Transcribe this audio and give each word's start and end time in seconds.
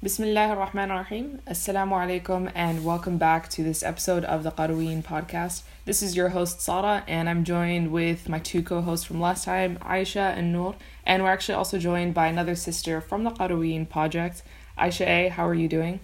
Bismillah 0.00 0.50
ar-Rahman 0.50 0.92
ar-Rahim. 0.92 1.40
Assalamu 1.44 1.94
alaikum 1.98 2.52
and 2.54 2.84
welcome 2.84 3.18
back 3.18 3.48
to 3.48 3.64
this 3.64 3.82
episode 3.82 4.22
of 4.22 4.44
the 4.44 4.52
Qarawiyyin 4.52 5.02
podcast. 5.02 5.62
This 5.86 6.04
is 6.04 6.14
your 6.14 6.28
host 6.28 6.60
Sara 6.60 7.02
and 7.08 7.28
I'm 7.28 7.42
joined 7.42 7.90
with 7.90 8.28
my 8.28 8.38
two 8.38 8.62
co-hosts 8.62 9.04
from 9.04 9.20
last 9.20 9.44
time, 9.44 9.76
Aisha 9.78 10.36
and 10.38 10.52
Noor. 10.52 10.76
And 11.04 11.24
we're 11.24 11.32
actually 11.32 11.56
also 11.56 11.80
joined 11.80 12.14
by 12.14 12.28
another 12.28 12.54
sister 12.54 13.00
from 13.00 13.24
the 13.24 13.30
Qarawiyyin 13.30 13.88
project. 13.88 14.44
Aisha 14.78 15.04
A, 15.04 15.28
how 15.30 15.48
are 15.48 15.54
you 15.54 15.66
doing? 15.66 15.98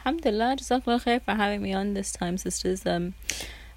Alhamdulillah, 0.00 0.56
Jazakallah 0.58 1.02
khair 1.02 1.22
for 1.22 1.32
having 1.32 1.62
me 1.62 1.72
on 1.72 1.94
this 1.94 2.12
time, 2.12 2.36
sisters. 2.36 2.84
Um, 2.84 3.14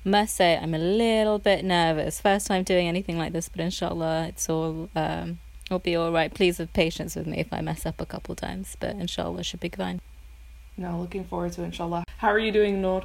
must 0.04 0.36
say 0.36 0.58
I'm 0.58 0.74
a 0.74 0.78
little 0.78 1.40
bit 1.40 1.64
nervous. 1.64 2.20
First 2.20 2.48
time 2.48 2.64
doing 2.64 2.90
anything 2.90 3.18
like 3.18 3.32
this, 3.32 3.48
but 3.48 3.62
inshallah 3.62 4.28
it's 4.28 4.50
all 4.50 4.90
um 4.98 5.40
I'll 5.72 5.80
be 5.80 5.96
all 5.96 6.12
right. 6.12 6.34
Please 6.34 6.58
have 6.58 6.74
patience 6.74 7.16
with 7.16 7.28
me 7.28 7.40
if 7.40 7.54
I 7.54 7.62
mess 7.62 7.86
up 7.86 8.02
a 8.02 8.06
couple 8.06 8.36
times, 8.36 8.76
but 8.80 8.96
inshallah 8.96 9.42
it 9.42 9.46
should 9.46 9.60
be 9.60 9.70
fine. 9.70 10.02
No, 10.78 11.00
looking 11.00 11.26
forward 11.26 11.52
to 11.54 11.62
it, 11.62 11.66
inshallah. 11.66 12.06
How 12.18 12.30
are 12.30 12.40
you 12.40 12.52
doing, 12.52 12.82
Noor? 12.82 13.04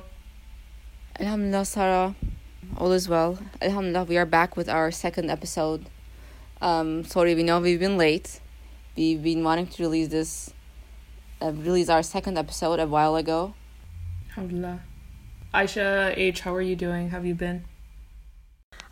Alhamdulillah, 1.20 1.64
Sarah. 1.64 2.14
All 2.78 2.92
is 2.92 3.08
well. 3.08 3.38
Alhamdulillah, 3.60 4.04
we 4.04 4.16
are 4.16 4.26
back 4.26 4.56
with 4.56 4.68
our 4.68 4.90
second 4.90 5.30
episode. 5.30 5.86
Um, 6.62 7.04
sorry, 7.04 7.34
we 7.34 7.42
know 7.42 7.60
we've 7.60 7.78
been 7.80 7.98
late. 7.98 8.40
We've 8.96 9.22
been 9.22 9.44
wanting 9.44 9.66
to 9.66 9.82
release 9.82 10.08
this, 10.08 10.54
uh, 11.42 11.52
release 11.52 11.88
our 11.88 12.02
second 12.02 12.38
episode 12.38 12.80
a 12.80 12.86
while 12.86 13.16
ago. 13.16 13.54
Alhamdulillah. 14.30 14.80
Aisha 15.52 16.14
H, 16.16 16.40
how 16.40 16.54
are 16.54 16.62
you 16.62 16.74
doing? 16.76 17.10
Have 17.10 17.26
you 17.26 17.34
been? 17.34 17.64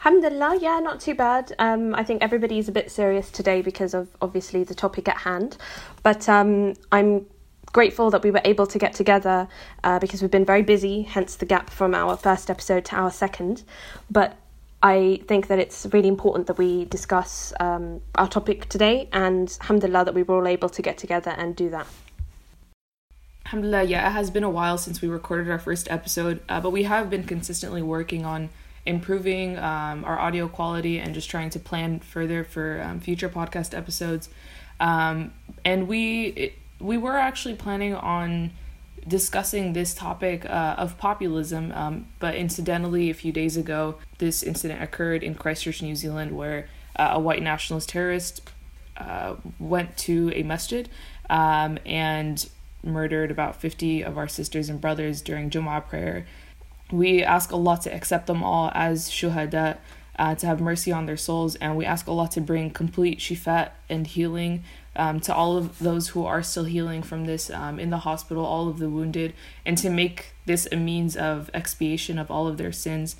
Alhamdulillah, 0.05 0.59
yeah, 0.61 0.81
not 0.81 0.99
too 0.99 1.15
bad. 1.15 1.55
Um, 1.61 1.95
I 1.95 2.03
think 2.03 2.25
everybody's 2.25 2.69
a 2.69 2.73
bit 2.73 2.91
serious 2.91 3.31
today 3.31 3.63
because 3.63 3.95
of 3.95 4.09
obviously 4.21 4.65
the 4.65 4.75
topic 4.75 5.07
at 5.07 5.19
hand. 5.19 5.57
But 6.03 6.29
um, 6.29 6.75
I'm 6.91 7.27
grateful 7.67 8.11
that 8.11 8.25
we 8.25 8.33
were 8.33 8.41
able 8.45 8.67
to 8.67 8.81
get 8.81 8.95
together 8.95 9.47
uh, 9.85 10.01
because 10.01 10.21
we've 10.21 10.31
been 10.31 10.45
very 10.45 10.63
busy, 10.63 11.03
hence 11.03 11.37
the 11.37 11.47
gap 11.47 11.71
from 11.71 11.95
our 11.95 12.17
first 12.17 12.51
episode 12.51 12.85
to 12.87 12.97
our 12.97 13.13
second. 13.13 13.63
But 14.11 14.37
I 14.83 15.21
think 15.29 15.47
that 15.47 15.61
it's 15.61 15.87
really 15.93 16.09
important 16.09 16.49
that 16.49 16.59
we 16.59 16.87
discuss 16.87 17.53
um, 17.61 18.01
our 18.17 18.27
topic 18.27 18.69
today, 18.69 19.09
and 19.13 19.57
alhamdulillah 19.61 20.07
that 20.07 20.15
we 20.15 20.25
were 20.25 20.35
all 20.35 20.49
able 20.49 20.69
to 20.71 20.83
get 20.83 20.99
together 20.99 21.33
and 21.39 21.55
do 21.55 21.71
that. 21.71 21.87
Alhamdulillah, 23.47 23.85
yeah, 23.85 24.09
it 24.09 24.11
has 24.11 24.33
been 24.33 24.43
a 24.43 24.51
while 24.51 24.79
since 24.79 25.01
we 25.01 25.07
recorded 25.07 25.49
our 25.49 25.61
first 25.61 25.89
episode, 25.93 26.41
uh, 26.49 26.61
but 26.61 26.71
we 26.71 26.83
have 26.83 27.09
been 27.09 27.23
consistently 27.23 27.83
working 27.83 28.25
on 28.25 28.49
improving 28.85 29.59
um, 29.59 30.05
our 30.05 30.19
audio 30.19 30.49
quality 30.49 30.99
and 30.99 31.15
just 31.15 31.31
trying 31.31 31.51
to 31.51 31.59
plan 31.59 32.01
further 32.01 32.45
for 32.45 32.83
um, 32.83 33.01
future 33.01 33.29
podcast 33.29 33.77
episodes. 33.77 34.29
Um, 34.81 35.33
and 35.65 35.87
we 35.87 36.27
it, 36.29 36.55
we 36.81 36.99
were 36.99 37.17
actually 37.17 37.55
planning 37.55 37.95
on 37.95 38.51
discussing 39.07 39.73
this 39.73 39.95
topic 39.95 40.45
uh, 40.47 40.75
of 40.79 40.99
populism, 40.99 41.73
um, 41.73 42.07
but 42.19 42.35
incidentally, 42.35 43.11
a 43.11 43.15
few 43.15 43.33
days 43.33 43.57
ago, 43.57 43.97
this 44.19 44.43
incident 44.43 44.83
occurred 44.83 45.23
in 45.23 45.35
Christchurch, 45.35 45.83
New 45.83 45.97
Zealand, 45.97 46.37
where 46.37 46.69
uh, 46.97 47.11
a 47.13 47.21
white 47.21 47.43
nationalist 47.43 47.89
terrorist 47.89 48.51
uh, 48.97 49.37
went 49.59 49.97
to 49.97 50.33
a 50.35 50.43
masjid 50.43 50.89
um, 51.31 51.79
and 51.87 52.49
murdered 52.85 53.31
about 53.31 53.61
50 53.61 54.03
of 54.03 54.19
our 54.19 54.29
sisters 54.29 54.69
and 54.69 54.81
brothers 54.81 55.23
during 55.23 55.51
Jumu'ah 55.51 55.87
prayer 55.89 56.27
we 56.93 57.25
ask 57.25 57.53
Allah 57.53 57.79
to 57.83 57.93
accept 57.93 58.27
them 58.27 58.45
all 58.45 58.71
as 58.75 59.09
shuhada, 59.09 59.79
uh, 60.19 60.35
to 60.37 60.47
have 60.47 60.61
mercy 60.61 60.93
on 60.93 61.07
their 61.07 61.17
souls, 61.17 61.55
and 61.57 61.77
we 61.77 61.85
ask 61.85 62.07
Allah 62.07 62.29
to 62.31 62.41
bring 62.41 62.71
complete 62.71 63.19
shifat 63.19 63.71
and 63.89 64.07
healing 64.07 64.63
um, 64.95 65.21
to 65.21 65.35
all 65.35 65.57
of 65.57 65.79
those 65.79 66.09
who 66.09 66.25
are 66.27 66.43
still 66.43 66.65
healing 66.65 67.03
from 67.03 67.25
this 67.25 67.51
um, 67.51 67.81
in 67.81 67.91
the 67.91 67.99
hospital, 67.99 68.45
all 68.45 68.69
of 68.69 68.79
the 68.79 68.91
wounded, 68.91 69.33
and 69.65 69.79
to 69.79 69.89
make 69.89 70.35
this 70.45 70.69
a 70.71 70.77
means 70.77 71.17
of 71.17 71.51
expiation 71.55 72.19
of 72.19 72.31
all 72.31 72.47
of 72.47 72.59
their 72.59 72.73
sins. 72.73 73.17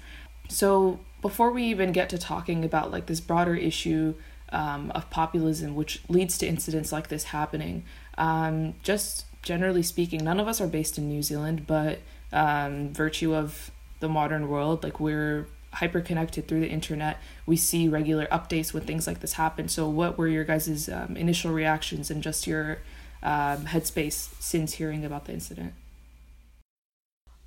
So, 0.49 1.01
before 1.23 1.51
we 1.51 1.65
even 1.65 1.93
get 1.93 2.11
to 2.11 2.19
talking 2.19 2.65
about 2.65 2.91
like 2.91 3.07
this 3.07 3.21
broader 3.21 3.55
issue 3.55 4.15
um, 4.51 4.93
of 4.95 5.09
populism, 5.09 5.75
which 5.75 6.03
leads 6.09 6.37
to 6.39 6.47
incidents 6.47 6.93
like 6.93 7.09
this 7.09 7.25
happening, 7.25 7.85
um, 8.19 8.75
just 8.83 9.25
generally 9.41 9.83
speaking, 9.83 10.23
none 10.23 10.39
of 10.39 10.47
us 10.47 10.61
are 10.61 10.67
based 10.67 10.99
in 10.99 11.09
New 11.09 11.23
Zealand, 11.23 11.67
but 11.67 12.01
um, 12.33 12.93
virtue 12.93 13.35
of 13.35 13.71
the 14.01 14.09
modern 14.09 14.49
world. 14.49 14.83
Like 14.83 15.01
we're 15.01 15.47
hyper 15.73 16.01
connected 16.01 16.49
through 16.49 16.61
the 16.61 16.69
internet. 16.69 17.19
We 17.47 17.57
see 17.57 17.89
regular 17.89 18.27
updates 18.27 18.73
when 18.73 18.85
things 18.85 19.07
like 19.07 19.21
this 19.21 19.35
happen. 19.35 19.69
So, 19.69 19.89
what 19.89 20.19
were 20.19 20.29
your 20.29 20.45
guys' 20.45 20.89
um, 20.89 21.17
initial 21.17 21.53
reactions 21.53 22.11
and 22.11 22.23
just 22.23 22.47
your 22.47 22.79
um, 23.23 23.67
headspace 23.67 24.31
since 24.41 24.75
hearing 24.75 25.05
about 25.05 25.27
the 25.27 25.33
incident? 25.33 25.75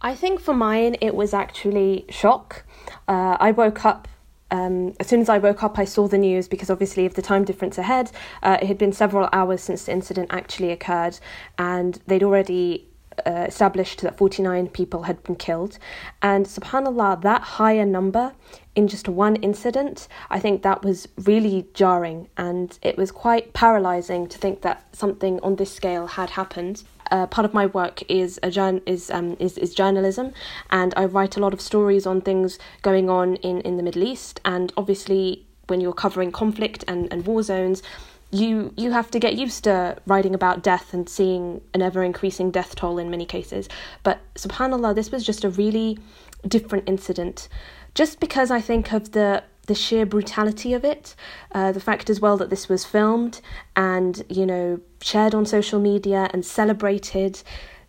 I 0.01 0.13
think 0.13 0.39
for 0.39 0.53
mine, 0.53 0.97
it 1.01 1.15
was 1.15 1.33
actually 1.33 2.05
shock. 2.09 2.63
Uh, 3.07 3.37
I 3.39 3.51
woke 3.51 3.85
up 3.85 4.07
um, 4.51 4.93
as 4.99 5.07
soon 5.07 5.21
as 5.21 5.29
I 5.29 5.39
woke 5.39 5.63
up, 5.63 5.79
I 5.79 5.85
saw 5.85 6.07
the 6.07 6.17
news 6.17 6.47
because 6.47 6.69
obviously 6.69 7.05
of 7.05 7.15
the 7.15 7.21
time 7.21 7.43
difference 7.45 7.77
ahead. 7.77 8.11
Uh, 8.43 8.57
it 8.61 8.67
had 8.67 8.77
been 8.77 8.93
several 8.93 9.27
hours 9.33 9.61
since 9.61 9.85
the 9.85 9.91
incident 9.91 10.27
actually 10.31 10.71
occurred, 10.71 11.19
and 11.57 11.99
they'd 12.07 12.23
already 12.23 12.87
uh, 13.25 13.45
established 13.47 14.01
that 14.01 14.17
49 14.17 14.67
people 14.69 15.03
had 15.03 15.21
been 15.23 15.35
killed. 15.35 15.77
And 16.21 16.45
subhanAllah, 16.45 17.21
that 17.21 17.41
higher 17.41 17.85
number 17.85 18.33
in 18.75 18.87
just 18.87 19.07
one 19.07 19.37
incident, 19.37 20.07
I 20.29 20.39
think 20.39 20.61
that 20.63 20.83
was 20.83 21.07
really 21.23 21.67
jarring 21.73 22.27
and 22.37 22.77
it 22.81 22.97
was 22.97 23.11
quite 23.11 23.53
paralyzing 23.53 24.27
to 24.27 24.37
think 24.37 24.61
that 24.61 24.83
something 24.93 25.39
on 25.41 25.55
this 25.55 25.73
scale 25.73 26.07
had 26.07 26.31
happened. 26.31 26.83
Uh, 27.11 27.27
part 27.27 27.45
of 27.45 27.53
my 27.53 27.67
work 27.67 28.01
is 28.09 28.39
a 28.43 28.49
journ- 28.49 28.81
is, 28.85 29.11
um, 29.11 29.37
is 29.39 29.59
is 29.59 29.75
journalism, 29.75 30.33
and 30.71 30.91
I 30.97 31.05
write 31.05 31.37
a 31.37 31.39
lot 31.39 31.53
of 31.53 31.61
stories 31.61 32.07
on 32.07 32.19
things 32.21 32.57
going 32.81 33.11
on 33.11 33.35
in, 33.37 33.61
in 33.61 33.77
the 33.77 33.83
Middle 33.83 34.03
East. 34.03 34.41
And 34.43 34.73
obviously, 34.75 35.45
when 35.67 35.81
you're 35.81 35.93
covering 35.93 36.31
conflict 36.31 36.83
and, 36.87 37.07
and 37.11 37.25
war 37.25 37.43
zones, 37.43 37.83
you 38.31 38.73
you 38.75 38.91
have 38.91 39.11
to 39.11 39.19
get 39.19 39.35
used 39.35 39.63
to 39.65 39.97
writing 40.05 40.33
about 40.33 40.63
death 40.63 40.93
and 40.93 41.07
seeing 41.07 41.61
an 41.73 41.81
ever 41.81 42.03
increasing 42.03 42.51
death 42.51 42.75
toll 42.75 42.97
in 42.97 43.09
many 43.09 43.25
cases. 43.25 43.69
But 44.03 44.19
subhanallah, 44.35 44.95
this 44.95 45.11
was 45.11 45.25
just 45.25 45.43
a 45.43 45.49
really 45.49 45.99
different 46.47 46.87
incident. 46.87 47.47
Just 47.93 48.19
because 48.19 48.51
I 48.51 48.61
think 48.61 48.91
of 48.91 49.11
the 49.11 49.43
the 49.67 49.75
sheer 49.75 50.05
brutality 50.05 50.73
of 50.73 50.83
it, 50.83 51.15
uh, 51.51 51.71
the 51.71 51.79
fact 51.79 52.09
as 52.09 52.19
well 52.19 52.37
that 52.37 52.49
this 52.49 52.69
was 52.69 52.85
filmed 52.85 53.41
and 53.75 54.23
you 54.29 54.45
know 54.45 54.79
shared 55.01 55.33
on 55.33 55.45
social 55.45 55.79
media 55.79 56.29
and 56.33 56.45
celebrated 56.45 57.41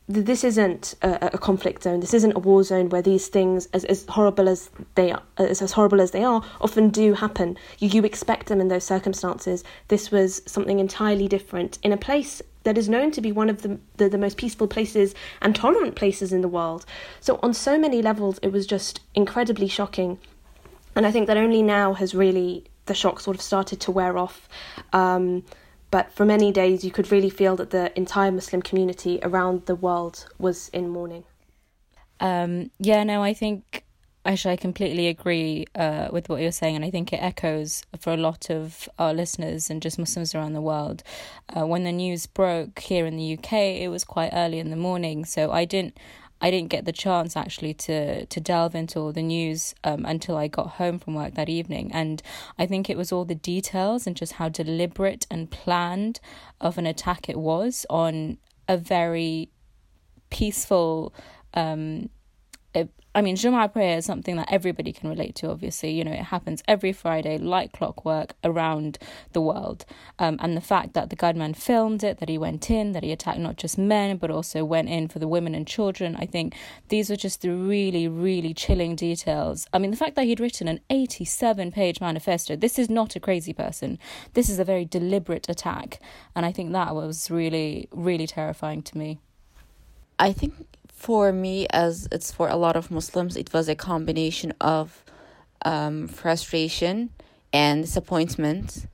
this 0.08 0.44
isn't 0.44 0.94
a, 1.02 1.30
a, 1.34 1.38
conflict 1.38 1.82
zone. 1.82 1.98
This 1.98 2.14
isn't 2.14 2.36
a 2.36 2.38
war 2.38 2.62
zone 2.62 2.90
where 2.90 3.02
these 3.02 3.26
things, 3.26 3.66
as, 3.72 3.84
as 3.86 4.06
horrible 4.08 4.48
as 4.48 4.70
they 4.94 5.10
are, 5.10 5.22
as, 5.36 5.60
as 5.60 5.72
horrible 5.72 6.00
as 6.00 6.12
they 6.12 6.22
are, 6.22 6.44
often 6.60 6.90
do 6.90 7.14
happen. 7.14 7.58
You 7.78 7.88
you 7.88 8.04
expect 8.04 8.46
them 8.46 8.60
in 8.60 8.68
those 8.68 8.84
circumstances. 8.84 9.64
This 9.88 10.12
was 10.12 10.42
something 10.46 10.78
entirely 10.78 11.26
different 11.26 11.78
in 11.82 11.92
a 11.92 11.96
place 11.96 12.40
that 12.62 12.78
is 12.78 12.88
known 12.88 13.10
to 13.12 13.20
be 13.20 13.32
one 13.32 13.50
of 13.50 13.62
the, 13.62 13.78
the, 13.96 14.08
the 14.08 14.18
most 14.18 14.36
peaceful 14.36 14.68
places 14.68 15.14
and 15.40 15.54
tolerant 15.54 15.96
places 15.96 16.32
in 16.32 16.40
the 16.40 16.48
world. 16.48 16.84
So 17.20 17.38
on 17.42 17.52
so 17.52 17.78
many 17.78 18.00
levels, 18.00 18.38
it 18.42 18.52
was 18.52 18.66
just 18.66 19.00
incredibly 19.14 19.68
shocking, 19.68 20.18
and 20.94 21.04
I 21.04 21.10
think 21.10 21.26
that 21.26 21.36
only 21.36 21.62
now 21.62 21.94
has 21.94 22.14
really 22.14 22.64
the 22.86 22.94
shock 22.94 23.18
sort 23.18 23.36
of 23.36 23.42
started 23.42 23.80
to 23.80 23.90
wear 23.90 24.16
off. 24.16 24.48
Um, 24.92 25.42
but 25.90 26.12
for 26.12 26.24
many 26.24 26.52
days, 26.52 26.84
you 26.84 26.90
could 26.90 27.10
really 27.12 27.30
feel 27.30 27.56
that 27.56 27.70
the 27.70 27.96
entire 27.96 28.32
Muslim 28.32 28.62
community 28.62 29.18
around 29.22 29.66
the 29.66 29.74
world 29.74 30.26
was 30.38 30.68
in 30.70 30.88
mourning. 30.88 31.24
Um, 32.20 32.70
yeah, 32.78 33.04
no, 33.04 33.22
I 33.22 33.34
think 33.34 33.84
actually 34.24 34.54
I 34.54 34.56
completely 34.56 35.06
agree 35.06 35.66
uh, 35.74 36.08
with 36.10 36.28
what 36.28 36.40
you're 36.42 36.52
saying, 36.52 36.76
and 36.76 36.84
I 36.84 36.90
think 36.90 37.12
it 37.12 37.22
echoes 37.22 37.84
for 37.98 38.12
a 38.12 38.16
lot 38.16 38.50
of 38.50 38.88
our 38.98 39.14
listeners 39.14 39.70
and 39.70 39.80
just 39.80 39.98
Muslims 39.98 40.34
around 40.34 40.52
the 40.52 40.60
world. 40.60 41.02
Uh, 41.56 41.66
when 41.66 41.84
the 41.84 41.92
news 41.92 42.26
broke 42.26 42.80
here 42.80 43.06
in 43.06 43.16
the 43.16 43.34
UK, 43.38 43.52
it 43.52 43.88
was 43.88 44.04
quite 44.04 44.30
early 44.32 44.58
in 44.58 44.70
the 44.70 44.76
morning, 44.76 45.24
so 45.24 45.52
I 45.52 45.64
didn't. 45.64 45.96
I 46.40 46.50
didn't 46.50 46.68
get 46.70 46.84
the 46.84 46.92
chance 46.92 47.36
actually 47.36 47.74
to 47.74 48.26
to 48.26 48.40
delve 48.40 48.74
into 48.74 48.98
all 48.98 49.12
the 49.12 49.22
news 49.22 49.74
um, 49.84 50.04
until 50.04 50.36
I 50.36 50.48
got 50.48 50.72
home 50.72 50.98
from 50.98 51.14
work 51.14 51.34
that 51.34 51.48
evening, 51.48 51.90
and 51.92 52.22
I 52.58 52.66
think 52.66 52.90
it 52.90 52.96
was 52.96 53.12
all 53.12 53.24
the 53.24 53.34
details 53.34 54.06
and 54.06 54.16
just 54.16 54.34
how 54.34 54.48
deliberate 54.48 55.26
and 55.30 55.50
planned 55.50 56.20
of 56.60 56.78
an 56.78 56.86
attack 56.86 57.28
it 57.28 57.38
was 57.38 57.86
on 57.88 58.38
a 58.68 58.76
very 58.76 59.48
peaceful 60.30 61.14
um, 61.54 62.10
I 63.16 63.22
mean, 63.22 63.34
Jumu'ah 63.34 63.72
prayer 63.72 63.96
is 63.96 64.04
something 64.04 64.36
that 64.36 64.52
everybody 64.52 64.92
can 64.92 65.08
relate 65.08 65.34
to, 65.36 65.48
obviously. 65.48 65.90
You 65.90 66.04
know, 66.04 66.12
it 66.12 66.24
happens 66.24 66.62
every 66.68 66.92
Friday, 66.92 67.38
like 67.38 67.72
clockwork, 67.72 68.34
around 68.44 68.98
the 69.32 69.40
world. 69.40 69.86
Um, 70.18 70.36
and 70.38 70.54
the 70.54 70.60
fact 70.60 70.92
that 70.92 71.08
the 71.08 71.16
gunman 71.16 71.54
filmed 71.54 72.04
it, 72.04 72.18
that 72.18 72.28
he 72.28 72.36
went 72.36 72.70
in, 72.70 72.92
that 72.92 73.02
he 73.02 73.12
attacked 73.12 73.38
not 73.38 73.56
just 73.56 73.78
men, 73.78 74.18
but 74.18 74.30
also 74.30 74.66
went 74.66 74.90
in 74.90 75.08
for 75.08 75.18
the 75.18 75.26
women 75.26 75.54
and 75.54 75.66
children, 75.66 76.14
I 76.16 76.26
think 76.26 76.54
these 76.90 77.10
are 77.10 77.16
just 77.16 77.40
the 77.40 77.54
really, 77.54 78.06
really 78.06 78.52
chilling 78.52 78.94
details. 78.94 79.66
I 79.72 79.78
mean, 79.78 79.92
the 79.92 79.96
fact 79.96 80.14
that 80.16 80.26
he'd 80.26 80.38
written 80.38 80.68
an 80.68 80.80
87 80.90 81.72
page 81.72 82.02
manifesto, 82.02 82.54
this 82.54 82.78
is 82.78 82.90
not 82.90 83.16
a 83.16 83.20
crazy 83.20 83.54
person. 83.54 83.98
This 84.34 84.50
is 84.50 84.58
a 84.58 84.64
very 84.64 84.84
deliberate 84.84 85.48
attack. 85.48 86.00
And 86.34 86.44
I 86.44 86.52
think 86.52 86.72
that 86.72 86.94
was 86.94 87.30
really, 87.30 87.88
really 87.92 88.26
terrifying 88.26 88.82
to 88.82 88.98
me. 88.98 89.20
I 90.18 90.32
think 90.32 90.54
for 90.96 91.30
me, 91.30 91.66
as 91.70 92.08
it's 92.10 92.32
for 92.32 92.48
a 92.48 92.56
lot 92.56 92.74
of 92.74 92.90
Muslims, 92.90 93.36
it 93.36 93.52
was 93.52 93.68
a 93.68 93.74
combination 93.74 94.52
of 94.60 95.04
um, 95.62 96.08
frustration 96.08 97.10
and 97.52 97.84
disappointment. 97.84 98.86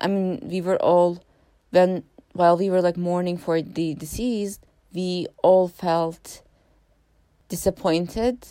I 0.00 0.06
mean, 0.06 0.40
we 0.44 0.60
were 0.60 0.76
all, 0.76 1.24
when 1.70 2.04
while 2.34 2.58
we 2.58 2.68
were 2.68 2.82
like 2.82 2.98
mourning 2.98 3.38
for 3.38 3.62
the 3.62 3.94
deceased, 3.94 4.60
we 4.92 5.26
all 5.42 5.66
felt 5.66 6.42
disappointed 7.48 8.46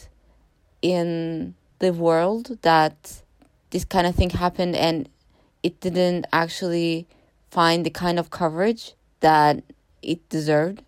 in 0.82 1.54
the 1.80 1.94
world 1.94 2.58
that 2.64 3.22
this 3.70 3.86
kind 3.86 4.08
of 4.08 4.16
thing 4.16 4.32
happened 4.32 4.76
and 4.76 5.08
it 5.62 5.80
didn't 5.80 6.26
actually 6.34 7.08
find 7.52 7.86
the 7.86 7.90
kind 7.90 8.18
of 8.18 8.30
coverage 8.30 8.94
that 9.20 9.64
it 10.02 10.28
deserved 10.30 10.82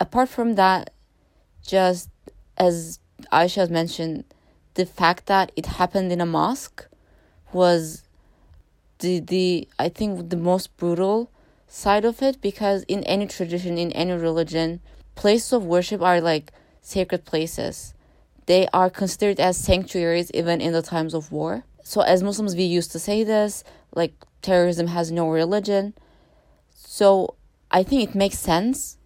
apart 0.00 0.28
from 0.28 0.54
that, 0.54 0.90
just 1.62 2.08
as 2.56 2.98
Aisha 3.32 3.56
has 3.56 3.70
mentioned, 3.70 4.24
the 4.74 4.86
fact 4.86 5.26
that 5.26 5.52
it 5.56 5.66
happened 5.66 6.12
in 6.12 6.20
a 6.20 6.26
mosque 6.26 6.86
was 7.52 8.02
the 9.00 9.20
the 9.20 9.68
I 9.78 9.88
think 9.88 10.30
the 10.30 10.36
most 10.36 10.76
brutal 10.76 11.30
side 11.66 12.04
of 12.04 12.22
it 12.22 12.40
because 12.40 12.84
in 12.84 13.04
any 13.04 13.26
tradition, 13.26 13.78
in 13.78 13.92
any 13.92 14.12
religion, 14.12 14.80
places 15.14 15.52
of 15.52 15.64
worship 15.64 16.00
are 16.02 16.20
like 16.20 16.52
sacred 16.80 17.24
places. 17.24 17.94
They 18.46 18.66
are 18.72 18.88
considered 18.88 19.40
as 19.40 19.56
sanctuaries 19.56 20.30
even 20.32 20.60
in 20.60 20.72
the 20.72 20.82
times 20.82 21.12
of 21.12 21.30
war. 21.32 21.64
So 21.82 22.00
as 22.02 22.22
Muslims 22.22 22.54
we 22.54 22.62
used 22.64 22.92
to 22.92 22.98
say 22.98 23.24
this, 23.24 23.64
like 23.94 24.14
terrorism 24.42 24.88
has 24.88 25.10
no 25.10 25.28
religion. 25.28 25.94
So 26.74 27.34
I 27.70 27.82
think 27.82 28.08
it 28.08 28.14
makes 28.14 28.38
sense 28.38 28.97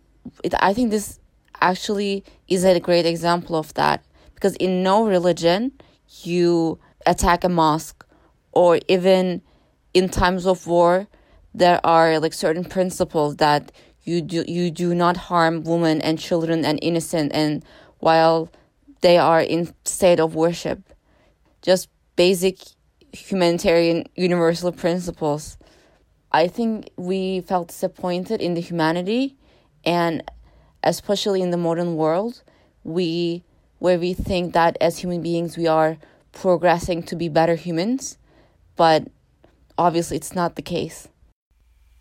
it, 0.42 0.54
I 0.60 0.72
think 0.72 0.90
this 0.90 1.18
actually 1.60 2.24
is 2.48 2.64
a 2.64 2.78
great 2.80 3.06
example 3.06 3.56
of 3.56 3.72
that. 3.74 4.04
Because 4.34 4.54
in 4.56 4.82
no 4.82 5.06
religion 5.06 5.72
you 6.22 6.78
attack 7.06 7.44
a 7.44 7.48
mosque 7.48 8.04
or 8.52 8.78
even 8.88 9.42
in 9.94 10.08
times 10.08 10.46
of 10.46 10.66
war 10.66 11.06
there 11.54 11.80
are 11.84 12.18
like 12.18 12.32
certain 12.32 12.64
principles 12.64 13.36
that 13.36 13.72
you 14.04 14.20
do 14.20 14.44
you 14.48 14.70
do 14.70 14.94
not 14.94 15.16
harm 15.16 15.62
women 15.64 16.00
and 16.00 16.18
children 16.18 16.64
and 16.64 16.78
innocent 16.82 17.30
and 17.34 17.64
while 17.98 18.50
they 19.00 19.18
are 19.18 19.40
in 19.40 19.72
state 19.84 20.18
of 20.18 20.34
worship. 20.34 20.80
Just 21.60 21.88
basic 22.16 22.58
humanitarian 23.12 24.04
universal 24.16 24.72
principles. 24.72 25.58
I 26.32 26.48
think 26.48 26.90
we 26.96 27.42
felt 27.42 27.68
disappointed 27.68 28.40
in 28.40 28.54
the 28.54 28.60
humanity 28.60 29.36
and 29.84 30.22
especially 30.82 31.42
in 31.42 31.50
the 31.50 31.56
modern 31.56 31.96
world 31.96 32.42
we 32.84 33.42
where 33.78 33.98
we 33.98 34.12
think 34.12 34.52
that 34.52 34.76
as 34.80 34.98
human 34.98 35.22
beings 35.22 35.56
we 35.56 35.66
are 35.66 35.96
progressing 36.32 37.02
to 37.02 37.16
be 37.16 37.28
better 37.28 37.54
humans 37.54 38.18
but 38.76 39.08
obviously 39.76 40.16
it's 40.16 40.34
not 40.34 40.56
the 40.56 40.62
case. 40.62 41.08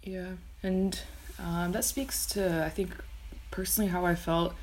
Yeah 0.03 0.33
and 0.63 0.99
um, 1.39 1.71
that 1.71 1.83
speaks 1.83 2.25
to 2.27 2.63
i 2.65 2.69
think 2.69 2.95
personally 3.49 3.89
how 3.89 4.05
i 4.05 4.15
felt. 4.15 4.53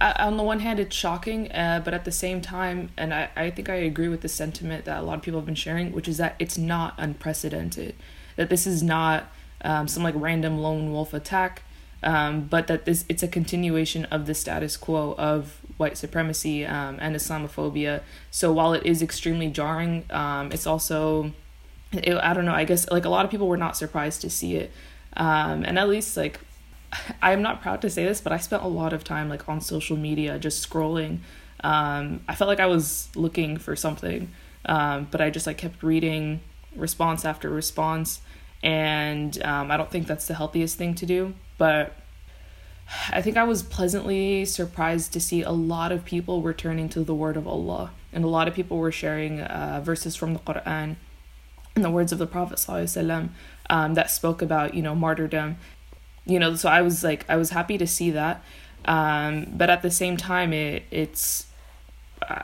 On 0.00 0.36
the 0.36 0.42
one 0.42 0.58
hand 0.58 0.80
it's 0.80 0.96
shocking 0.96 1.50
uh, 1.52 1.80
but 1.84 1.94
at 1.94 2.04
the 2.04 2.10
same 2.10 2.40
time 2.40 2.90
and 2.96 3.14
I, 3.14 3.30
I 3.36 3.50
think 3.50 3.68
i 3.68 3.76
agree 3.76 4.08
with 4.08 4.20
the 4.20 4.28
sentiment 4.28 4.84
that 4.86 4.98
a 4.98 5.02
lot 5.02 5.18
of 5.18 5.22
people 5.22 5.38
have 5.38 5.46
been 5.46 5.54
sharing 5.54 5.92
which 5.92 6.08
is 6.08 6.16
that 6.16 6.34
it's 6.40 6.58
not 6.58 6.94
unprecedented. 6.98 7.94
That 8.36 8.48
this 8.48 8.66
is 8.66 8.82
not 8.82 9.30
um, 9.62 9.86
some 9.86 10.02
like 10.02 10.14
random 10.16 10.58
lone 10.58 10.92
wolf 10.92 11.14
attack 11.14 11.62
um, 12.02 12.42
but 12.42 12.66
that 12.68 12.84
this 12.84 13.04
it's 13.08 13.22
a 13.22 13.28
continuation 13.28 14.06
of 14.06 14.26
the 14.26 14.34
status 14.34 14.76
quo 14.76 15.14
of 15.18 15.60
white 15.76 15.96
supremacy 15.96 16.64
um, 16.64 16.98
and 17.00 17.14
Islamophobia. 17.14 18.02
So 18.30 18.52
while 18.52 18.72
it 18.74 18.84
is 18.86 19.02
extremely 19.02 19.48
jarring, 19.48 20.04
um, 20.10 20.52
it's 20.52 20.66
also 20.66 21.32
it, 21.92 22.14
I 22.16 22.32
don't 22.32 22.44
know. 22.44 22.54
I 22.54 22.64
guess 22.64 22.88
like 22.90 23.04
a 23.04 23.08
lot 23.08 23.24
of 23.24 23.30
people 23.30 23.48
were 23.48 23.56
not 23.56 23.76
surprised 23.76 24.22
to 24.22 24.30
see 24.30 24.56
it, 24.56 24.70
um, 25.16 25.64
and 25.64 25.78
at 25.78 25.88
least 25.88 26.16
like 26.16 26.40
I'm 27.22 27.42
not 27.42 27.60
proud 27.60 27.82
to 27.82 27.90
say 27.90 28.04
this, 28.04 28.20
but 28.20 28.32
I 28.32 28.38
spent 28.38 28.62
a 28.62 28.68
lot 28.68 28.92
of 28.92 29.04
time 29.04 29.28
like 29.28 29.48
on 29.48 29.60
social 29.60 29.96
media 29.96 30.38
just 30.38 30.68
scrolling. 30.68 31.18
Um, 31.62 32.20
I 32.26 32.34
felt 32.34 32.48
like 32.48 32.60
I 32.60 32.66
was 32.66 33.10
looking 33.14 33.58
for 33.58 33.76
something, 33.76 34.30
um, 34.64 35.08
but 35.10 35.20
I 35.20 35.28
just 35.28 35.46
like 35.46 35.58
kept 35.58 35.82
reading 35.82 36.40
response 36.74 37.26
after 37.26 37.50
response, 37.50 38.22
and 38.62 39.38
I 39.44 39.76
don't 39.76 39.90
think 39.90 40.06
that's 40.06 40.26
the 40.26 40.34
healthiest 40.34 40.78
thing 40.78 40.94
to 40.94 41.04
do 41.04 41.34
but 41.60 41.92
I 43.12 43.20
think 43.20 43.36
I 43.36 43.44
was 43.44 43.62
pleasantly 43.62 44.46
surprised 44.46 45.12
to 45.12 45.20
see 45.20 45.42
a 45.42 45.50
lot 45.50 45.92
of 45.92 46.06
people 46.06 46.40
returning 46.40 46.88
to 46.88 47.04
the 47.04 47.14
word 47.14 47.36
of 47.36 47.46
Allah, 47.46 47.90
and 48.14 48.24
a 48.24 48.28
lot 48.28 48.48
of 48.48 48.54
people 48.54 48.78
were 48.78 48.90
sharing 48.90 49.42
uh, 49.42 49.82
verses 49.84 50.16
from 50.16 50.32
the 50.32 50.38
Quran 50.38 50.96
and 51.76 51.84
the 51.84 51.90
words 51.90 52.12
of 52.12 52.18
the 52.18 52.26
Prophet 52.26 52.66
um, 53.68 53.92
that 53.92 54.10
spoke 54.10 54.40
about 54.40 54.72
you 54.72 54.80
know 54.80 54.94
martyrdom. 54.94 55.58
You 56.24 56.38
know, 56.38 56.54
so 56.54 56.70
I 56.70 56.80
was 56.80 57.04
like 57.04 57.28
I 57.28 57.36
was 57.36 57.50
happy 57.50 57.76
to 57.76 57.86
see 57.86 58.10
that, 58.12 58.42
um, 58.86 59.48
but 59.52 59.68
at 59.68 59.82
the 59.82 59.90
same 59.90 60.16
time, 60.16 60.54
it 60.54 60.84
it's 60.90 61.46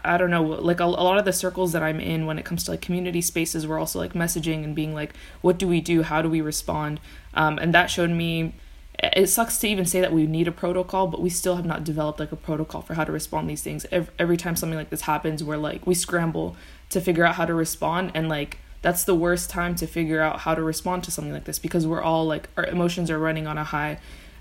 I 0.04 0.18
don't 0.18 0.30
know, 0.30 0.42
like 0.42 0.80
a, 0.80 0.84
a 0.84 1.04
lot 1.08 1.16
of 1.16 1.24
the 1.24 1.32
circles 1.32 1.72
that 1.72 1.82
I'm 1.82 2.00
in 2.00 2.26
when 2.26 2.38
it 2.38 2.44
comes 2.44 2.64
to 2.64 2.72
like 2.72 2.82
community 2.82 3.22
spaces, 3.22 3.66
we're 3.66 3.78
also 3.78 3.98
like 3.98 4.12
messaging 4.12 4.62
and 4.62 4.74
being 4.74 4.92
like, 4.94 5.14
what 5.40 5.58
do 5.58 5.66
we 5.66 5.80
do? 5.80 6.02
How 6.02 6.20
do 6.20 6.28
we 6.28 6.42
respond? 6.42 7.00
Um, 7.32 7.58
and 7.58 7.72
that 7.72 7.86
showed 7.86 8.10
me 8.10 8.52
it 8.98 9.28
sucks 9.28 9.58
to 9.58 9.68
even 9.68 9.84
say 9.84 10.00
that 10.00 10.12
we 10.12 10.26
need 10.26 10.48
a 10.48 10.52
protocol, 10.52 11.06
but 11.06 11.20
we 11.20 11.28
still 11.28 11.56
have 11.56 11.66
not 11.66 11.84
developed 11.84 12.18
like 12.18 12.32
a 12.32 12.36
protocol 12.36 12.80
for 12.80 12.94
how 12.94 13.04
to 13.04 13.12
respond 13.12 13.46
to 13.46 13.48
these 13.48 13.62
things. 13.62 13.84
Every, 13.92 14.12
every 14.18 14.36
time 14.36 14.56
something 14.56 14.78
like 14.78 14.90
this 14.90 15.02
happens, 15.02 15.44
we're 15.44 15.56
like 15.56 15.86
we 15.86 15.94
scramble 15.94 16.56
to 16.90 17.00
figure 17.00 17.24
out 17.24 17.34
how 17.34 17.44
to 17.44 17.54
respond, 17.54 18.12
and 18.14 18.28
like 18.28 18.58
that's 18.82 19.04
the 19.04 19.14
worst 19.14 19.50
time 19.50 19.74
to 19.76 19.86
figure 19.86 20.20
out 20.20 20.40
how 20.40 20.54
to 20.54 20.62
respond 20.62 21.04
to 21.04 21.10
something 21.10 21.32
like 21.32 21.44
this 21.44 21.58
because 21.58 21.86
we're 21.86 22.02
all 22.02 22.24
like 22.24 22.48
our 22.56 22.64
emotions 22.64 23.10
are 23.10 23.18
running 23.18 23.46
on 23.46 23.58
a 23.58 23.64
high, 23.64 23.98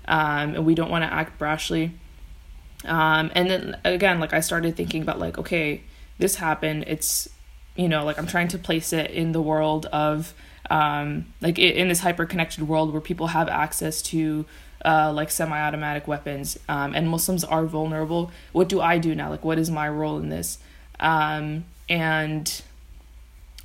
um, 0.08 0.54
and 0.54 0.64
we 0.64 0.74
don't 0.74 0.90
want 0.90 1.04
to 1.04 1.12
act 1.12 1.38
brashly. 1.38 1.90
Um, 2.84 3.30
and 3.34 3.50
then 3.50 3.76
again, 3.84 4.20
like 4.20 4.32
I 4.32 4.40
started 4.40 4.76
thinking 4.76 5.02
about 5.02 5.18
like 5.18 5.36
okay, 5.36 5.82
this 6.18 6.36
happened. 6.36 6.84
It's 6.86 7.28
you 7.74 7.88
know 7.88 8.04
like 8.04 8.18
I'm 8.18 8.26
trying 8.26 8.48
to 8.48 8.58
place 8.58 8.94
it 8.94 9.10
in 9.10 9.32
the 9.32 9.42
world 9.42 9.84
of 9.86 10.32
um, 10.70 11.26
like 11.40 11.58
in 11.58 11.88
this 11.88 12.00
hyper 12.00 12.26
connected 12.26 12.66
world 12.66 12.92
where 12.92 13.00
people 13.00 13.28
have 13.28 13.48
access 13.48 14.02
to 14.02 14.44
uh, 14.84 15.12
like 15.12 15.30
semi-automatic 15.30 16.06
weapons 16.06 16.58
um, 16.68 16.94
and 16.94 17.08
muslims 17.08 17.44
are 17.44 17.64
vulnerable 17.66 18.30
what 18.52 18.68
do 18.68 18.80
i 18.80 18.98
do 18.98 19.14
now? 19.14 19.30
Like 19.30 19.44
what 19.44 19.58
is 19.58 19.70
my 19.70 19.88
role 19.88 20.18
in 20.18 20.28
this? 20.28 20.58
Um, 21.00 21.64
and 21.88 22.62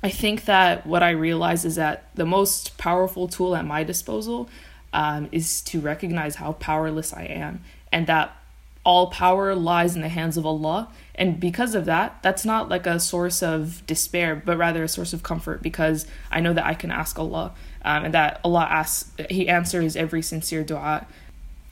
i 0.02 0.08
think 0.08 0.44
that 0.44 0.86
what 0.86 1.02
i 1.02 1.10
realize 1.10 1.64
is 1.64 1.76
that 1.76 2.08
the 2.14 2.26
most 2.26 2.76
powerful 2.78 3.28
tool 3.28 3.56
at 3.56 3.64
my 3.64 3.82
disposal 3.84 4.48
um, 4.92 5.28
is 5.32 5.62
to 5.62 5.80
recognize 5.80 6.36
how 6.36 6.52
powerless 6.52 7.12
i 7.12 7.24
am 7.24 7.64
and 7.90 8.06
that 8.06 8.36
all 8.84 9.08
power 9.10 9.54
lies 9.54 9.94
in 9.94 10.02
the 10.02 10.08
hands 10.08 10.36
of 10.36 10.46
allah. 10.46 10.88
And 11.14 11.38
because 11.38 11.74
of 11.74 11.84
that 11.84 12.18
that's 12.22 12.44
not 12.44 12.68
like 12.68 12.86
a 12.86 12.98
source 12.98 13.42
of 13.42 13.86
despair 13.86 14.34
but 14.34 14.56
rather 14.56 14.82
a 14.84 14.88
source 14.88 15.12
of 15.12 15.22
comfort 15.22 15.62
because 15.62 16.06
i 16.30 16.40
know 16.40 16.52
that 16.52 16.64
i 16.64 16.74
can 16.74 16.90
ask 16.90 17.18
allah 17.18 17.52
um, 17.84 18.06
and 18.06 18.14
that 18.14 18.40
allah 18.44 18.66
asks 18.68 19.12
he 19.28 19.48
answers 19.48 19.94
every 19.96 20.22
sincere 20.22 20.64
dua. 20.64 21.06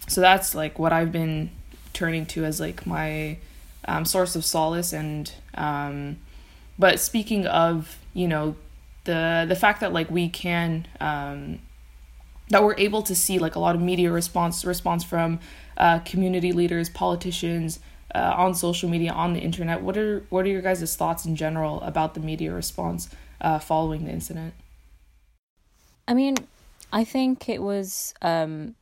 So 0.09 0.21
that's 0.21 0.55
like 0.55 0.79
what 0.79 0.93
i've 0.93 1.11
been 1.11 1.51
turning 1.93 2.27
to 2.27 2.45
as 2.45 2.61
like 2.61 2.87
my 2.87 3.39
um, 3.87 4.05
source 4.05 4.37
of 4.37 4.45
solace 4.45 4.93
and 4.93 5.33
um, 5.55 6.19
but 6.79 7.01
speaking 7.01 7.47
of 7.47 7.99
you 8.15 8.29
know 8.29 8.57
the 9.05 9.45
the 9.49 9.57
fact 9.57 9.81
that 9.81 9.93
like 9.93 10.11
we 10.11 10.29
can 10.29 10.87
um, 11.01 11.59
that 12.49 12.63
we're 12.63 12.77
able 12.77 13.03
to 13.03 13.15
see 13.15 13.39
like 13.39 13.55
a 13.55 13.59
lot 13.59 13.75
of 13.75 13.81
media 13.81 14.11
response 14.11 14.65
response 14.65 15.05
from 15.05 15.41
uh, 15.81 15.99
community 16.01 16.53
leaders 16.53 16.89
politicians 16.89 17.81
uh, 18.15 18.35
on 18.37 18.55
social 18.55 18.89
media, 18.89 19.11
on 19.11 19.33
the 19.33 19.41
internet. 19.41 19.83
What 19.83 19.97
are 19.97 20.25
what 20.29 20.45
are 20.45 20.49
your 20.49 20.63
guys' 20.63 20.95
thoughts 20.95 21.25
in 21.25 21.35
general 21.35 21.81
about 21.81 22.15
the 22.15 22.21
media 22.21 22.53
response 22.53 23.09
uh, 23.41 23.59
following 23.59 24.05
the 24.05 24.13
incident? 24.13 24.55
I 26.07 26.15
mean, 26.15 26.37
I 26.93 27.05
think 27.05 27.49
it 27.49 27.63
was 27.63 28.15
um, 28.21 28.75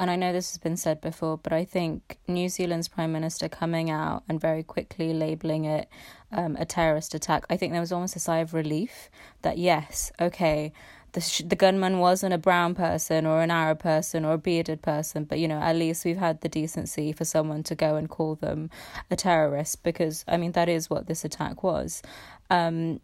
and 0.00 0.10
I 0.10 0.16
know 0.16 0.32
this 0.32 0.50
has 0.50 0.58
been 0.58 0.76
said 0.76 1.00
before, 1.00 1.38
but 1.38 1.52
I 1.52 1.64
think 1.64 2.18
New 2.26 2.48
Zealand's 2.48 2.88
Prime 2.88 3.12
Minister 3.12 3.48
coming 3.48 3.90
out 3.90 4.24
and 4.28 4.40
very 4.40 4.64
quickly 4.64 5.14
labeling 5.14 5.64
it 5.66 5.88
um, 6.32 6.56
a 6.56 6.64
terrorist 6.64 7.14
attack, 7.14 7.44
I 7.48 7.56
think 7.56 7.72
there 7.72 7.80
was 7.80 7.92
almost 7.92 8.16
a 8.16 8.18
sigh 8.18 8.38
of 8.38 8.54
relief 8.54 9.08
that, 9.42 9.56
yes, 9.56 10.10
okay, 10.20 10.72
the, 11.14 11.20
sh- 11.20 11.42
the 11.46 11.56
gunman 11.56 11.98
wasn't 11.98 12.34
a 12.34 12.38
brown 12.38 12.74
person 12.74 13.24
or 13.24 13.40
an 13.40 13.50
Arab 13.50 13.78
person 13.78 14.24
or 14.24 14.34
a 14.34 14.38
bearded 14.38 14.82
person, 14.82 15.24
but 15.24 15.38
you 15.38 15.48
know, 15.48 15.58
at 15.58 15.76
least 15.76 16.04
we've 16.04 16.18
had 16.18 16.40
the 16.42 16.48
decency 16.48 17.12
for 17.12 17.24
someone 17.24 17.62
to 17.64 17.74
go 17.74 17.96
and 17.96 18.08
call 18.08 18.34
them 18.34 18.68
a 19.10 19.16
terrorist 19.16 19.82
because, 19.82 20.24
I 20.28 20.36
mean, 20.36 20.52
that 20.52 20.68
is 20.68 20.90
what 20.90 21.06
this 21.06 21.24
attack 21.24 21.62
was. 21.62 22.02
Um, 22.50 23.00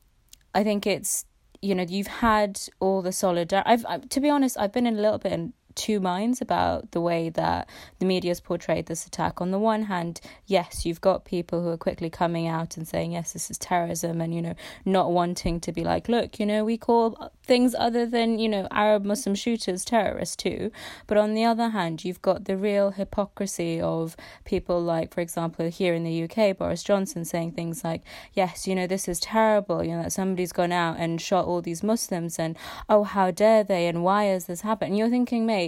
I 0.55 0.64
think 0.64 0.87
it's 0.87 1.25
you 1.62 1.75
know 1.75 1.85
you've 1.87 2.07
had 2.07 2.61
all 2.81 3.02
the 3.02 3.12
solidarity. 3.12 3.71
I've, 3.71 3.87
I've 3.87 4.09
to 4.09 4.21
be 4.21 4.31
honest, 4.31 4.59
I've 4.59 4.73
been 4.73 4.87
in 4.87 4.99
a 4.99 5.00
little 5.00 5.19
bit 5.19 5.33
in 5.33 5.52
two 5.74 6.00
minds 6.00 6.40
about 6.40 6.90
the 6.92 7.00
way 7.00 7.28
that 7.30 7.68
the 7.98 8.06
media 8.06 8.30
has 8.30 8.40
portrayed 8.40 8.86
this 8.86 9.06
attack. 9.06 9.40
On 9.40 9.50
the 9.50 9.58
one 9.58 9.84
hand, 9.84 10.20
yes, 10.46 10.84
you've 10.84 11.00
got 11.00 11.24
people 11.24 11.62
who 11.62 11.68
are 11.68 11.76
quickly 11.76 12.10
coming 12.10 12.46
out 12.46 12.76
and 12.76 12.86
saying, 12.86 13.12
yes, 13.12 13.32
this 13.32 13.50
is 13.50 13.58
terrorism, 13.58 14.20
and, 14.20 14.34
you 14.34 14.42
know, 14.42 14.54
not 14.84 15.12
wanting 15.12 15.60
to 15.60 15.72
be 15.72 15.84
like, 15.84 16.08
look, 16.08 16.40
you 16.40 16.46
know, 16.46 16.64
we 16.64 16.76
call 16.76 17.30
things 17.44 17.74
other 17.78 18.06
than, 18.06 18.38
you 18.38 18.48
know, 18.48 18.66
Arab 18.70 19.04
Muslim 19.04 19.34
shooters 19.34 19.84
terrorists 19.84 20.36
too. 20.36 20.70
But 21.06 21.18
on 21.18 21.34
the 21.34 21.44
other 21.44 21.70
hand, 21.70 22.04
you've 22.04 22.22
got 22.22 22.44
the 22.44 22.56
real 22.56 22.92
hypocrisy 22.92 23.80
of 23.80 24.16
people 24.44 24.80
like, 24.80 25.12
for 25.12 25.20
example, 25.20 25.68
here 25.68 25.94
in 25.94 26.04
the 26.04 26.24
UK, 26.24 26.56
Boris 26.56 26.82
Johnson 26.82 27.24
saying 27.24 27.52
things 27.52 27.84
like, 27.84 28.02
yes, 28.32 28.66
you 28.66 28.74
know, 28.74 28.86
this 28.86 29.08
is 29.08 29.20
terrible, 29.20 29.84
you 29.84 29.96
know, 29.96 30.02
that 30.02 30.12
somebody's 30.12 30.52
gone 30.52 30.72
out 30.72 30.96
and 30.98 31.20
shot 31.20 31.44
all 31.44 31.60
these 31.62 31.82
Muslims, 31.82 32.38
and 32.38 32.56
oh, 32.88 33.04
how 33.04 33.30
dare 33.30 33.64
they, 33.64 33.86
and 33.86 34.02
why 34.02 34.24
has 34.24 34.46
this 34.46 34.62
happened? 34.62 34.90
And 34.90 34.98
you're 34.98 35.10
thinking, 35.10 35.46
mate, 35.46 35.60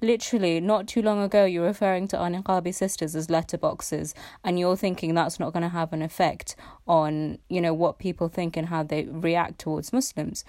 literally 0.00 0.60
not 0.60 0.86
too 0.86 1.02
long 1.02 1.22
ago 1.22 1.44
you're 1.44 1.64
referring 1.64 2.08
to 2.08 2.16
our 2.16 2.30
niqabi 2.30 2.74
sisters 2.74 3.14
as 3.14 3.26
letterboxes 3.26 4.14
and 4.44 4.58
you're 4.58 4.76
thinking 4.76 5.14
that's 5.14 5.38
not 5.38 5.52
going 5.52 5.62
to 5.62 5.68
have 5.68 5.92
an 5.92 6.02
effect 6.02 6.56
on 6.86 7.38
you 7.48 7.60
know 7.60 7.74
what 7.74 7.98
people 7.98 8.28
think 8.28 8.56
and 8.56 8.68
how 8.68 8.82
they 8.82 9.04
react 9.04 9.58
towards 9.58 9.92
muslims 9.92 10.44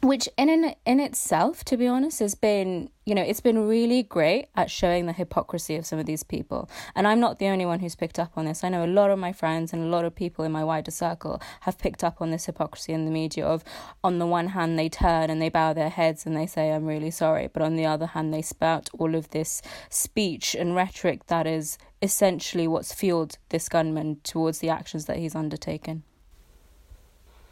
which 0.00 0.28
in, 0.36 0.48
in 0.48 0.74
in 0.86 1.00
itself 1.00 1.64
to 1.64 1.76
be 1.76 1.86
honest 1.86 2.20
has 2.20 2.36
been 2.36 2.88
you 3.04 3.14
know 3.16 3.22
it's 3.22 3.40
been 3.40 3.66
really 3.66 4.04
great 4.04 4.46
at 4.54 4.70
showing 4.70 5.06
the 5.06 5.12
hypocrisy 5.12 5.74
of 5.74 5.84
some 5.84 5.98
of 5.98 6.06
these 6.06 6.22
people. 6.22 6.70
And 6.94 7.06
i'm 7.08 7.18
not 7.18 7.38
the 7.38 7.48
only 7.48 7.66
one 7.66 7.80
who's 7.80 7.96
picked 7.96 8.18
up 8.18 8.32
on 8.36 8.44
this. 8.44 8.62
I 8.62 8.68
know 8.68 8.84
a 8.84 8.86
lot 8.86 9.10
of 9.10 9.18
my 9.18 9.32
friends 9.32 9.72
and 9.72 9.82
a 9.82 9.86
lot 9.86 10.04
of 10.04 10.14
people 10.14 10.44
in 10.44 10.52
my 10.52 10.62
wider 10.62 10.92
circle 10.92 11.40
have 11.62 11.78
picked 11.78 12.04
up 12.04 12.20
on 12.20 12.30
this 12.30 12.46
hypocrisy 12.46 12.92
in 12.92 13.06
the 13.06 13.10
media 13.10 13.44
of 13.44 13.64
on 14.04 14.18
the 14.20 14.26
one 14.26 14.48
hand 14.48 14.78
they 14.78 14.88
turn 14.88 15.30
and 15.30 15.42
they 15.42 15.48
bow 15.48 15.72
their 15.72 15.88
heads 15.88 16.24
and 16.24 16.36
they 16.36 16.46
say 16.46 16.70
i'm 16.70 16.86
really 16.86 17.10
sorry. 17.10 17.48
But 17.48 17.62
on 17.62 17.74
the 17.74 17.86
other 17.86 18.06
hand 18.06 18.32
they 18.32 18.42
spout 18.42 18.88
all 18.98 19.16
of 19.16 19.30
this 19.30 19.62
speech 19.88 20.54
and 20.54 20.76
rhetoric 20.76 21.26
that 21.26 21.46
is 21.46 21.76
essentially 22.00 22.68
what's 22.68 22.94
fueled 22.94 23.38
this 23.48 23.68
gunman 23.68 24.20
towards 24.22 24.60
the 24.60 24.68
actions 24.68 25.06
that 25.06 25.16
he's 25.16 25.34
undertaken 25.34 26.04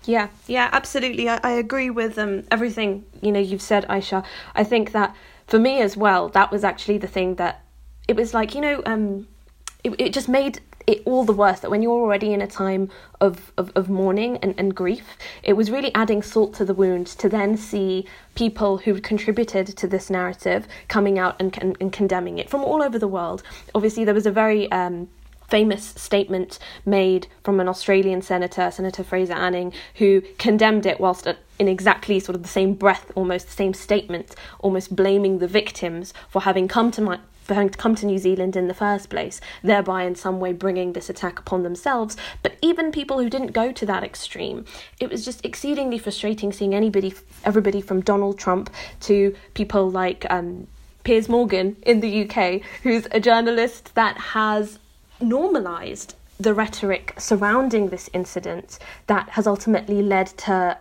yeah, 0.04 0.28
yeah, 0.46 0.68
absolutely. 0.72 1.28
I, 1.28 1.40
I 1.42 1.50
agree 1.52 1.90
with 1.90 2.18
um, 2.18 2.44
everything 2.50 3.04
you 3.20 3.32
know 3.32 3.40
you've 3.40 3.62
said, 3.62 3.86
Aisha. 3.88 4.24
I 4.54 4.64
think 4.64 4.92
that 4.92 5.14
for 5.46 5.58
me 5.58 5.80
as 5.80 5.96
well, 5.96 6.28
that 6.30 6.50
was 6.50 6.64
actually 6.64 6.98
the 6.98 7.08
thing 7.08 7.36
that 7.36 7.64
it 8.08 8.16
was 8.16 8.34
like 8.34 8.54
you 8.54 8.60
know, 8.60 8.82
um, 8.86 9.26
it 9.84 9.94
it 9.98 10.12
just 10.12 10.28
made 10.28 10.60
it 10.86 11.02
all 11.04 11.24
the 11.24 11.32
worse 11.32 11.60
that 11.60 11.70
when 11.70 11.82
you're 11.82 12.00
already 12.00 12.32
in 12.32 12.40
a 12.40 12.46
time 12.46 12.88
of, 13.20 13.52
of, 13.58 13.72
of 13.74 13.88
mourning 13.90 14.36
and, 14.38 14.54
and 14.56 14.74
grief, 14.74 15.16
it 15.42 15.54
was 15.54 15.70
really 15.70 15.92
adding 15.94 16.22
salt 16.22 16.54
to 16.54 16.64
the 16.64 16.74
wound 16.74 17.06
to 17.08 17.28
then 17.28 17.56
see 17.56 18.06
people 18.34 18.78
who 18.78 19.00
contributed 19.00 19.66
to 19.66 19.88
this 19.88 20.08
narrative 20.10 20.66
coming 20.88 21.18
out 21.18 21.34
and, 21.40 21.58
and, 21.60 21.76
and 21.80 21.92
condemning 21.92 22.38
it 22.38 22.48
from 22.48 22.62
all 22.62 22.82
over 22.82 22.98
the 22.98 23.08
world. 23.08 23.42
Obviously, 23.74 24.04
there 24.04 24.14
was 24.14 24.26
a 24.26 24.30
very 24.30 24.70
um, 24.70 25.08
famous 25.48 25.84
statement 25.84 26.58
made 26.84 27.26
from 27.42 27.60
an 27.60 27.68
Australian 27.68 28.22
senator, 28.22 28.70
Senator 28.70 29.04
Fraser 29.04 29.34
Anning, 29.34 29.72
who 29.96 30.22
condemned 30.38 30.86
it 30.86 31.00
whilst 31.00 31.26
in 31.58 31.68
exactly 31.68 32.20
sort 32.20 32.36
of 32.36 32.42
the 32.42 32.48
same 32.48 32.74
breath, 32.74 33.10
almost 33.14 33.46
the 33.46 33.52
same 33.52 33.74
statement, 33.74 34.34
almost 34.60 34.94
blaming 34.94 35.38
the 35.38 35.48
victims 35.48 36.12
for 36.28 36.42
having 36.42 36.68
come 36.68 36.90
to 36.90 37.00
my, 37.00 37.18
for 37.42 37.54
having 37.54 37.70
come 37.70 37.94
to 37.94 38.06
New 38.06 38.18
Zealand 38.18 38.56
in 38.56 38.68
the 38.68 38.74
first 38.74 39.08
place, 39.08 39.40
thereby 39.62 40.02
in 40.02 40.14
some 40.14 40.40
way 40.40 40.52
bringing 40.52 40.92
this 40.92 41.08
attack 41.08 41.38
upon 41.38 41.62
themselves. 41.62 42.16
But 42.42 42.56
even 42.60 42.92
people 42.92 43.18
who 43.18 43.30
didn't 43.30 43.52
go 43.52 43.72
to 43.72 43.86
that 43.86 44.02
extreme, 44.02 44.64
it 45.00 45.10
was 45.10 45.24
just 45.24 45.44
exceedingly 45.44 45.98
frustrating 45.98 46.52
seeing 46.52 46.74
anybody, 46.74 47.14
everybody 47.44 47.80
from 47.80 48.00
Donald 48.00 48.38
Trump 48.38 48.70
to 49.00 49.34
people 49.54 49.90
like 49.90 50.26
um, 50.28 50.66
Piers 51.04 51.28
Morgan 51.28 51.76
in 51.82 52.00
the 52.00 52.28
UK, 52.28 52.62
who's 52.82 53.06
a 53.12 53.20
journalist 53.20 53.94
that 53.94 54.18
has 54.18 54.80
normalized 55.20 56.14
the 56.38 56.52
rhetoric 56.52 57.14
surrounding 57.18 57.88
this 57.88 58.10
incident 58.12 58.78
that 59.06 59.30
has 59.30 59.46
ultimately 59.46 60.02
led 60.02 60.26
to 60.26 60.76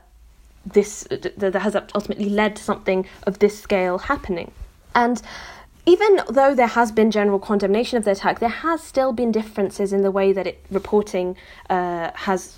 this 0.66 1.08
that 1.10 1.56
has 1.56 1.76
ultimately 1.76 2.30
led 2.30 2.56
to 2.56 2.64
something 2.64 3.06
of 3.24 3.40
this 3.40 3.60
scale 3.60 4.00
happening. 4.00 4.52
And 4.94 5.22
even 5.86 6.22
though 6.30 6.56
there 6.56 6.68
has 6.68 6.92
been 6.92 7.12
general 7.12 7.40
condemnation 7.40 7.98
of 7.98 8.06
the 8.06 8.12
attack 8.12 8.40
there 8.40 8.50
has 8.50 8.82
still 8.82 9.14
been 9.14 9.32
differences 9.32 9.94
in 9.94 10.02
the 10.02 10.12
way 10.12 10.34
that 10.34 10.48
it 10.48 10.66
reporting 10.72 11.38
uh, 11.70 12.12
has 12.16 12.58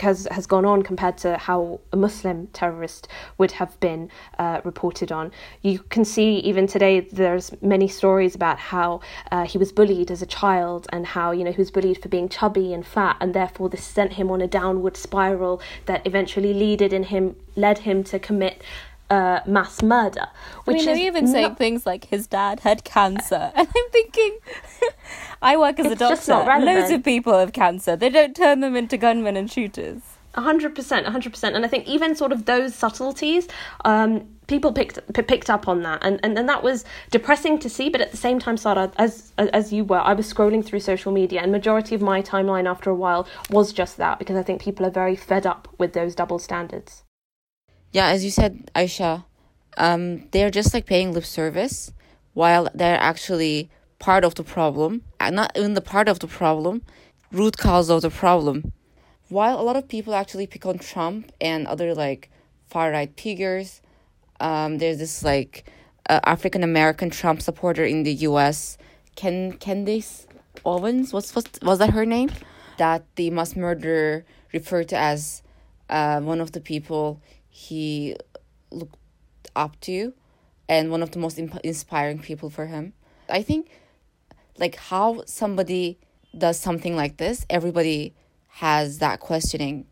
has 0.00 0.26
has 0.30 0.46
gone 0.46 0.64
on 0.64 0.82
compared 0.82 1.18
to 1.18 1.36
how 1.36 1.80
a 1.92 1.96
Muslim 1.96 2.46
terrorist 2.48 3.08
would 3.36 3.52
have 3.52 3.78
been 3.80 4.10
uh, 4.38 4.60
reported 4.64 5.12
on. 5.12 5.32
You 5.62 5.80
can 5.90 6.04
see 6.04 6.38
even 6.38 6.66
today 6.66 7.00
there's 7.00 7.50
many 7.62 7.88
stories 7.88 8.34
about 8.34 8.58
how 8.58 9.00
uh, 9.30 9.44
he 9.44 9.58
was 9.58 9.72
bullied 9.72 10.10
as 10.10 10.22
a 10.22 10.26
child 10.26 10.86
and 10.92 11.06
how 11.06 11.30
you 11.30 11.44
know 11.44 11.52
he 11.52 11.60
was 11.60 11.70
bullied 11.70 12.02
for 12.02 12.08
being 12.08 12.28
chubby 12.28 12.72
and 12.72 12.86
fat 12.86 13.16
and 13.20 13.34
therefore 13.34 13.68
this 13.68 13.84
sent 13.84 14.14
him 14.14 14.30
on 14.30 14.40
a 14.40 14.46
downward 14.46 14.96
spiral 14.96 15.60
that 15.86 16.06
eventually 16.06 16.52
leaded 16.54 16.92
in 16.92 17.04
him 17.04 17.36
led 17.56 17.78
him 17.78 18.04
to 18.04 18.18
commit 18.18 18.62
uh, 19.10 19.40
mass 19.46 19.82
murder. 19.82 20.28
Which 20.64 20.82
I 20.82 20.86
mean, 20.86 20.94
they 20.94 21.06
even 21.06 21.24
not... 21.24 21.32
saying 21.32 21.54
things 21.56 21.86
like 21.86 22.06
his 22.06 22.26
dad 22.26 22.60
had 22.60 22.84
cancer, 22.84 23.52
and 23.56 23.68
I'm 23.68 23.90
thinking, 23.90 24.38
I 25.42 25.56
work 25.56 25.78
as 25.78 25.86
it's 25.86 26.00
a 26.00 26.26
doctor. 26.26 26.64
Loads 26.64 26.90
of 26.90 27.04
people 27.04 27.38
have 27.38 27.52
cancer. 27.52 27.96
They 27.96 28.10
don't 28.10 28.36
turn 28.36 28.60
them 28.60 28.76
into 28.76 28.96
gunmen 28.96 29.36
and 29.36 29.50
shooters. 29.50 30.02
hundred 30.34 30.74
percent, 30.74 31.06
hundred 31.06 31.32
percent. 31.32 31.56
And 31.56 31.64
I 31.64 31.68
think 31.68 31.86
even 31.86 32.14
sort 32.14 32.32
of 32.32 32.44
those 32.44 32.74
subtleties, 32.74 33.48
um, 33.84 34.28
people 34.46 34.72
picked 34.72 35.00
p- 35.14 35.22
picked 35.22 35.48
up 35.48 35.68
on 35.68 35.82
that, 35.82 36.00
and, 36.02 36.20
and 36.22 36.38
and 36.38 36.48
that 36.48 36.62
was 36.62 36.84
depressing 37.10 37.58
to 37.60 37.68
see. 37.68 37.88
But 37.88 38.00
at 38.00 38.10
the 38.10 38.18
same 38.18 38.38
time, 38.38 38.56
Sarah, 38.56 38.92
as 38.96 39.32
as 39.38 39.72
you 39.72 39.84
were, 39.84 40.00
I 40.00 40.12
was 40.12 40.32
scrolling 40.32 40.64
through 40.64 40.80
social 40.80 41.12
media, 41.12 41.40
and 41.40 41.50
majority 41.50 41.94
of 41.94 42.02
my 42.02 42.20
timeline 42.20 42.68
after 42.68 42.90
a 42.90 42.94
while 42.94 43.26
was 43.48 43.72
just 43.72 43.96
that 43.96 44.18
because 44.18 44.36
I 44.36 44.42
think 44.42 44.60
people 44.60 44.84
are 44.84 44.90
very 44.90 45.16
fed 45.16 45.46
up 45.46 45.68
with 45.78 45.94
those 45.94 46.14
double 46.14 46.38
standards 46.38 47.04
yeah, 47.92 48.08
as 48.08 48.24
you 48.24 48.30
said, 48.30 48.70
Aisha, 48.74 49.24
um, 49.76 50.28
they're 50.30 50.50
just 50.50 50.74
like 50.74 50.86
paying 50.86 51.12
lip 51.12 51.24
service 51.24 51.92
while 52.34 52.68
they're 52.74 53.00
actually 53.00 53.70
part 53.98 54.24
of 54.24 54.34
the 54.34 54.44
problem, 54.44 55.02
and 55.18 55.36
not 55.36 55.52
even 55.56 55.74
the 55.74 55.80
part 55.80 56.08
of 56.08 56.20
the 56.20 56.26
problem, 56.26 56.82
root 57.32 57.56
cause 57.56 57.90
of 57.90 58.02
the 58.02 58.10
problem. 58.10 58.72
While 59.28 59.60
a 59.60 59.62
lot 59.62 59.76
of 59.76 59.88
people 59.88 60.14
actually 60.14 60.46
pick 60.46 60.64
on 60.64 60.78
Trump 60.78 61.32
and 61.40 61.66
other 61.66 61.94
like 61.94 62.30
far 62.66 62.90
right 62.90 63.12
figures, 63.18 63.80
um, 64.40 64.78
there's 64.78 64.98
this 64.98 65.22
like 65.22 65.70
uh, 66.08 66.20
African 66.24 66.62
American 66.62 67.10
Trump 67.10 67.42
supporter 67.42 67.84
in 67.84 68.04
the 68.04 68.14
U.S. 68.14 68.78
Ken 69.16 69.52
Candace 69.52 70.26
Owens, 70.64 71.12
what's, 71.12 71.34
what's 71.34 71.60
was 71.62 71.78
that 71.78 71.90
her 71.90 72.06
name? 72.06 72.30
That 72.78 73.04
the 73.16 73.30
mass 73.30 73.56
murderer 73.56 74.24
referred 74.52 74.88
to 74.90 74.96
as 74.96 75.42
uh, 75.88 76.20
one 76.20 76.40
of 76.40 76.52
the 76.52 76.60
people 76.60 77.20
he 77.58 78.14
looked 78.70 79.50
up 79.56 79.78
to 79.80 80.14
and 80.68 80.92
one 80.92 81.02
of 81.02 81.10
the 81.10 81.18
most 81.18 81.40
imp- 81.40 81.64
inspiring 81.64 82.20
people 82.20 82.50
for 82.50 82.66
him. 82.66 82.92
I 83.28 83.42
think 83.42 83.68
like 84.58 84.76
how 84.76 85.24
somebody 85.26 85.98
does 86.36 86.56
something 86.58 86.94
like 86.94 87.16
this, 87.16 87.44
everybody 87.50 88.14
has 88.46 88.98
that 88.98 89.18
questioning 89.18 89.86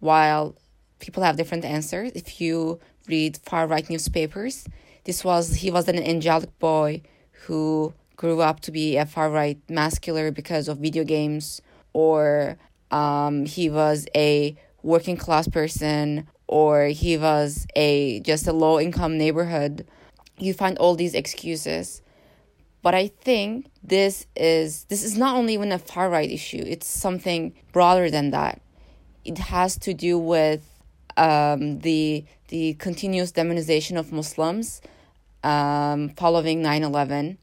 while 0.00 0.56
people 0.98 1.22
have 1.22 1.36
different 1.36 1.64
answers. 1.64 2.10
If 2.16 2.40
you 2.40 2.80
read 3.06 3.36
far 3.36 3.68
right 3.68 3.88
newspapers, 3.88 4.66
this 5.04 5.24
was 5.24 5.54
he 5.54 5.70
was 5.70 5.86
an 5.86 6.02
angelic 6.02 6.58
boy 6.58 7.02
who 7.46 7.94
grew 8.16 8.40
up 8.40 8.58
to 8.60 8.72
be 8.72 8.96
a 8.96 9.06
far 9.06 9.30
right 9.30 9.58
masculine 9.68 10.34
because 10.34 10.66
of 10.66 10.78
video 10.78 11.04
games 11.04 11.62
or 11.92 12.56
um, 12.90 13.46
he 13.46 13.70
was 13.70 14.06
a 14.16 14.56
working 14.82 15.16
class 15.16 15.46
person 15.46 16.26
or 16.46 16.86
he 16.86 17.16
was 17.16 17.66
a 17.76 18.20
just 18.20 18.46
a 18.46 18.52
low 18.52 18.78
income 18.78 19.16
neighborhood 19.18 19.86
you 20.38 20.52
find 20.52 20.76
all 20.78 20.94
these 20.94 21.14
excuses 21.14 22.02
but 22.82 22.94
i 22.94 23.06
think 23.06 23.66
this 23.82 24.26
is 24.36 24.84
this 24.84 25.02
is 25.02 25.16
not 25.16 25.36
only 25.36 25.54
even 25.54 25.72
a 25.72 25.78
far 25.78 26.10
right 26.10 26.30
issue 26.30 26.62
it's 26.66 26.86
something 26.86 27.54
broader 27.72 28.10
than 28.10 28.30
that 28.30 28.60
it 29.24 29.38
has 29.38 29.76
to 29.78 29.94
do 29.94 30.18
with 30.18 30.68
um, 31.16 31.78
the 31.80 32.24
the 32.48 32.74
continuous 32.74 33.32
demonization 33.32 33.98
of 33.98 34.12
muslims 34.12 34.82
um, 35.44 36.08
following 36.10 36.62
9 36.62 36.82
11 36.82 37.38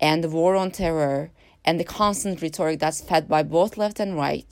and 0.00 0.22
the 0.22 0.28
war 0.28 0.54
on 0.54 0.70
terror 0.70 1.30
and 1.66 1.80
the 1.80 1.84
constant 1.84 2.40
rhetoric 2.40 2.78
that's 2.78 3.00
fed 3.00 3.28
by 3.28 3.42
both 3.42 3.76
left 3.76 3.98
and 3.98 4.16
right. 4.16 4.46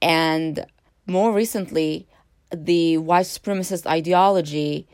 And 0.00 0.64
more 1.06 1.32
recently, 1.32 2.06
the 2.54 2.98
white 2.98 3.26
supremacist 3.26 3.86
ideology 3.86 4.86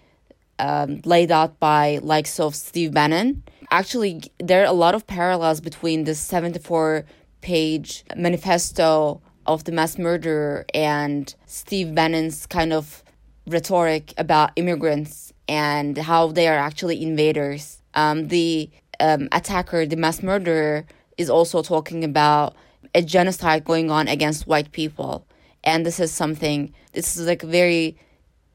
um, 0.58 1.00
laid 1.04 1.30
out 1.30 1.58
by 1.60 1.98
likes 2.02 2.40
of 2.40 2.54
Steve 2.54 2.92
Bannon. 2.92 3.42
Actually, 3.70 4.22
there 4.38 4.62
are 4.62 4.66
a 4.66 4.72
lot 4.72 4.94
of 4.94 5.06
parallels 5.06 5.60
between 5.60 6.04
the 6.04 6.14
74 6.14 7.04
page 7.40 8.04
manifesto 8.16 9.20
of 9.46 9.64
the 9.64 9.72
mass 9.72 9.98
murderer 9.98 10.64
and 10.74 11.34
Steve 11.46 11.94
Bannon's 11.94 12.46
kind 12.46 12.72
of 12.72 13.02
rhetoric 13.46 14.12
about 14.18 14.50
immigrants 14.56 15.32
and 15.48 15.96
how 15.96 16.28
they 16.28 16.48
are 16.48 16.58
actually 16.58 17.02
invaders. 17.02 17.82
Um, 17.94 18.28
the 18.28 18.70
um, 19.00 19.28
attacker, 19.32 19.86
the 19.86 19.96
mass 19.96 20.22
murderer, 20.22 20.84
is 21.16 21.30
also 21.30 21.62
talking 21.62 22.04
about 22.04 22.54
a 22.94 23.02
genocide 23.02 23.64
going 23.64 23.90
on 23.90 24.08
against 24.08 24.46
white 24.46 24.72
people. 24.72 25.26
And 25.68 25.84
this 25.84 26.00
is 26.00 26.10
something, 26.10 26.72
this 26.94 27.18
is 27.18 27.26
like 27.26 27.42
very, 27.42 27.98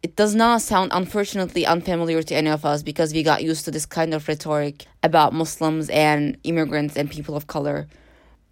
it 0.01 0.15
does 0.15 0.33
not 0.33 0.63
sound 0.63 0.91
unfortunately 0.95 1.63
unfamiliar 1.63 2.23
to 2.23 2.35
any 2.35 2.49
of 2.49 2.65
us 2.65 2.81
because 2.81 3.13
we 3.13 3.21
got 3.21 3.43
used 3.43 3.65
to 3.65 3.71
this 3.71 3.85
kind 3.85 4.15
of 4.15 4.27
rhetoric 4.27 4.87
about 5.03 5.31
Muslims 5.31 5.91
and 5.91 6.39
immigrants 6.43 6.97
and 6.97 7.11
people 7.11 7.35
of 7.35 7.45
color. 7.45 7.87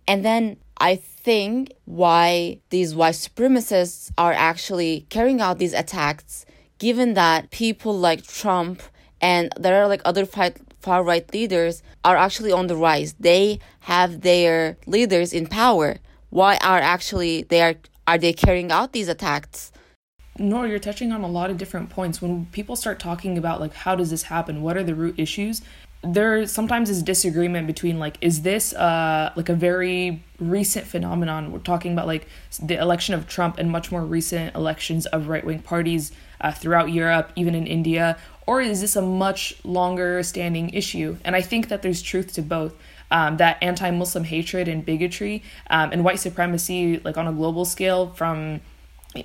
And 0.07 0.23
then 0.23 0.57
I 0.77 0.97
think 0.97 1.71
why 1.85 2.59
these 2.69 2.93
white 2.93 3.15
supremacists 3.15 4.11
are 4.19 4.33
actually 4.33 5.07
carrying 5.09 5.41
out 5.41 5.57
these 5.57 5.73
attacks, 5.73 6.45
given 6.77 7.15
that 7.15 7.49
people 7.49 7.97
like 7.97 8.21
Trump 8.27 8.83
and 9.21 9.51
there 9.59 9.81
are 9.81 9.87
like 9.87 10.01
other 10.05 10.25
far 10.25 11.03
right 11.03 11.33
leaders 11.33 11.81
are 12.05 12.15
actually 12.15 12.51
on 12.51 12.67
the 12.67 12.75
rise. 12.75 13.15
They 13.19 13.57
have 13.79 14.21
their 14.21 14.77
leaders 14.85 15.33
in 15.33 15.47
power. 15.47 15.97
Why 16.29 16.57
are 16.57 16.79
actually 16.79 17.41
they 17.43 17.61
are 17.61 17.75
are 18.07 18.17
they 18.17 18.33
carrying 18.33 18.71
out 18.71 18.93
these 18.93 19.07
attacks? 19.07 19.71
No, 20.39 20.63
you're 20.63 20.79
touching 20.79 21.11
on 21.11 21.21
a 21.21 21.27
lot 21.27 21.49
of 21.49 21.57
different 21.57 21.89
points. 21.89 22.21
When 22.21 22.45
people 22.47 22.75
start 22.75 22.99
talking 22.99 23.37
about 23.37 23.59
like 23.59 23.73
how 23.73 23.95
does 23.95 24.09
this 24.09 24.23
happen? 24.23 24.61
What 24.61 24.77
are 24.77 24.83
the 24.83 24.95
root 24.95 25.15
issues? 25.17 25.61
there 26.03 26.47
sometimes 26.47 26.89
is 26.89 27.03
disagreement 27.03 27.67
between 27.67 27.99
like 27.99 28.17
is 28.21 28.41
this 28.41 28.73
uh 28.73 29.31
like 29.35 29.49
a 29.49 29.53
very 29.53 30.23
recent 30.39 30.87
phenomenon 30.87 31.51
we're 31.51 31.59
talking 31.59 31.93
about 31.93 32.07
like 32.07 32.27
the 32.63 32.75
election 32.75 33.13
of 33.13 33.27
Trump 33.27 33.59
and 33.59 33.69
much 33.69 33.91
more 33.91 34.03
recent 34.03 34.53
elections 34.55 35.05
of 35.07 35.27
right-wing 35.27 35.59
parties 35.59 36.11
uh, 36.41 36.51
throughout 36.51 36.91
Europe 36.91 37.31
even 37.35 37.53
in 37.53 37.67
India 37.67 38.17
or 38.47 38.61
is 38.61 38.81
this 38.81 38.95
a 38.95 39.01
much 39.01 39.55
longer 39.63 40.23
standing 40.23 40.71
issue 40.71 41.15
and 41.23 41.35
I 41.35 41.41
think 41.41 41.67
that 41.67 41.83
there's 41.83 42.01
truth 42.01 42.33
to 42.33 42.41
both 42.41 42.73
um, 43.11 43.37
that 43.37 43.57
anti-Muslim 43.61 44.23
hatred 44.23 44.67
and 44.67 44.85
bigotry 44.85 45.43
um, 45.69 45.91
and 45.91 46.03
white 46.03 46.19
supremacy 46.19 46.99
like 47.03 47.17
on 47.17 47.27
a 47.27 47.33
global 47.33 47.65
scale 47.65 48.07
from 48.07 48.61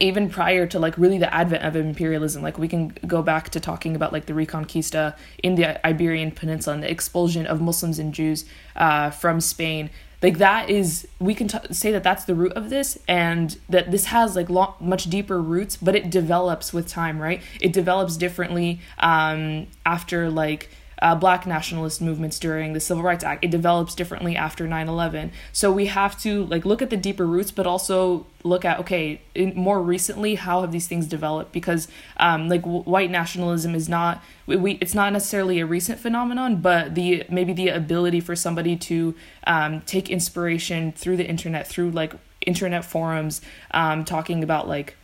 even 0.00 0.28
prior 0.28 0.66
to 0.66 0.78
like 0.78 0.98
really 0.98 1.18
the 1.18 1.32
advent 1.32 1.64
of 1.64 1.76
imperialism. 1.76 2.42
Like 2.42 2.58
we 2.58 2.68
can 2.68 2.88
go 3.06 3.22
back 3.22 3.50
to 3.50 3.60
talking 3.60 3.94
about 3.94 4.12
like 4.12 4.26
the 4.26 4.32
reconquista 4.32 5.16
in 5.42 5.54
the 5.54 5.86
iberian 5.86 6.32
peninsula 6.32 6.74
and 6.74 6.82
the 6.82 6.90
expulsion 6.90 7.46
of 7.46 7.60
muslims 7.60 7.98
and 7.98 8.12
jews 8.12 8.44
uh, 8.74 9.10
from 9.10 9.40
spain. 9.40 9.90
Like 10.22 10.38
that 10.38 10.70
is 10.70 11.06
we 11.20 11.34
can 11.34 11.46
t- 11.46 11.58
say 11.70 11.92
that 11.92 12.02
that's 12.02 12.24
the 12.24 12.34
root 12.34 12.52
of 12.54 12.68
this 12.68 12.98
and 13.06 13.56
that 13.68 13.92
this 13.92 14.06
has 14.06 14.34
like 14.34 14.50
long, 14.50 14.74
much 14.80 15.04
deeper 15.04 15.40
roots 15.40 15.76
but 15.76 15.94
it 15.94 16.10
develops 16.10 16.72
with 16.72 16.88
time 16.88 17.20
right? 17.20 17.40
It 17.60 17.72
develops 17.72 18.16
differently 18.16 18.80
um, 18.98 19.68
after 19.84 20.30
like 20.30 20.68
uh, 21.02 21.14
black 21.14 21.46
nationalist 21.46 22.00
movements 22.00 22.38
during 22.38 22.72
the 22.72 22.80
Civil 22.80 23.02
Rights 23.02 23.22
Act. 23.22 23.44
It 23.44 23.50
develops 23.50 23.94
differently 23.94 24.36
after 24.36 24.66
9/11. 24.66 25.30
So 25.52 25.70
we 25.70 25.86
have 25.86 26.18
to 26.22 26.44
like 26.46 26.64
look 26.64 26.80
at 26.82 26.90
the 26.90 26.96
deeper 26.96 27.26
roots, 27.26 27.50
but 27.50 27.66
also 27.66 28.26
look 28.42 28.64
at 28.64 28.78
okay, 28.80 29.20
in, 29.34 29.54
more 29.54 29.82
recently, 29.82 30.36
how 30.36 30.62
have 30.62 30.72
these 30.72 30.86
things 30.86 31.06
developed? 31.06 31.52
Because 31.52 31.88
um, 32.16 32.48
like 32.48 32.62
w- 32.62 32.82
white 32.82 33.10
nationalism 33.10 33.74
is 33.74 33.88
not 33.88 34.22
we, 34.46 34.56
we, 34.56 34.72
it's 34.80 34.94
not 34.94 35.12
necessarily 35.12 35.60
a 35.60 35.66
recent 35.66 35.98
phenomenon, 36.00 36.56
but 36.56 36.94
the 36.94 37.24
maybe 37.28 37.52
the 37.52 37.68
ability 37.68 38.20
for 38.20 38.34
somebody 38.34 38.76
to 38.76 39.14
um, 39.46 39.82
take 39.82 40.08
inspiration 40.08 40.92
through 40.92 41.16
the 41.16 41.26
internet, 41.26 41.66
through 41.66 41.90
like 41.90 42.14
internet 42.46 42.84
forums, 42.84 43.40
um, 43.72 44.04
talking 44.04 44.42
about 44.42 44.68
like 44.68 44.96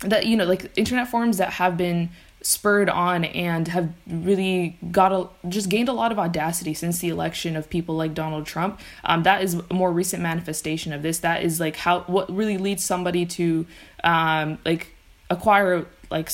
that 0.00 0.26
you 0.26 0.36
know 0.36 0.44
like 0.44 0.70
internet 0.76 1.08
forums 1.08 1.38
that 1.38 1.54
have 1.54 1.76
been 1.76 2.10
spurred 2.42 2.90
on 2.90 3.24
and 3.24 3.68
have 3.68 3.92
really 4.06 4.76
got 4.90 5.12
a 5.12 5.28
just 5.48 5.68
gained 5.68 5.88
a 5.88 5.92
lot 5.92 6.12
of 6.12 6.18
audacity 6.18 6.74
since 6.74 6.98
the 6.98 7.08
election 7.08 7.56
of 7.56 7.70
people 7.70 7.96
like 7.96 8.14
Donald 8.14 8.46
Trump. 8.46 8.80
Um, 9.04 9.22
that 9.22 9.42
is 9.42 9.54
a 9.54 9.74
more 9.74 9.92
recent 9.92 10.22
manifestation 10.22 10.92
of 10.92 11.02
this. 11.02 11.18
That 11.20 11.42
is 11.42 11.60
like 11.60 11.76
how 11.76 12.00
what 12.02 12.30
really 12.34 12.58
leads 12.58 12.84
somebody 12.84 13.24
to 13.26 13.66
um, 14.04 14.58
like 14.64 14.94
acquire 15.30 15.86
like 16.10 16.30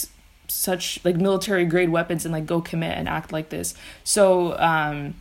such 0.49 1.05
like 1.05 1.17
military 1.17 1.67
grade 1.67 1.91
weapons 1.91 2.25
and 2.25 2.33
like 2.33 2.47
go 2.47 2.61
commit 2.61 2.97
and 2.97 3.09
act 3.09 3.33
like 3.33 3.51
this. 3.51 3.75
So 4.03 4.59
um, 4.59 5.15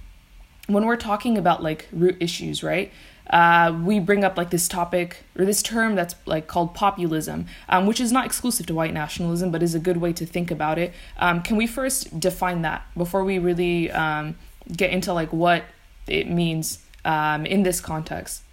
when 0.67 0.85
we're 0.85 0.95
talking 0.95 1.37
about 1.37 1.61
like 1.61 1.87
root 1.91 2.17
issues, 2.19 2.63
right? 2.63 2.91
Uh, 3.29 3.77
we 3.83 3.99
bring 3.99 4.23
up 4.23 4.37
like 4.37 4.49
this 4.49 4.67
topic 4.67 5.23
or 5.37 5.45
this 5.45 5.61
term 5.61 5.95
that's 5.95 6.15
like 6.25 6.47
called 6.47 6.73
populism, 6.73 7.45
um, 7.69 7.85
which 7.85 7.99
is 7.99 8.11
not 8.11 8.25
exclusive 8.25 8.65
to 8.67 8.73
white 8.73 8.93
nationalism, 8.93 9.51
but 9.51 9.61
is 9.61 9.75
a 9.75 9.79
good 9.79 9.97
way 9.97 10.13
to 10.13 10.25
think 10.25 10.51
about 10.51 10.77
it. 10.77 10.93
Um, 11.17 11.41
can 11.41 11.57
we 11.57 11.67
first 11.67 12.19
define 12.19 12.61
that 12.61 12.85
before 12.95 13.23
we 13.23 13.39
really 13.39 13.91
um, 13.91 14.35
get 14.75 14.91
into 14.91 15.13
like 15.13 15.33
what 15.33 15.63
it 16.07 16.29
means 16.29 16.79
um, 17.03 17.45
in 17.45 17.63
this 17.63 17.81
context? 17.81 18.43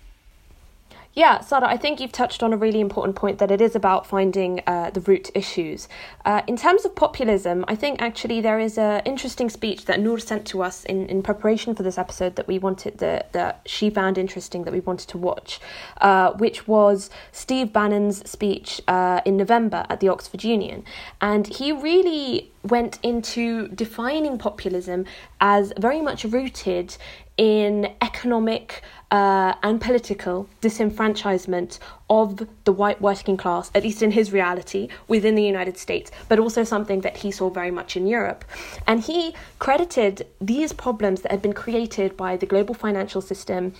Yeah, 1.17 1.43
Sara, 1.43 1.69
I 1.69 1.77
think 1.77 2.01
you've 2.01 2.11
touched 2.11 2.43
on 2.43 2.53
a 2.53 2.57
really 2.57 2.81
important 2.81 3.15
point 3.15 3.39
that 3.39 3.53
it 3.53 3.61
is 3.61 3.77
about 3.77 4.05
finding 4.05 4.61
uh, 4.67 4.91
the 4.91 5.01
root 5.01 5.31
issues. 5.33 5.87
Uh, 6.25 6.43
in 6.49 6.57
terms 6.57 6.85
of 6.85 6.97
populism, 6.97 7.65
I 7.69 7.77
think 7.77 8.03
actually 8.03 8.41
there 8.41 8.59
is 8.59 8.77
an 8.79 9.01
interesting 9.05 9.49
speech 9.49 9.85
that 9.85 10.01
Noor 10.01 10.19
sent 10.19 10.45
to 10.49 10.61
us 10.61 10.85
in, 10.85 11.07
in 11.07 11.23
preparation 11.23 11.77
for 11.77 11.85
this 11.85 11.99
episode 11.99 12.35
that 12.35 12.49
we 12.49 12.59
wanted 12.59 12.99
that 12.99 13.33
that 13.33 13.61
she 13.65 13.91
found 13.91 14.19
interesting 14.19 14.65
that 14.65 14.73
we 14.73 14.81
wanted 14.81 15.09
to 15.11 15.19
watch, 15.19 15.61
uh, 16.01 16.33
which 16.33 16.67
was 16.67 17.11
Steve 17.31 17.73
Bannon's 17.73 18.29
speech 18.29 18.81
uh, 18.89 19.21
in 19.25 19.37
November 19.37 19.87
at 19.89 20.01
the 20.01 20.09
Oxford 20.09 20.43
Union, 20.43 20.85
and 21.21 21.47
he 21.47 21.71
really 21.71 22.51
went 22.65 22.99
into 23.03 23.69
defining 23.69 24.39
populism 24.39 25.05
as 25.41 25.73
very 25.79 26.01
much 26.01 26.25
rooted 26.25 26.97
in 27.37 27.93
economic 28.01 28.83
uh, 29.11 29.55
and 29.63 29.81
political 29.81 30.49
disenfranchisement 30.61 31.79
of 32.11 32.47
the 32.65 32.73
white 32.73 33.01
working 33.01 33.37
class, 33.37 33.71
at 33.75 33.83
least 33.83 34.03
in 34.03 34.11
his 34.11 34.33
reality, 34.33 34.89
within 35.09 35.35
the 35.35 35.43
United 35.43 35.77
States, 35.79 36.11
but 36.29 36.39
also 36.39 36.65
something 36.65 37.01
that 37.01 37.17
he 37.19 37.31
saw 37.31 37.49
very 37.51 37.71
much 37.71 37.97
in 37.97 38.07
Europe. 38.07 38.45
And 38.87 39.01
he 39.01 39.35
credited 39.59 40.27
these 40.41 40.73
problems 40.73 41.23
that 41.23 41.31
had 41.31 41.43
been 41.43 41.53
created 41.53 42.17
by 42.17 42.37
the 42.37 42.47
global 42.47 42.75
financial 42.75 43.21
system 43.21 43.75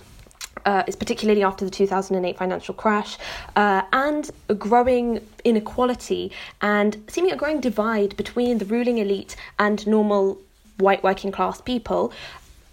uh, 0.65 0.83
is 0.87 0.95
particularly 0.95 1.43
after 1.43 1.65
the 1.65 1.71
2008 1.71 2.37
financial 2.37 2.73
crash, 2.73 3.17
uh, 3.55 3.81
and 3.93 4.31
a 4.49 4.55
growing 4.55 5.19
inequality 5.43 6.31
and 6.61 7.03
seeming 7.07 7.31
a 7.31 7.35
growing 7.35 7.59
divide 7.59 8.15
between 8.17 8.57
the 8.57 8.65
ruling 8.65 8.97
elite 8.97 9.35
and 9.59 9.85
normal 9.85 10.39
white 10.77 11.03
working 11.03 11.31
class 11.31 11.61
people 11.61 12.11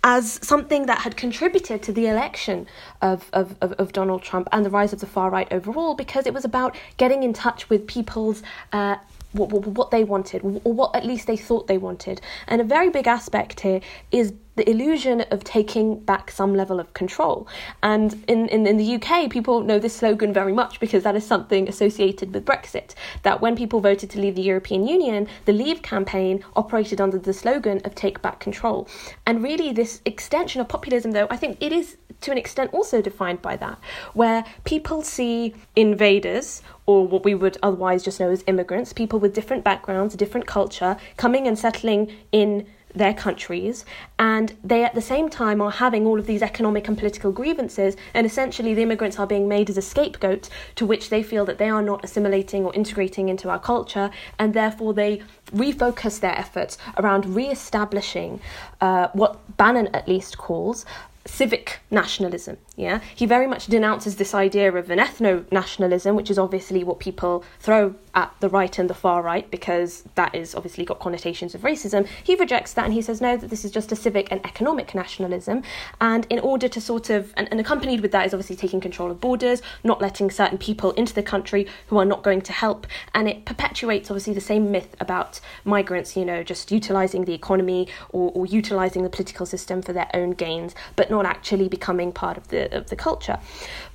as 0.05 0.45
something 0.47 0.87
that 0.87 0.99
had 0.99 1.17
contributed 1.17 1.83
to 1.83 1.93
the 1.93 2.07
election 2.09 2.67
of, 3.01 3.29
of, 3.33 3.55
of, 3.61 3.73
of, 3.75 3.93
Donald 3.93 4.23
Trump 4.23 4.49
and 4.51 4.65
the 4.65 4.71
rise 4.71 4.93
of 4.93 5.01
the 5.01 5.07
far 5.07 5.31
right 5.31 5.47
overall, 5.53 5.95
because 5.95 6.27
it 6.27 6.35
was 6.35 6.45
about 6.45 6.77
getting 6.97 7.23
in 7.23 7.33
touch 7.33 7.71
with 7.71 7.87
people's 7.87 8.43
uh, 8.73 8.97
what, 9.33 9.51
what, 9.51 9.67
what 9.67 9.91
they 9.91 10.05
wanted, 10.05 10.43
or 10.65 10.73
what 10.73 10.95
at 10.95 11.07
least 11.07 11.27
they 11.27 11.37
thought 11.37 11.67
they 11.67 11.79
wanted. 11.79 12.21
And 12.49 12.61
a 12.61 12.65
very 12.65 12.91
big 12.91 13.07
aspect 13.07 13.61
here 13.61 13.81
is 14.11 14.35
the 14.57 14.69
illusion 14.69 15.23
of 15.31 15.45
taking 15.45 15.99
back 16.01 16.31
some 16.31 16.55
level 16.55 16.79
of 16.79 16.93
control. 16.95 17.49
And 17.83 18.23
in, 18.29 18.49
in, 18.49 18.67
in 18.67 18.77
the 18.77 18.95
UK, 18.97 19.31
people 19.31 19.63
know 19.63 19.79
this 19.79 19.97
slogan 19.97 20.33
very 20.33 20.53
much 20.53 20.79
because 20.81 21.03
that 21.05 21.17
is 21.17 21.27
something 21.27 21.69
associated 21.69 22.35
with 22.35 22.45
Brexit. 22.45 22.95
That 23.23 23.41
when 23.41 23.57
people 23.57 23.81
voted 23.81 24.11
to 24.11 24.21
leave 24.21 24.35
the 24.35 24.43
European 24.43 24.87
Union, 24.87 25.27
the 25.47 25.53
Leave 25.53 25.83
campaign 25.83 26.45
operated 26.55 27.01
under 27.01 27.19
the 27.19 27.33
slogan 27.33 27.81
of 27.85 27.95
take 27.95 28.21
back 28.21 28.41
control. 28.41 28.89
And 29.27 29.43
really, 29.43 29.73
this 29.73 30.01
extension 30.05 30.61
of 30.61 30.69
populism, 30.69 31.13
though, 31.13 31.29
I 31.31 31.37
think 31.37 31.57
it 31.61 31.73
is 31.73 31.97
to 32.23 32.31
an 32.31 32.39
extent 32.39 32.73
also 32.73 33.03
defined 33.03 33.43
by 33.43 33.57
that, 33.57 33.79
where 34.15 34.45
people 34.65 35.03
see 35.03 35.55
invaders 35.77 36.63
or 36.87 37.07
what 37.07 37.25
we 37.25 37.35
would 37.35 37.59
otherwise 37.63 38.03
just 38.03 38.19
know 38.19 38.31
as 38.31 38.43
immigrants, 38.47 38.93
people 38.93 39.19
with 39.19 39.35
different 39.35 39.65
backgrounds, 39.65 40.15
different 40.15 40.47
culture, 40.47 40.97
coming 41.17 41.47
and 41.47 41.59
settling 41.59 42.13
in 42.33 42.67
their 42.95 43.15
countries, 43.15 43.85
and 44.19 44.55
they 44.63 44.85
at 44.85 44.95
the 44.95 45.03
same 45.03 45.29
time 45.29 45.61
are 45.61 45.71
having 45.71 46.07
all 46.07 46.19
of 46.19 46.27
these 46.27 46.43
economic 46.43 46.89
and 46.89 46.99
political 46.99 47.33
grievances, 47.33 47.97
and 48.15 48.27
essentially 48.27 48.75
the 48.75 48.83
immigrants 48.83 49.19
are 49.19 49.27
being 49.27 49.49
made 49.49 49.71
as 49.71 49.77
a 49.77 49.83
scapegoat 49.83 50.49
to 50.75 50.87
which 50.87 51.11
they 51.11 51.23
feel 51.23 51.45
that 51.45 51.59
they 51.59 51.69
are 51.69 51.83
not 51.83 52.05
assimilating 52.05 52.65
or 52.65 52.75
integrating 52.75 53.29
into 53.29 53.49
our 53.49 53.59
culture, 53.59 54.11
and 54.39 54.55
therefore 54.55 54.95
they 54.95 55.23
refocus 55.53 56.21
their 56.21 56.39
efforts 56.39 56.79
around 56.99 57.35
re 57.35 57.49
establishing 57.49 58.41
uh, 58.81 59.09
what 59.13 59.39
Bannon 59.57 59.89
at 59.95 60.09
least 60.09 60.39
calls 60.39 60.85
civic 61.25 61.81
nationalism. 61.91 62.57
Yeah, 62.83 63.01
he 63.15 63.27
very 63.27 63.47
much 63.47 63.67
denounces 63.67 64.17
this 64.17 64.35
idea 64.35 64.73
of 64.73 64.91
an 64.91 64.99
ethno 64.99 65.51
nationalism, 65.53 66.17
which 66.17 66.31
is 66.31 66.39
obviously 66.39 66.83
what 66.83 66.99
people 66.99 67.45
throw 67.61 67.95
at 68.15 68.35
the 68.41 68.49
right 68.49 68.79
and 68.79 68.91
the 68.91 68.95
far 68.95 69.23
right 69.23 69.51
because 69.51 70.03
that 70.17 70.35
is 70.35 70.55
obviously 70.55 70.85
got 70.85 70.99
connotations 70.99 71.55
of 71.55 71.63
racism. 71.63 72.07
He 72.23 72.35
rejects 72.35 72.73
that 72.75 72.85
and 72.85 72.93
he 72.93 73.01
says 73.01 73.21
no, 73.21 73.37
that 73.37 73.51
this 73.51 73.65
is 73.65 73.71
just 73.71 73.93
a 73.93 73.97
civic 73.97 74.31
and 74.31 74.45
economic 74.45 74.95
nationalism. 74.95 75.63
And 76.01 76.27
in 76.29 76.39
order 76.41 76.69
to 76.69 76.81
sort 76.81 77.09
of, 77.09 77.33
and, 77.37 77.49
and 77.51 77.61
accompanied 77.61 78.01
with 78.01 78.13
that 78.13 78.27
is 78.27 78.35
obviously 78.35 78.57
taking 78.57 78.81
control 78.81 79.11
of 79.11 79.21
borders, 79.21 79.63
not 79.83 80.01
letting 80.01 80.31
certain 80.31 80.59
people 80.59 80.91
into 80.93 81.15
the 81.15 81.23
country 81.23 81.67
who 81.87 81.99
are 81.99 82.05
not 82.05 82.23
going 82.23 82.43
to 82.43 82.53
help. 82.53 82.87
And 83.15 83.29
it 83.29 83.45
perpetuates 83.45 84.11
obviously 84.11 84.35
the 84.35 84.41
same 84.41 84.71
myth 84.71 84.95
about 85.01 85.41
migrants, 85.65 86.17
you 86.17 86.25
know, 86.25 86.43
just 86.43 86.71
utilizing 86.71 87.25
the 87.25 87.33
economy 87.33 87.89
or, 88.11 88.31
or 88.35 88.47
utilizing 88.47 89.05
the 89.05 89.11
political 89.11 89.47
system 89.47 89.81
for 89.83 89.93
their 89.93 90.11
own 90.13 90.33
gains, 90.33 90.75
but 90.97 91.11
not 91.11 91.25
actually 91.25 91.69
becoming 91.69 92.13
part 92.13 92.37
of 92.37 92.49
the 92.49 92.72
of 92.73 92.91
the 92.91 92.97
culture. 92.97 93.39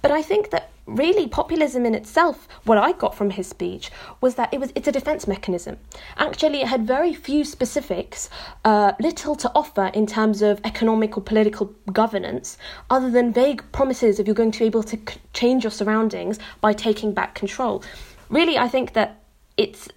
But 0.01 0.11
I 0.11 0.21
think 0.21 0.51
that 0.51 0.71
really 0.87 1.27
populism 1.27 1.85
in 1.85 1.93
itself 1.93 2.47
what 2.63 2.77
i 2.77 2.93
got 2.93 3.13
from 3.13 3.29
his 3.29 3.45
speech 3.45 3.91
was 4.21 4.35
that 4.35 4.51
it 4.53 4.59
was 4.59 4.71
it's 4.73 4.87
a 4.87 4.91
defense 4.91 5.27
mechanism 5.27 5.77
actually 6.17 6.61
it 6.61 6.67
had 6.67 6.87
very 6.87 7.13
few 7.13 7.43
specifics 7.43 8.29
uh, 8.63 8.93
little 8.99 9.35
to 9.35 9.51
offer 9.53 9.87
in 9.93 10.07
terms 10.07 10.41
of 10.41 10.61
economic 10.63 11.17
or 11.17 11.21
political 11.21 11.73
governance 11.91 12.57
other 12.89 13.11
than 13.11 13.33
vague 13.33 13.61
promises 13.73 14.17
of 14.17 14.25
you're 14.25 14.33
going 14.33 14.51
to 14.51 14.59
be 14.59 14.65
able 14.65 14.81
to 14.81 14.97
c- 14.97 15.19
change 15.33 15.63
your 15.63 15.71
surroundings 15.71 16.39
by 16.61 16.71
taking 16.71 17.13
back 17.13 17.35
control 17.35 17.83
really 18.29 18.57
i 18.57 18.67
think 18.67 18.93
that 18.93 19.21
it's 19.57 19.89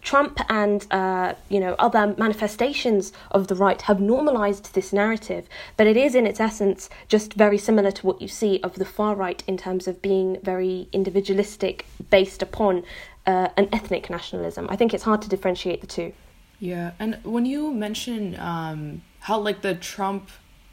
Trump 0.00 0.38
and 0.48 0.86
uh, 0.92 1.34
you 1.48 1.58
know 1.58 1.74
other 1.78 2.14
manifestations 2.16 3.12
of 3.32 3.48
the 3.48 3.56
right 3.56 3.82
have 3.82 4.00
normalized 4.00 4.74
this 4.74 4.92
narrative, 4.92 5.48
but 5.76 5.86
it 5.88 5.96
is 5.96 6.14
in 6.14 6.24
its 6.26 6.38
essence 6.38 6.88
just 7.08 7.34
very 7.34 7.58
similar 7.58 7.90
to 7.90 8.06
what 8.06 8.22
you 8.22 8.28
see 8.28 8.60
of 8.62 8.74
the 8.76 8.84
far 8.84 9.16
right 9.16 9.42
in 9.48 9.56
terms 9.56 9.88
of 9.88 10.00
being 10.00 10.38
very 10.42 10.88
individualistic, 10.92 11.84
based 12.10 12.42
upon 12.42 12.84
uh, 13.26 13.48
an 13.56 13.68
ethnic 13.72 14.08
nationalism. 14.08 14.68
I 14.70 14.76
think 14.76 14.94
it's 14.94 15.04
hard 15.04 15.20
to 15.22 15.28
differentiate 15.28 15.80
the 15.80 15.88
two. 15.88 16.12
Yeah, 16.60 16.92
and 17.00 17.18
when 17.24 17.44
you 17.44 17.72
mention 17.72 18.38
um, 18.38 19.02
how 19.20 19.40
like 19.40 19.62
the 19.62 19.74
Trump 19.74 20.30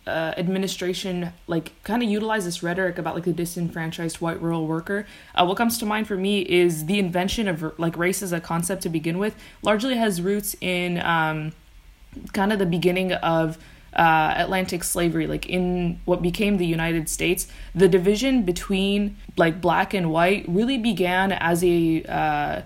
uh, 0.08 0.34
administration 0.38 1.34
like 1.48 1.72
kind 1.84 2.02
of 2.02 2.10
utilize 2.10 2.46
this 2.46 2.64
rhetoric 2.64 2.98
about 2.98 3.16
like 3.16 3.26
the 3.26 3.34
disenfranchised 3.34 4.18
white 4.22 4.42
rural 4.42 4.66
worker. 4.66 5.06
Uh, 5.36 5.46
what 5.46 5.58
comes 5.58 5.78
to 5.78 5.86
mind 5.86 6.08
for 6.08 6.16
me 6.16 6.42
is 6.42 6.86
the 6.86 6.98
invention 7.00 7.48
of 7.48 7.78
like 7.78 7.98
race 7.98 8.22
as 8.22 8.32
a 8.32 8.40
concept 8.40 8.82
to 8.84 8.90
begin 8.90 9.18
with 9.18 9.36
largely 9.62 9.98
has 9.98 10.22
roots 10.22 10.56
in 10.62 11.00
um, 11.02 11.52
kind 12.34 12.54
of 12.54 12.60
the 12.60 12.66
beginning 12.66 13.12
of 13.14 13.58
uh, 13.94 14.34
Atlantic 14.38 14.84
slavery, 14.84 15.28
like 15.28 15.48
in 15.48 16.00
what 16.06 16.22
became 16.22 16.58
the 16.58 16.66
United 16.66 17.10
States, 17.10 17.48
the 17.74 17.88
division 17.88 18.44
between 18.44 19.18
like 19.38 19.60
black 19.60 19.94
and 19.94 20.12
white 20.12 20.46
really 20.48 20.78
began 20.78 21.32
as 21.32 21.64
a 21.64 22.04
uh, 22.04 22.62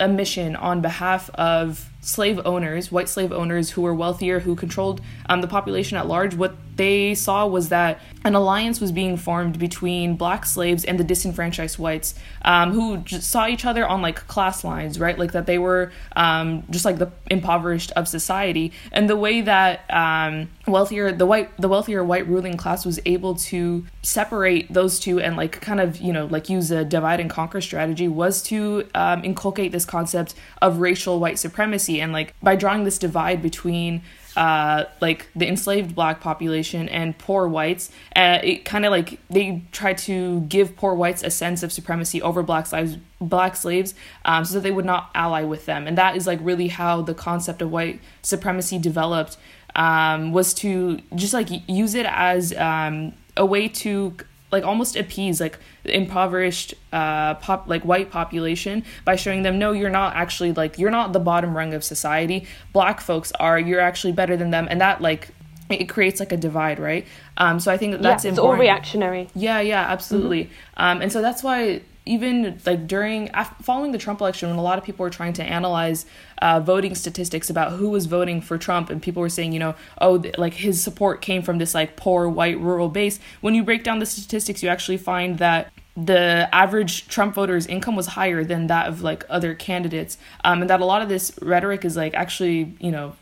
a 0.00 0.08
mission 0.08 0.56
on 0.56 0.80
behalf 0.80 1.30
of 1.34 1.90
slave 2.04 2.40
owners, 2.44 2.92
white 2.92 3.08
slave 3.08 3.32
owners 3.32 3.70
who 3.70 3.82
were 3.82 3.94
wealthier, 3.94 4.40
who 4.40 4.54
controlled 4.54 5.00
um, 5.28 5.40
the 5.40 5.48
population 5.48 5.96
at 5.96 6.06
large. 6.06 6.34
What 6.34 6.54
they 6.76 7.14
saw 7.14 7.46
was 7.46 7.68
that 7.68 8.00
an 8.24 8.34
alliance 8.34 8.80
was 8.80 8.90
being 8.90 9.16
formed 9.16 9.58
between 9.58 10.16
black 10.16 10.44
slaves 10.44 10.84
and 10.84 10.98
the 10.98 11.04
disenfranchised 11.04 11.78
whites 11.78 12.14
um, 12.42 12.72
who 12.72 13.02
saw 13.06 13.46
each 13.46 13.64
other 13.64 13.86
on 13.86 14.02
like 14.02 14.26
class 14.26 14.64
lines, 14.64 14.98
right? 14.98 15.18
Like 15.18 15.32
that 15.32 15.46
they 15.46 15.58
were 15.58 15.92
um, 16.16 16.64
just 16.70 16.84
like 16.84 16.98
the 16.98 17.12
impoverished 17.30 17.92
of 17.92 18.08
society. 18.08 18.72
And 18.92 19.08
the 19.08 19.16
way 19.16 19.40
that 19.42 19.88
um, 19.90 20.48
wealthier, 20.66 21.12
the 21.12 21.26
white, 21.26 21.56
the 21.58 21.68
wealthier 21.68 22.02
white 22.02 22.26
ruling 22.26 22.56
class 22.56 22.84
was 22.84 22.98
able 23.04 23.34
to 23.36 23.86
separate 24.02 24.72
those 24.72 24.98
two 24.98 25.20
and 25.20 25.36
like 25.36 25.60
kind 25.60 25.80
of, 25.80 25.98
you 25.98 26.12
know, 26.12 26.26
like 26.26 26.48
use 26.48 26.70
a 26.70 26.84
divide 26.84 27.20
and 27.20 27.30
conquer 27.30 27.60
strategy 27.60 28.08
was 28.08 28.42
to 28.42 28.88
um, 28.94 29.24
inculcate 29.24 29.70
this 29.70 29.84
concept 29.84 30.34
of 30.60 30.78
racial 30.78 31.20
white 31.20 31.38
supremacy. 31.38 31.93
And 32.00 32.12
like 32.12 32.34
by 32.42 32.56
drawing 32.56 32.84
this 32.84 32.98
divide 32.98 33.42
between 33.42 34.02
uh, 34.36 34.84
like 35.00 35.28
the 35.36 35.46
enslaved 35.46 35.94
black 35.94 36.20
population 36.20 36.88
and 36.88 37.16
poor 37.18 37.46
whites. 37.46 37.90
Uh, 38.16 38.38
it 38.42 38.64
kind 38.64 38.84
of 38.84 38.90
like 38.90 39.20
they 39.30 39.62
try 39.72 39.94
to 39.94 40.40
give 40.42 40.76
poor 40.76 40.94
whites 40.94 41.22
a 41.22 41.30
sense 41.30 41.62
of 41.62 41.72
supremacy 41.72 42.20
over 42.20 42.42
black 42.42 42.66
slaves, 42.66 42.96
black 43.20 43.56
slaves, 43.56 43.94
um, 44.24 44.44
so 44.44 44.54
that 44.54 44.60
they 44.60 44.70
would 44.70 44.84
not 44.84 45.10
ally 45.14 45.42
with 45.42 45.66
them. 45.66 45.86
And 45.86 45.96
that 45.98 46.16
is 46.16 46.26
like 46.26 46.40
really 46.42 46.68
how 46.68 47.02
the 47.02 47.14
concept 47.14 47.62
of 47.62 47.70
white 47.70 48.00
supremacy 48.22 48.78
developed. 48.78 49.36
Um, 49.76 50.30
was 50.30 50.54
to 50.54 51.00
just 51.16 51.34
like 51.34 51.48
use 51.68 51.96
it 51.96 52.06
as 52.06 52.52
um, 52.56 53.12
a 53.36 53.44
way 53.44 53.66
to 53.66 54.16
like 54.52 54.62
almost 54.62 54.94
appease 54.94 55.40
like 55.40 55.58
impoverished 55.84 56.74
uh 56.92 57.34
pop 57.34 57.68
like 57.68 57.84
white 57.84 58.10
population 58.10 58.84
by 59.04 59.16
showing 59.16 59.42
them 59.42 59.58
no 59.58 59.72
you're 59.72 59.90
not 59.90 60.16
actually 60.16 60.52
like 60.52 60.78
you're 60.78 60.90
not 60.90 61.12
the 61.12 61.20
bottom 61.20 61.56
rung 61.56 61.74
of 61.74 61.84
society. 61.84 62.46
Black 62.72 63.00
folks 63.00 63.32
are. 63.32 63.58
You're 63.58 63.80
actually 63.80 64.12
better 64.12 64.36
than 64.36 64.50
them. 64.50 64.66
And 64.70 64.80
that 64.80 65.00
like 65.00 65.28
it 65.70 65.88
creates 65.88 66.20
like 66.20 66.32
a 66.32 66.36
divide 66.36 66.78
right? 66.78 67.06
Um 67.36 67.58
so 67.60 67.72
i 67.72 67.76
think 67.76 67.92
that 67.92 68.02
that's 68.02 68.24
yeah, 68.24 68.30
it's 68.30 68.38
important. 68.38 68.58
all 68.58 68.60
reactionary 68.60 69.28
yeah 69.34 69.60
yeah 69.60 69.82
absolutely. 69.82 70.44
Mm-hmm. 70.44 70.82
um 70.82 71.02
and 71.02 71.12
so 71.12 71.20
that's 71.22 71.42
why 71.42 71.80
even 72.06 72.60
like 72.66 72.86
during 72.86 73.30
following 73.62 73.92
the 73.92 73.98
Trump 73.98 74.20
election, 74.20 74.50
when 74.50 74.58
a 74.58 74.62
lot 74.62 74.78
of 74.78 74.84
people 74.84 75.04
were 75.04 75.10
trying 75.10 75.32
to 75.34 75.42
analyze 75.42 76.04
uh, 76.42 76.60
voting 76.60 76.94
statistics 76.94 77.48
about 77.48 77.72
who 77.72 77.88
was 77.88 78.06
voting 78.06 78.42
for 78.42 78.58
Trump, 78.58 78.90
and 78.90 79.02
people 79.02 79.22
were 79.22 79.30
saying, 79.30 79.52
you 79.52 79.58
know, 79.58 79.74
oh, 80.00 80.22
like 80.36 80.54
his 80.54 80.82
support 80.82 81.22
came 81.22 81.42
from 81.42 81.58
this 81.58 81.74
like 81.74 81.96
poor 81.96 82.28
white 82.28 82.58
rural 82.60 82.88
base. 82.88 83.20
When 83.40 83.54
you 83.54 83.62
break 83.62 83.84
down 83.84 84.00
the 84.00 84.06
statistics, 84.06 84.62
you 84.62 84.68
actually 84.68 84.98
find 84.98 85.38
that 85.38 85.72
the 85.96 86.48
average 86.52 87.08
Trump 87.08 87.34
voter's 87.34 87.66
income 87.66 87.96
was 87.96 88.08
higher 88.08 88.44
than 88.44 88.66
that 88.66 88.88
of 88.88 89.02
like 89.02 89.24
other 89.30 89.54
candidates, 89.54 90.18
um, 90.44 90.60
and 90.60 90.68
that 90.68 90.80
a 90.80 90.84
lot 90.84 91.00
of 91.00 91.08
this 91.08 91.32
rhetoric 91.40 91.84
is 91.84 91.96
like 91.96 92.12
actually, 92.12 92.74
you 92.80 92.90
know, 92.90 93.16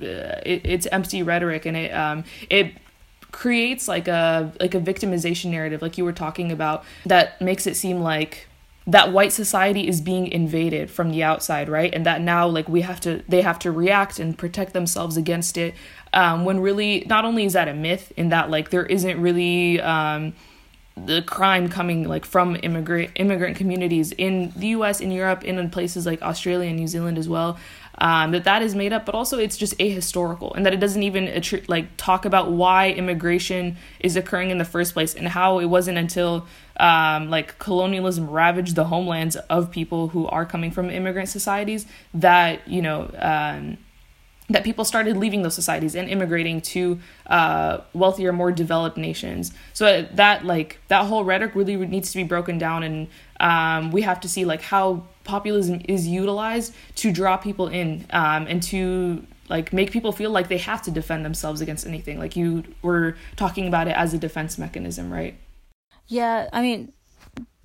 uh, 0.00 0.38
it, 0.46 0.60
it's 0.64 0.86
empty 0.92 1.24
rhetoric, 1.24 1.66
and 1.66 1.76
it 1.76 1.90
um, 1.92 2.22
it 2.48 2.74
creates 3.38 3.86
like 3.86 4.08
a 4.08 4.52
like 4.58 4.74
a 4.74 4.80
victimization 4.80 5.52
narrative 5.52 5.80
like 5.80 5.96
you 5.96 6.04
were 6.04 6.12
talking 6.12 6.50
about 6.50 6.84
that 7.06 7.40
makes 7.40 7.68
it 7.68 7.76
seem 7.76 8.00
like 8.00 8.48
that 8.84 9.12
white 9.12 9.30
society 9.32 9.86
is 9.86 10.00
being 10.00 10.26
invaded 10.26 10.90
from 10.90 11.12
the 11.12 11.22
outside 11.22 11.68
right? 11.68 11.94
And 11.94 12.04
that 12.04 12.20
now 12.20 12.48
like 12.48 12.68
we 12.68 12.80
have 12.80 12.98
to 13.02 13.22
they 13.28 13.42
have 13.42 13.60
to 13.60 13.70
react 13.70 14.18
and 14.18 14.36
protect 14.36 14.72
themselves 14.72 15.16
against 15.16 15.56
it. 15.56 15.74
Um, 16.12 16.44
when 16.44 16.58
really 16.58 17.04
not 17.06 17.24
only 17.24 17.44
is 17.44 17.52
that 17.52 17.68
a 17.68 17.74
myth 17.74 18.12
in 18.16 18.30
that 18.30 18.50
like 18.50 18.70
there 18.70 18.86
isn't 18.86 19.20
really 19.20 19.80
um, 19.82 20.32
the 20.96 21.22
crime 21.22 21.68
coming 21.68 22.08
like 22.08 22.24
from 22.24 22.56
immigrant 22.64 23.12
immigrant 23.14 23.56
communities 23.56 24.10
in 24.12 24.52
the 24.56 24.68
US 24.78 25.00
in 25.00 25.12
Europe 25.12 25.44
and 25.46 25.60
in 25.60 25.70
places 25.70 26.06
like 26.06 26.20
Australia 26.22 26.70
and 26.70 26.76
New 26.76 26.88
Zealand 26.88 27.18
as 27.18 27.28
well 27.28 27.56
um, 27.98 28.30
that 28.30 28.44
that 28.44 28.62
is 28.62 28.74
made 28.74 28.92
up, 28.92 29.04
but 29.04 29.14
also 29.14 29.38
it's 29.38 29.56
just 29.56 29.76
ahistorical, 29.78 30.54
and 30.56 30.64
that 30.64 30.72
it 30.72 30.80
doesn't 30.80 31.02
even 31.02 31.42
like 31.66 31.96
talk 31.96 32.24
about 32.24 32.50
why 32.50 32.90
immigration 32.90 33.76
is 34.00 34.16
occurring 34.16 34.50
in 34.50 34.58
the 34.58 34.64
first 34.64 34.94
place, 34.94 35.14
and 35.14 35.28
how 35.28 35.58
it 35.58 35.66
wasn't 35.66 35.98
until 35.98 36.46
um, 36.78 37.28
like 37.28 37.58
colonialism 37.58 38.30
ravaged 38.30 38.76
the 38.76 38.84
homelands 38.84 39.36
of 39.36 39.70
people 39.70 40.08
who 40.08 40.26
are 40.28 40.46
coming 40.46 40.70
from 40.70 40.90
immigrant 40.90 41.28
societies 41.28 41.86
that 42.14 42.66
you 42.68 42.82
know. 42.82 43.10
Um, 43.18 43.78
that 44.50 44.64
people 44.64 44.82
started 44.82 45.14
leaving 45.14 45.42
those 45.42 45.54
societies 45.54 45.94
and 45.94 46.08
immigrating 46.08 46.62
to 46.62 46.98
uh, 47.26 47.80
wealthier, 47.92 48.32
more 48.32 48.50
developed 48.50 48.96
nations. 48.96 49.52
So 49.74 50.08
that 50.14 50.46
like 50.46 50.78
that 50.88 51.04
whole 51.04 51.22
rhetoric 51.22 51.54
really 51.54 51.76
needs 51.76 52.12
to 52.12 52.16
be 52.16 52.24
broken 52.24 52.56
down, 52.56 52.82
and 52.82 53.08
um, 53.40 53.90
we 53.90 54.00
have 54.02 54.20
to 54.20 54.28
see 54.28 54.46
like 54.46 54.62
how 54.62 55.04
populism 55.28 55.82
is 55.86 56.08
utilized 56.08 56.74
to 56.96 57.12
draw 57.12 57.36
people 57.36 57.68
in 57.68 58.06
um, 58.10 58.46
and 58.48 58.62
to 58.62 59.24
like 59.48 59.72
make 59.72 59.90
people 59.90 60.10
feel 60.10 60.30
like 60.30 60.48
they 60.48 60.58
have 60.58 60.82
to 60.82 60.90
defend 60.90 61.24
themselves 61.24 61.60
against 61.60 61.86
anything. 61.86 62.18
Like 62.18 62.34
you 62.34 62.64
were 62.82 63.16
talking 63.36 63.68
about 63.68 63.88
it 63.88 63.96
as 63.96 64.12
a 64.14 64.18
defense 64.18 64.58
mechanism 64.58 65.12
right? 65.12 65.36
Yeah 66.06 66.48
i 66.52 66.62
mean 66.62 66.92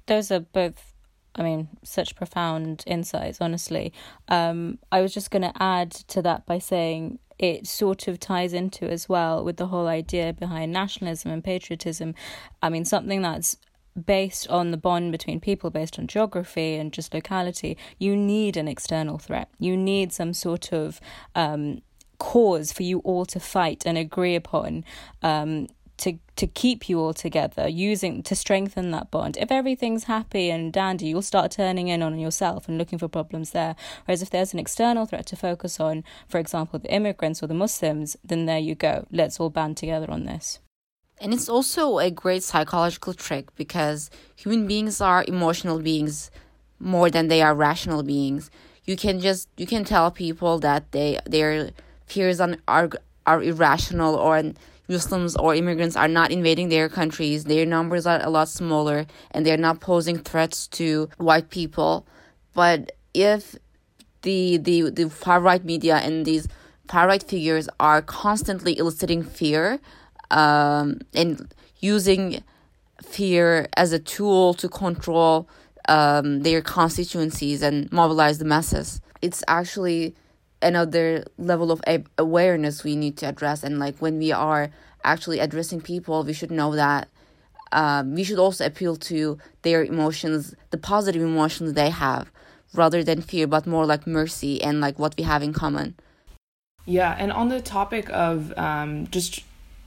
those 0.06 0.30
are 0.32 0.41
both 0.41 0.93
i 1.36 1.41
mean 1.41 1.69
such 1.84 2.15
profound 2.15 2.84
insights 2.86 3.39
honestly. 3.39 3.93
Um, 4.28 4.80
i 4.91 5.02
was 5.02 5.13
just 5.13 5.32
going 5.32 5.43
to 5.43 5.54
add 5.62 5.91
to 6.13 6.21
that 6.21 6.45
by 6.45 6.60
saying 6.60 7.19
it 7.39 7.65
sort 7.65 8.08
of 8.08 8.19
ties 8.19 8.54
into 8.54 8.86
as 8.86 9.10
well 9.10 9.43
with 9.43 9.58
the 9.58 9.67
whole 9.67 9.88
idea 9.88 10.34
behind 10.34 10.71
nationalism 10.71 11.32
and 11.32 11.43
patriotism. 11.43 12.13
I 12.62 12.69
mean 12.69 12.86
something 12.86 13.21
that's 13.21 13.58
based 14.06 14.47
on 14.47 14.71
the 14.71 14.77
bond 14.77 15.12
between 15.12 15.39
people, 15.39 15.69
based 15.69 15.99
on 15.99 16.08
geography 16.08 16.75
and 16.75 16.91
just 16.91 17.13
locality, 17.13 17.77
you 17.97 18.15
need 18.15 18.58
an 18.58 18.67
external 18.67 19.17
threat. 19.17 19.49
You 19.60 19.77
need 19.77 20.12
some 20.12 20.34
sort 20.34 20.71
of 20.73 20.99
um, 21.36 21.82
cause 22.17 22.71
for 22.71 22.84
you 22.84 22.99
all 22.99 23.25
to 23.25 23.39
fight 23.39 23.84
and 23.86 23.97
agree 23.97 24.36
upon 24.36 24.86
um, 25.21 25.67
to 25.97 26.17
to 26.36 26.47
keep 26.47 26.89
you 26.89 26.99
all 26.99 27.13
together 27.13 27.67
using 27.67 28.23
to 28.23 28.36
strengthen 28.36 28.91
that 28.91 29.12
bond. 29.12 29.38
If 29.38 29.51
everything's 29.51 30.06
happy 30.06 30.49
and 30.49 30.73
dandy 30.73 31.08
you'll 31.08 31.21
start 31.21 31.51
turning 31.51 31.89
in 31.89 32.01
on 32.01 32.17
yourself 32.17 32.67
and 32.67 32.77
looking 32.77 32.97
for 32.97 33.08
problems 33.08 33.51
there. 33.51 33.75
Whereas 34.06 34.21
if 34.21 34.29
there's 34.29 34.53
an 34.53 34.60
external 34.60 35.06
threat 35.06 35.27
to 35.27 35.36
focus 35.36 35.79
on 35.79 36.03
for 36.27 36.39
example 36.39 36.79
the 36.79 36.91
immigrants 36.91 37.43
or 37.43 37.47
the 37.47 37.53
muslims 37.53 38.17
then 38.23 38.45
there 38.45 38.60
you 38.60 38.73
go. 38.73 39.06
Let's 39.12 39.39
all 39.39 39.49
band 39.49 39.77
together 39.77 40.10
on 40.10 40.25
this 40.25 40.60
and 41.23 41.33
it's 41.33 41.49
also 41.49 41.99
a 41.99 42.12
great 42.12 42.43
psychological 42.43 43.13
trick 43.13 43.55
because 43.55 44.12
human 44.36 44.67
beings 44.67 45.01
are 45.01 45.23
emotional 45.27 45.79
beings 45.79 46.29
more 46.79 47.09
than 47.09 47.29
they 47.29 47.41
are 47.41 47.55
rational 47.55 48.03
beings 48.03 48.51
you 48.86 48.95
can 48.95 49.19
just 49.19 49.47
you 49.57 49.65
can 49.65 49.83
tell 49.83 50.12
people 50.12 50.59
that 50.59 50.91
they 50.91 51.17
their 51.25 51.71
fears 52.05 52.39
are 52.41 52.89
are 53.25 53.41
irrational 53.41 54.15
or 54.15 54.53
Muslims 54.89 55.36
or 55.38 55.55
immigrants 55.55 55.95
are 55.95 56.09
not 56.09 56.29
invading 56.29 56.67
their 56.67 56.89
countries. 56.89 57.45
Their 57.45 57.65
numbers 57.65 58.05
are 58.05 58.21
a 58.21 58.29
lot 58.29 58.49
smaller 58.49 59.05
and 59.31 59.45
they're 59.45 59.57
not 59.57 59.79
posing 59.79 60.17
threats 60.17 60.67
to 60.79 61.09
white 61.17 61.49
people. 61.49 62.05
But 62.53 62.91
if 63.13 63.55
the 64.23 64.57
the, 64.57 64.89
the 64.89 65.09
far 65.09 65.39
right 65.39 65.63
media 65.63 65.97
and 65.97 66.25
these 66.25 66.47
far 66.89 67.07
right 67.07 67.23
figures 67.23 67.69
are 67.79 68.01
constantly 68.01 68.77
eliciting 68.77 69.23
fear 69.23 69.79
um, 70.34 71.00
and 71.13 71.54
using 71.80 72.43
fear 73.02 73.67
as 73.78 73.93
a 73.93 74.00
tool 74.00 74.54
to 74.56 74.67
control 74.67 75.48
um, 75.88 76.41
their 76.41 76.62
constituencies 76.62 77.62
and 77.62 77.91
mobilize 77.91 78.39
the 78.39 78.46
masses. 78.46 79.00
It's 79.22 79.43
actually 79.48 80.15
another 80.62 81.24
level 81.38 81.72
of 81.72 81.82
awareness 82.17 82.84
we 82.84 82.96
need 82.96 83.17
to 83.17 83.28
address 83.28 83.63
and 83.63 83.80
like 83.80 83.98
when 84.00 84.17
we 84.17 84.32
are 84.32 84.69
actually 85.04 85.39
addressing 85.39 85.82
people 85.82 86.24
we 86.24 86.32
should 86.32 86.50
know 86.52 86.74
that 86.74 87.10
um, 87.74 88.15
we 88.15 88.24
should 88.24 88.39
also 88.39 88.65
appeal 88.65 88.96
to 88.96 89.38
their 89.63 89.84
emotions 89.84 90.56
the 90.69 90.78
positive 90.78 91.22
emotions 91.22 91.74
they 91.74 91.89
have 91.89 92.32
rather 92.74 93.04
than 93.04 93.22
fear 93.22 93.46
but 93.46 93.67
more 93.67 93.86
like 93.86 94.08
mercy 94.08 94.63
and 94.63 94.80
like 94.80 94.98
what 94.98 95.13
we 95.17 95.26
have 95.26 95.43
in 95.43 95.52
common 95.52 95.96
yeah 96.86 97.13
and 97.19 97.34
on 97.34 97.50
the 97.50 97.60
topic 97.60 98.10
of 98.12 98.58
um, 98.58 99.06
just 99.08 99.43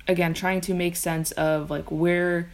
again 0.09 0.35
trying 0.35 0.61
to 0.63 0.75
make 0.75 0.97
sense 0.97 1.33
of 1.33 1.71
like 1.71 1.91
where 1.91 2.51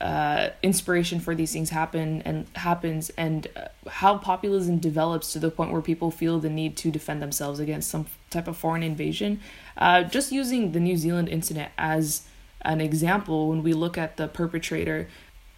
uh, 0.00 0.50
inspiration 0.62 1.20
for 1.20 1.34
these 1.34 1.52
things 1.52 1.70
happen 1.70 2.20
and 2.22 2.46
happens 2.56 3.10
and 3.10 3.46
uh, 3.56 3.68
how 3.88 4.18
populism 4.18 4.78
develops 4.78 5.32
to 5.32 5.38
the 5.38 5.50
point 5.50 5.72
where 5.72 5.80
people 5.80 6.10
feel 6.10 6.38
the 6.40 6.50
need 6.50 6.76
to 6.76 6.90
defend 6.90 7.22
themselves 7.22 7.60
against 7.60 7.88
some 7.90 8.06
type 8.28 8.48
of 8.48 8.56
foreign 8.56 8.82
invasion. 8.82 9.40
Uh, 9.78 10.02
just 10.02 10.32
using 10.32 10.72
the 10.72 10.80
new 10.80 10.96
zealand 10.96 11.28
incident 11.28 11.70
as 11.78 12.26
an 12.62 12.80
example 12.80 13.48
when 13.48 13.62
we 13.62 13.72
look 13.72 13.96
at 13.96 14.16
the 14.16 14.26
perpetrator 14.26 15.08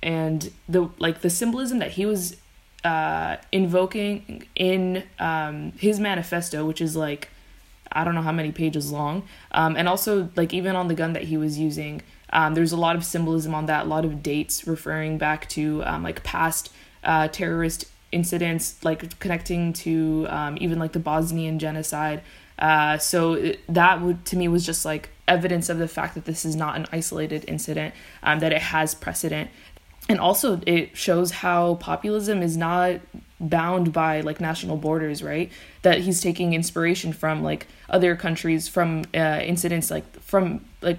and 0.03 0.53
the 0.69 0.91
like 0.99 1.23
the 1.23 1.31
symbolism 1.31 1.79
that 1.79 1.93
he 1.93 2.05
was 2.05 2.37
uh, 2.85 3.37
invoking 3.51 4.47
in 4.55 5.03
um, 5.19 5.73
his 5.79 5.99
manifesto 5.99 6.65
which 6.65 6.81
is 6.81 6.95
like 6.95 7.29
i 7.93 8.05
don't 8.05 8.15
know 8.15 8.23
how 8.23 8.33
many 8.33 8.53
pages 8.53 8.93
long 8.93 9.23
um, 9.53 9.77
and 9.77 9.89
also 9.89 10.29
like 10.37 10.53
even 10.53 10.77
on 10.77 10.89
the 10.89 10.95
gun 10.95 11.13
that 11.13 11.25
he 11.25 11.37
was 11.37 11.59
using 11.59 12.03
um, 12.31 12.55
there's 12.55 12.73
a 12.73 12.77
lot 12.77 12.97
of 12.97 13.05
symbolism 13.05 13.55
on 13.55 13.67
that, 13.67 13.87
a 13.87 13.89
lot 13.89 14.05
of 14.05 14.23
dates 14.23 14.67
referring 14.67 15.19
back 15.19 15.49
to 15.51 15.83
um, 15.85 16.03
like 16.03 16.23
past 16.25 16.73
uh, 17.05 17.29
terrorist 17.29 17.87
incidents, 18.13 18.83
like 18.85 19.19
connecting 19.21 19.73
to 19.73 20.27
um, 20.29 20.59
even 20.61 20.79
like 20.79 20.93
the 20.93 20.99
Bosnian 20.99 21.59
genocide. 21.59 22.23
Uh, 22.59 22.99
so 22.99 23.53
that 23.69 24.01
would 24.01 24.25
to 24.25 24.37
me 24.37 24.49
was 24.49 24.65
just 24.65 24.85
like 24.85 25.11
evidence 25.29 25.69
of 25.69 25.79
the 25.79 25.89
fact 25.89 26.15
that 26.15 26.25
this 26.25 26.45
is 26.45 26.57
not 26.57 26.77
an 26.77 26.87
isolated 26.91 27.45
incident, 27.47 27.95
um, 28.23 28.41
that 28.41 28.53
it 28.53 28.63
has 28.63 28.95
precedent, 28.95 29.51
and 30.09 30.21
also 30.21 30.61
it 30.67 30.97
shows 30.97 31.31
how 31.31 31.75
populism 31.77 32.43
is 32.43 32.57
not 32.57 33.01
bound 33.39 33.93
by 33.93 34.21
like 34.23 34.41
national 34.41 34.77
borders 34.77 35.23
right 35.23 35.53
that 35.83 36.01
he's 36.01 36.23
taking 36.23 36.55
inspiration 36.55 37.13
from 37.13 37.43
like 37.43 37.67
other 37.91 38.17
countries 38.17 38.67
from 38.69 39.05
uh, 39.15 39.41
incidents 39.43 39.91
like 39.91 40.05
from 40.21 40.65
like 40.81 40.99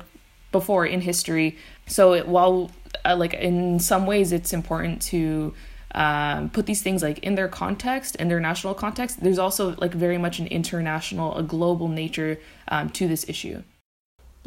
before 0.52 0.86
in 0.86 1.02
history. 1.02 1.58
So 1.88 2.14
it, 2.14 2.28
while 2.28 2.72
uh, 3.06 3.16
like 3.16 3.34
in 3.34 3.80
some 3.80 4.06
ways 4.06 4.32
it's 4.32 4.54
important 4.54 5.02
to 5.04 5.54
um, 5.96 6.50
put 6.50 6.66
these 6.66 6.82
things 6.82 7.02
like 7.02 7.20
in 7.20 7.36
their 7.36 7.48
context 7.48 8.16
in 8.18 8.28
their 8.28 8.40
national 8.40 8.74
context, 8.74 9.22
there's 9.22 9.40
also 9.40 9.76
like 9.78 9.94
very 9.94 10.18
much 10.18 10.40
an 10.40 10.48
international, 10.48 11.36
a 11.38 11.44
global 11.44 11.88
nature 11.88 12.40
um, 12.70 12.90
to 12.92 13.08
this 13.08 13.28
issue. 13.28 13.64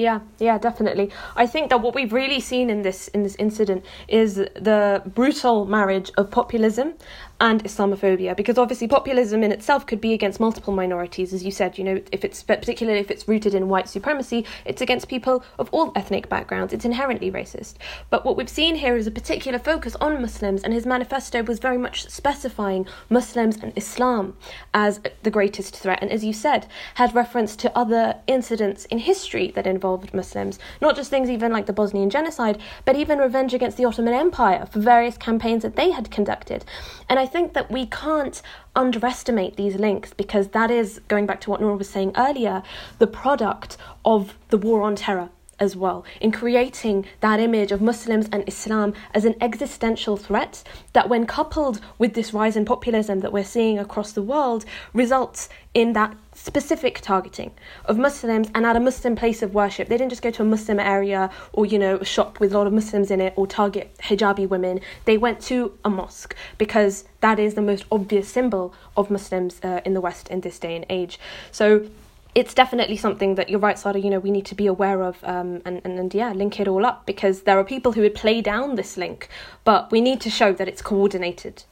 Yeah, 0.00 0.20
yeah, 0.38 0.56
definitely. 0.56 1.10
I 1.36 1.46
think 1.46 1.68
that 1.68 1.82
what 1.82 1.94
we've 1.94 2.14
really 2.14 2.40
seen 2.40 2.70
in 2.70 2.80
this 2.80 3.08
in 3.08 3.22
this 3.22 3.36
incident 3.38 3.84
is 4.08 4.36
the 4.36 5.02
brutal 5.04 5.66
marriage 5.66 6.10
of 6.16 6.30
populism 6.30 6.94
and 7.40 7.64
Islamophobia, 7.64 8.36
because 8.36 8.58
obviously 8.58 8.86
populism 8.86 9.42
in 9.42 9.50
itself 9.50 9.86
could 9.86 10.00
be 10.00 10.12
against 10.12 10.38
multiple 10.38 10.74
minorities, 10.74 11.32
as 11.32 11.42
you 11.42 11.50
said. 11.50 11.78
You 11.78 11.84
know, 11.84 12.02
if 12.12 12.24
it's 12.24 12.42
particularly 12.42 13.00
if 13.00 13.10
it's 13.10 13.26
rooted 13.26 13.54
in 13.54 13.68
white 13.68 13.88
supremacy, 13.88 14.44
it's 14.64 14.82
against 14.82 15.08
people 15.08 15.42
of 15.58 15.70
all 15.72 15.92
ethnic 15.96 16.28
backgrounds. 16.28 16.72
It's 16.72 16.84
inherently 16.84 17.30
racist. 17.30 17.74
But 18.10 18.24
what 18.24 18.36
we've 18.36 18.48
seen 18.48 18.76
here 18.76 18.96
is 18.96 19.06
a 19.06 19.10
particular 19.10 19.58
focus 19.58 19.96
on 19.96 20.20
Muslims, 20.20 20.62
and 20.62 20.74
his 20.74 20.84
manifesto 20.84 21.42
was 21.42 21.58
very 21.58 21.78
much 21.78 22.08
specifying 22.08 22.86
Muslims 23.08 23.56
and 23.56 23.72
Islam 23.74 24.36
as 24.74 25.00
the 25.22 25.30
greatest 25.30 25.76
threat. 25.76 25.98
And 26.02 26.10
as 26.10 26.24
you 26.24 26.32
said, 26.32 26.66
had 26.94 27.14
reference 27.14 27.56
to 27.56 27.76
other 27.76 28.16
incidents 28.26 28.84
in 28.86 28.98
history 28.98 29.50
that 29.52 29.66
involved 29.66 30.12
Muslims, 30.12 30.58
not 30.80 30.94
just 30.94 31.10
things 31.10 31.30
even 31.30 31.52
like 31.52 31.66
the 31.66 31.72
Bosnian 31.72 32.10
genocide, 32.10 32.60
but 32.84 32.96
even 32.96 33.18
revenge 33.18 33.54
against 33.54 33.78
the 33.78 33.84
Ottoman 33.86 34.14
Empire 34.14 34.66
for 34.66 34.80
various 34.80 35.16
campaigns 35.16 35.62
that 35.62 35.76
they 35.76 35.90
had 35.90 36.10
conducted. 36.10 36.64
And 37.08 37.18
I 37.18 37.29
think 37.30 37.54
that 37.54 37.70
we 37.70 37.86
can't 37.86 38.42
underestimate 38.74 39.56
these 39.56 39.76
links 39.76 40.12
because 40.12 40.48
that 40.48 40.70
is, 40.70 41.00
going 41.08 41.26
back 41.26 41.40
to 41.42 41.50
what 41.50 41.60
Nora 41.60 41.76
was 41.76 41.88
saying 41.88 42.12
earlier, 42.16 42.62
the 42.98 43.06
product 43.06 43.76
of 44.04 44.36
the 44.48 44.58
war 44.58 44.82
on 44.82 44.96
terror 44.96 45.30
as 45.60 45.76
well 45.76 46.04
in 46.20 46.32
creating 46.32 47.06
that 47.20 47.38
image 47.38 47.70
of 47.70 47.80
Muslims 47.80 48.28
and 48.32 48.42
Islam 48.48 48.94
as 49.14 49.24
an 49.24 49.34
existential 49.40 50.16
threat 50.16 50.62
that, 50.94 51.08
when 51.08 51.26
coupled 51.26 51.80
with 51.98 52.14
this 52.14 52.32
rise 52.32 52.56
in 52.56 52.64
populism 52.64 53.20
that 53.20 53.32
we're 53.32 53.44
seeing 53.44 53.78
across 53.78 54.12
the 54.12 54.22
world, 54.22 54.64
results 54.92 55.48
in 55.74 55.92
that 55.92 56.16
specific 56.34 57.00
targeting 57.00 57.52
of 57.84 57.98
Muslims 57.98 58.48
and 58.54 58.64
at 58.64 58.74
a 58.74 58.80
Muslim 58.80 59.14
place 59.14 59.42
of 59.42 59.54
worship. 59.54 59.88
They 59.88 59.96
didn't 59.96 60.10
just 60.10 60.22
go 60.22 60.30
to 60.30 60.42
a 60.42 60.44
Muslim 60.44 60.80
area 60.80 61.30
or, 61.52 61.66
you 61.66 61.78
know, 61.78 61.96
a 61.96 62.04
shop 62.04 62.40
with 62.40 62.52
a 62.52 62.58
lot 62.58 62.66
of 62.66 62.72
Muslims 62.72 63.10
in 63.10 63.20
it 63.20 63.34
or 63.36 63.46
target 63.46 63.94
hijabi 63.98 64.48
women. 64.48 64.80
They 65.04 65.18
went 65.18 65.40
to 65.42 65.78
a 65.84 65.90
mosque 65.90 66.34
because 66.58 67.04
that 67.20 67.38
is 67.38 67.54
the 67.54 67.62
most 67.62 67.84
obvious 67.92 68.28
symbol 68.28 68.74
of 68.96 69.10
Muslims 69.10 69.60
uh, 69.62 69.80
in 69.84 69.94
the 69.94 70.00
West 70.00 70.28
in 70.28 70.40
this 70.40 70.58
day 70.58 70.74
and 70.74 70.86
age. 70.88 71.20
So 71.52 71.86
it's 72.34 72.54
definitely 72.54 72.96
something 72.96 73.34
that 73.34 73.48
you're 73.48 73.60
right, 73.60 73.78
Sara, 73.78 73.98
you 73.98 74.10
know, 74.10 74.20
we 74.20 74.30
need 74.30 74.46
to 74.46 74.54
be 74.54 74.66
aware 74.66 75.02
of 75.02 75.22
um, 75.24 75.62
and, 75.64 75.80
and, 75.84 75.98
and, 75.98 76.14
yeah, 76.14 76.32
link 76.32 76.60
it 76.60 76.68
all 76.68 76.86
up 76.86 77.04
because 77.04 77.42
there 77.42 77.58
are 77.58 77.64
people 77.64 77.92
who 77.92 78.02
would 78.02 78.14
play 78.14 78.40
down 78.40 78.76
this 78.76 78.96
link, 78.96 79.28
but 79.64 79.90
we 79.90 80.00
need 80.00 80.20
to 80.20 80.30
show 80.30 80.52
that 80.52 80.68
it's 80.68 80.82
coordinated. 80.82 81.64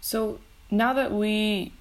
So 0.00 0.40
now 0.70 0.92
that 0.92 1.12
we, 1.12 1.72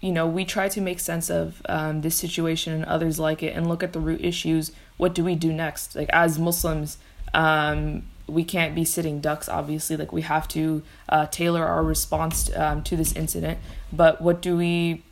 you 0.00 0.12
know, 0.12 0.26
we 0.26 0.44
try 0.44 0.68
to 0.68 0.80
make 0.80 1.00
sense 1.00 1.30
of 1.30 1.62
um, 1.68 2.02
this 2.02 2.16
situation 2.16 2.72
and 2.74 2.84
others 2.84 3.18
like 3.18 3.42
it 3.42 3.56
and 3.56 3.66
look 3.66 3.82
at 3.82 3.92
the 3.92 4.00
root 4.00 4.20
issues, 4.22 4.72
what 4.96 5.14
do 5.14 5.24
we 5.24 5.34
do 5.34 5.52
next? 5.52 5.96
Like, 5.96 6.10
as 6.10 6.38
Muslims, 6.38 6.98
um, 7.32 8.06
we 8.26 8.44
can't 8.44 8.74
be 8.74 8.84
sitting 8.84 9.20
ducks, 9.20 9.48
obviously. 9.48 9.96
Like, 9.96 10.12
we 10.12 10.22
have 10.22 10.46
to 10.48 10.82
uh, 11.08 11.26
tailor 11.26 11.64
our 11.64 11.82
response 11.82 12.54
um, 12.54 12.82
to 12.82 12.96
this 12.96 13.12
incident. 13.14 13.58
But 13.92 14.20
what 14.20 14.42
do 14.42 14.56
we, 14.56 15.04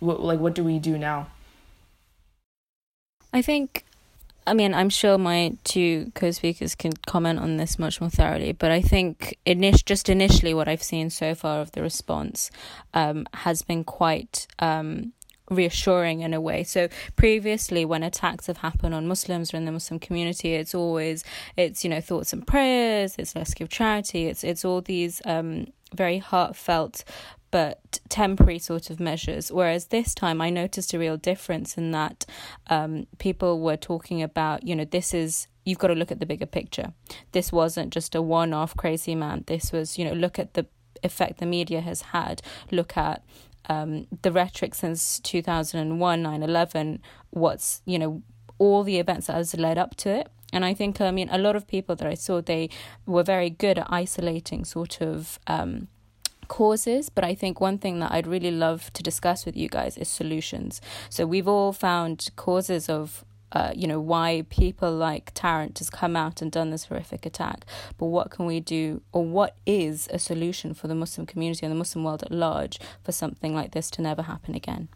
what, 0.00 0.20
like, 0.20 0.40
what 0.40 0.54
do 0.54 0.64
we 0.64 0.78
do 0.78 0.96
now? 0.96 1.28
I 3.32 3.42
think, 3.42 3.84
I 4.46 4.54
mean, 4.54 4.74
I'm 4.74 4.90
sure 4.90 5.16
my 5.18 5.56
two 5.64 6.12
co 6.14 6.30
speakers 6.30 6.74
can 6.74 6.92
comment 7.06 7.38
on 7.38 7.56
this 7.56 7.78
much 7.78 8.00
more 8.00 8.10
thoroughly, 8.10 8.52
but 8.52 8.70
I 8.70 8.80
think 8.82 9.38
init- 9.46 9.84
just 9.84 10.08
initially 10.08 10.54
what 10.54 10.68
I've 10.68 10.82
seen 10.82 11.10
so 11.10 11.34
far 11.34 11.60
of 11.60 11.72
the 11.72 11.82
response 11.82 12.50
um, 12.94 13.26
has 13.34 13.62
been 13.62 13.84
quite. 13.84 14.46
Um, 14.58 15.12
reassuring 15.50 16.20
in 16.20 16.32
a 16.32 16.40
way. 16.40 16.64
So 16.64 16.88
previously 17.14 17.84
when 17.84 18.02
attacks 18.02 18.46
have 18.46 18.58
happened 18.58 18.94
on 18.94 19.06
Muslims 19.06 19.52
or 19.52 19.58
in 19.58 19.66
the 19.66 19.72
Muslim 19.72 20.00
community, 20.00 20.54
it's 20.54 20.74
always 20.74 21.24
it's, 21.56 21.84
you 21.84 21.90
know, 21.90 22.00
thoughts 22.00 22.32
and 22.32 22.46
prayers, 22.46 23.16
it's 23.18 23.36
let's 23.36 23.52
give 23.52 23.68
charity, 23.68 24.28
it's 24.28 24.44
it's 24.44 24.64
all 24.64 24.80
these 24.80 25.20
um 25.26 25.66
very 25.94 26.18
heartfelt 26.18 27.04
but 27.52 28.00
temporary 28.08 28.58
sort 28.58 28.90
of 28.90 28.98
measures. 28.98 29.52
Whereas 29.52 29.86
this 29.86 30.14
time, 30.14 30.40
I 30.40 30.50
noticed 30.50 30.92
a 30.92 30.98
real 30.98 31.16
difference 31.16 31.78
in 31.78 31.92
that 31.92 32.26
um, 32.66 33.06
people 33.18 33.60
were 33.60 33.76
talking 33.76 34.22
about, 34.22 34.66
you 34.66 34.74
know, 34.74 34.86
this 34.86 35.14
is 35.14 35.46
you've 35.64 35.78
got 35.78 35.88
to 35.88 35.94
look 35.94 36.10
at 36.10 36.18
the 36.18 36.26
bigger 36.26 36.46
picture. 36.46 36.92
This 37.30 37.52
wasn't 37.52 37.92
just 37.92 38.16
a 38.16 38.22
one 38.22 38.52
off 38.52 38.76
crazy 38.76 39.14
man. 39.14 39.44
This 39.46 39.70
was, 39.70 39.96
you 39.96 40.04
know, 40.04 40.14
look 40.14 40.38
at 40.38 40.54
the 40.54 40.66
effect 41.04 41.38
the 41.38 41.46
media 41.46 41.80
has 41.82 42.02
had. 42.02 42.42
Look 42.72 42.96
at 42.96 43.22
um, 43.68 44.08
the 44.22 44.32
rhetoric 44.32 44.74
since 44.74 45.20
2001, 45.20 46.22
9 46.22 46.42
11, 46.42 47.02
what's, 47.30 47.82
you 47.84 47.98
know, 47.98 48.22
all 48.58 48.82
the 48.82 48.98
events 48.98 49.26
that 49.26 49.34
has 49.34 49.54
led 49.54 49.78
up 49.78 49.94
to 49.96 50.08
it. 50.08 50.28
And 50.54 50.64
I 50.64 50.74
think, 50.74 51.00
I 51.00 51.10
mean, 51.10 51.28
a 51.30 51.38
lot 51.38 51.54
of 51.54 51.66
people 51.66 51.96
that 51.96 52.06
I 52.06 52.14
saw, 52.14 52.40
they 52.40 52.70
were 53.06 53.22
very 53.22 53.50
good 53.50 53.78
at 53.78 53.86
isolating 53.90 54.64
sort 54.64 55.00
of 55.00 55.38
um, 55.46 55.88
causes. 56.48 57.08
But 57.08 57.24
I 57.24 57.34
think 57.34 57.60
one 57.60 57.78
thing 57.78 58.00
that 58.00 58.12
I'd 58.12 58.26
really 58.26 58.50
love 58.50 58.92
to 58.94 59.02
discuss 59.02 59.46
with 59.46 59.56
you 59.56 59.68
guys 59.68 59.96
is 59.96 60.08
solutions. 60.08 60.80
So 61.08 61.26
we've 61.26 61.48
all 61.48 61.72
found 61.72 62.28
causes 62.36 62.88
of 62.88 63.24
uh, 63.52 63.70
you 63.74 63.86
know, 63.86 64.00
why 64.00 64.44
people 64.48 64.90
like 64.90 65.30
Tarrant 65.34 65.78
has 65.78 65.90
come 65.90 66.16
out 66.16 66.40
and 66.40 66.50
done 66.50 66.70
this 66.70 66.86
horrific 66.86 67.26
attack. 67.26 67.66
But 67.98 68.06
what 68.06 68.30
can 68.30 68.46
we 68.46 68.60
do, 68.60 69.02
or 69.12 69.24
what 69.24 69.56
is 69.66 70.08
a 70.10 70.18
solution 70.18 70.72
for 70.72 70.88
the 70.88 70.94
Muslim 70.94 71.26
community 71.26 71.66
and 71.66 71.72
the 71.72 71.78
Muslim 71.78 72.04
world 72.04 72.22
at 72.22 72.32
large 72.32 72.80
for 73.02 73.12
something 73.12 73.54
like 73.54 73.72
this 73.72 73.90
to 73.92 74.02
never 74.02 74.22
happen 74.22 74.54
again? 74.54 74.88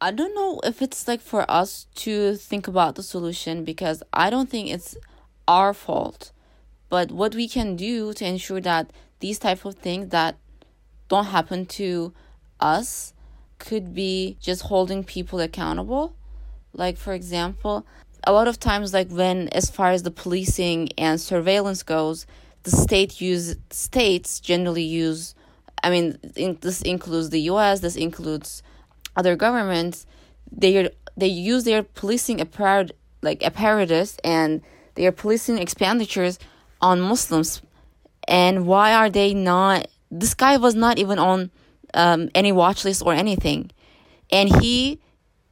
I 0.00 0.10
don't 0.12 0.34
know 0.34 0.60
if 0.64 0.82
it's 0.82 1.06
like 1.08 1.20
for 1.20 1.50
us 1.50 1.86
to 1.96 2.36
think 2.36 2.68
about 2.68 2.94
the 2.94 3.02
solution 3.02 3.64
because 3.64 4.02
I 4.12 4.30
don't 4.30 4.48
think 4.48 4.70
it's 4.70 4.96
our 5.46 5.74
fault. 5.74 6.32
But 6.88 7.10
what 7.10 7.34
we 7.34 7.48
can 7.48 7.76
do 7.76 8.12
to 8.14 8.24
ensure 8.24 8.60
that 8.60 8.90
these 9.20 9.38
type 9.38 9.64
of 9.64 9.74
things 9.76 10.08
that 10.10 10.36
don't 11.08 11.26
happen 11.26 11.66
to 11.66 12.12
us 12.60 13.12
could 13.58 13.94
be 13.94 14.36
just 14.40 14.62
holding 14.62 15.02
people 15.04 15.40
accountable 15.40 16.14
like, 16.76 16.98
for 16.98 17.14
example, 17.14 17.86
a 18.24 18.32
lot 18.32 18.48
of 18.48 18.60
times, 18.60 18.92
like 18.92 19.08
when 19.08 19.48
as 19.48 19.70
far 19.70 19.90
as 19.90 20.02
the 20.02 20.10
policing 20.10 20.90
and 20.98 21.20
surveillance 21.20 21.82
goes, 21.82 22.26
the 22.64 22.70
state 22.70 23.20
use 23.20 23.56
states 23.70 24.40
generally 24.40 24.82
use. 24.82 25.34
I 25.82 25.90
mean, 25.90 26.18
in, 26.34 26.58
this 26.60 26.82
includes 26.82 27.30
the 27.30 27.40
U.S. 27.52 27.80
This 27.80 27.96
includes 27.96 28.62
other 29.16 29.36
governments. 29.36 30.06
They 30.52 30.90
they 31.16 31.28
use 31.28 31.64
their 31.64 31.82
policing 31.82 32.38
apparat 32.38 32.90
like 33.22 33.42
apparatus 33.42 34.18
and 34.22 34.62
their 34.94 35.12
policing 35.12 35.58
expenditures 35.58 36.38
on 36.80 37.00
Muslims. 37.00 37.62
And 38.28 38.66
why 38.66 38.94
are 38.94 39.10
they 39.10 39.34
not? 39.34 39.88
This 40.10 40.34
guy 40.34 40.56
was 40.56 40.74
not 40.74 40.98
even 40.98 41.18
on 41.18 41.50
um, 41.94 42.28
any 42.34 42.52
watch 42.52 42.84
list 42.84 43.02
or 43.04 43.12
anything, 43.12 43.70
and 44.30 44.62
he 44.62 45.00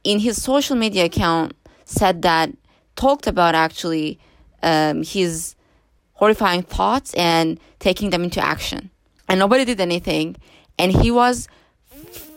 in 0.03 0.19
his 0.19 0.41
social 0.41 0.75
media 0.75 1.05
account 1.05 1.55
said 1.85 2.21
that 2.21 2.51
talked 2.95 3.27
about 3.27 3.55
actually 3.55 4.19
um, 4.63 5.03
his 5.03 5.55
horrifying 6.13 6.63
thoughts 6.63 7.13
and 7.13 7.59
taking 7.79 8.09
them 8.09 8.23
into 8.23 8.43
action. 8.43 8.89
And 9.27 9.39
nobody 9.39 9.65
did 9.65 9.81
anything. 9.81 10.35
And 10.77 10.91
he 10.91 11.11
was 11.11 11.47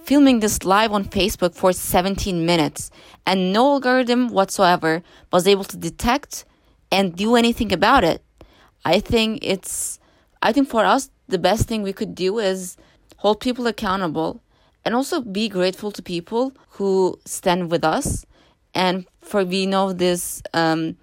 filming 0.04 0.40
this 0.40 0.64
live 0.64 0.92
on 0.92 1.04
facebook 1.04 1.54
for 1.54 1.72
17 1.72 2.44
minutes. 2.44 2.90
And 3.26 3.52
no 3.52 3.72
algorithm 3.72 4.28
whatsoever 4.28 5.02
was 5.32 5.46
able 5.46 5.64
to 5.64 5.76
detect 5.76 6.44
and 6.90 7.14
do 7.14 7.36
anything 7.36 7.72
about 7.72 8.04
it. 8.04 8.22
I 8.84 9.00
think 9.00 9.40
it's 9.42 9.97
i 10.42 10.52
think 10.52 10.68
for 10.68 10.84
us 10.84 11.10
the 11.28 11.38
best 11.38 11.68
thing 11.68 11.82
we 11.82 11.92
could 11.92 12.14
do 12.14 12.38
is 12.38 12.76
hold 13.18 13.40
people 13.40 13.66
accountable 13.66 14.40
and 14.84 14.94
also 14.94 15.20
be 15.20 15.48
grateful 15.48 15.90
to 15.92 16.02
people 16.02 16.52
who 16.70 17.18
stand 17.26 17.70
with 17.70 17.84
us. 17.84 18.24
And 18.74 19.06
for 19.20 19.44
we 19.44 19.66
know 19.66 19.92
this 19.92 20.42
um, 20.54 20.96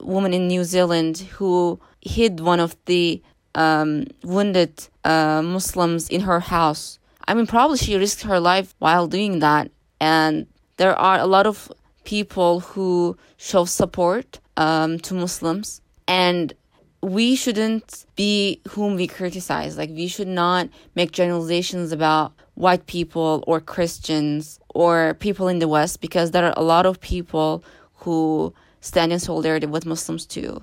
woman 0.00 0.32
in 0.32 0.48
New 0.48 0.64
Zealand 0.64 1.18
who 1.36 1.78
hid 2.00 2.40
one 2.40 2.60
of 2.60 2.76
the 2.86 3.22
um, 3.54 4.06
wounded 4.22 4.88
uh, 5.04 5.42
Muslims 5.42 6.08
in 6.08 6.22
her 6.22 6.40
house. 6.40 6.98
I 7.28 7.34
mean, 7.34 7.46
probably 7.46 7.78
she 7.78 7.96
risked 7.96 8.22
her 8.22 8.40
life 8.40 8.74
while 8.78 9.06
doing 9.06 9.40
that. 9.40 9.70
And 10.00 10.46
there 10.76 10.94
are 10.96 11.18
a 11.18 11.26
lot 11.26 11.46
of 11.46 11.70
people 12.04 12.60
who 12.60 13.16
show 13.36 13.64
support 13.64 14.40
um, 14.56 14.98
to 15.00 15.14
Muslims. 15.14 15.80
And 16.06 16.54
we 17.02 17.36
shouldn't 17.36 18.06
be 18.16 18.60
whom 18.70 18.96
we 18.96 19.06
criticize. 19.06 19.76
Like, 19.76 19.90
we 19.90 20.08
should 20.08 20.28
not 20.28 20.68
make 20.94 21.12
generalizations 21.12 21.92
about 21.92 22.32
white 22.54 22.86
people 22.86 23.44
or 23.46 23.60
Christians 23.60 24.58
or 24.74 25.14
people 25.14 25.48
in 25.48 25.58
the 25.58 25.68
West 25.68 26.00
because 26.00 26.30
there 26.30 26.44
are 26.44 26.54
a 26.56 26.62
lot 26.62 26.86
of 26.86 27.00
people 27.00 27.62
who 27.96 28.52
stand 28.80 29.12
in 29.12 29.18
solidarity 29.18 29.66
with 29.66 29.86
Muslims 29.86 30.26
too. 30.26 30.62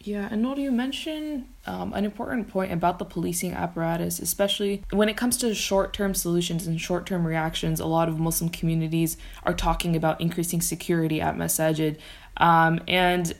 Yeah, 0.00 0.28
and 0.30 0.42
Noor, 0.42 0.58
you 0.58 0.70
mentioned 0.70 1.48
um, 1.66 1.94
an 1.94 2.04
important 2.04 2.48
point 2.48 2.72
about 2.72 2.98
the 2.98 3.06
policing 3.06 3.54
apparatus, 3.54 4.18
especially 4.18 4.82
when 4.90 5.08
it 5.08 5.16
comes 5.16 5.38
to 5.38 5.54
short 5.54 5.94
term 5.94 6.12
solutions 6.12 6.66
and 6.66 6.78
short 6.78 7.06
term 7.06 7.26
reactions. 7.26 7.80
A 7.80 7.86
lot 7.86 8.10
of 8.10 8.20
Muslim 8.20 8.50
communities 8.50 9.16
are 9.44 9.54
talking 9.54 9.96
about 9.96 10.20
increasing 10.20 10.60
security 10.60 11.22
at 11.22 11.36
masajid. 11.36 11.96
Um, 12.36 12.80
and 12.86 13.34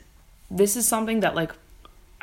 this 0.50 0.74
is 0.74 0.88
something 0.88 1.20
that, 1.20 1.34
like, 1.34 1.52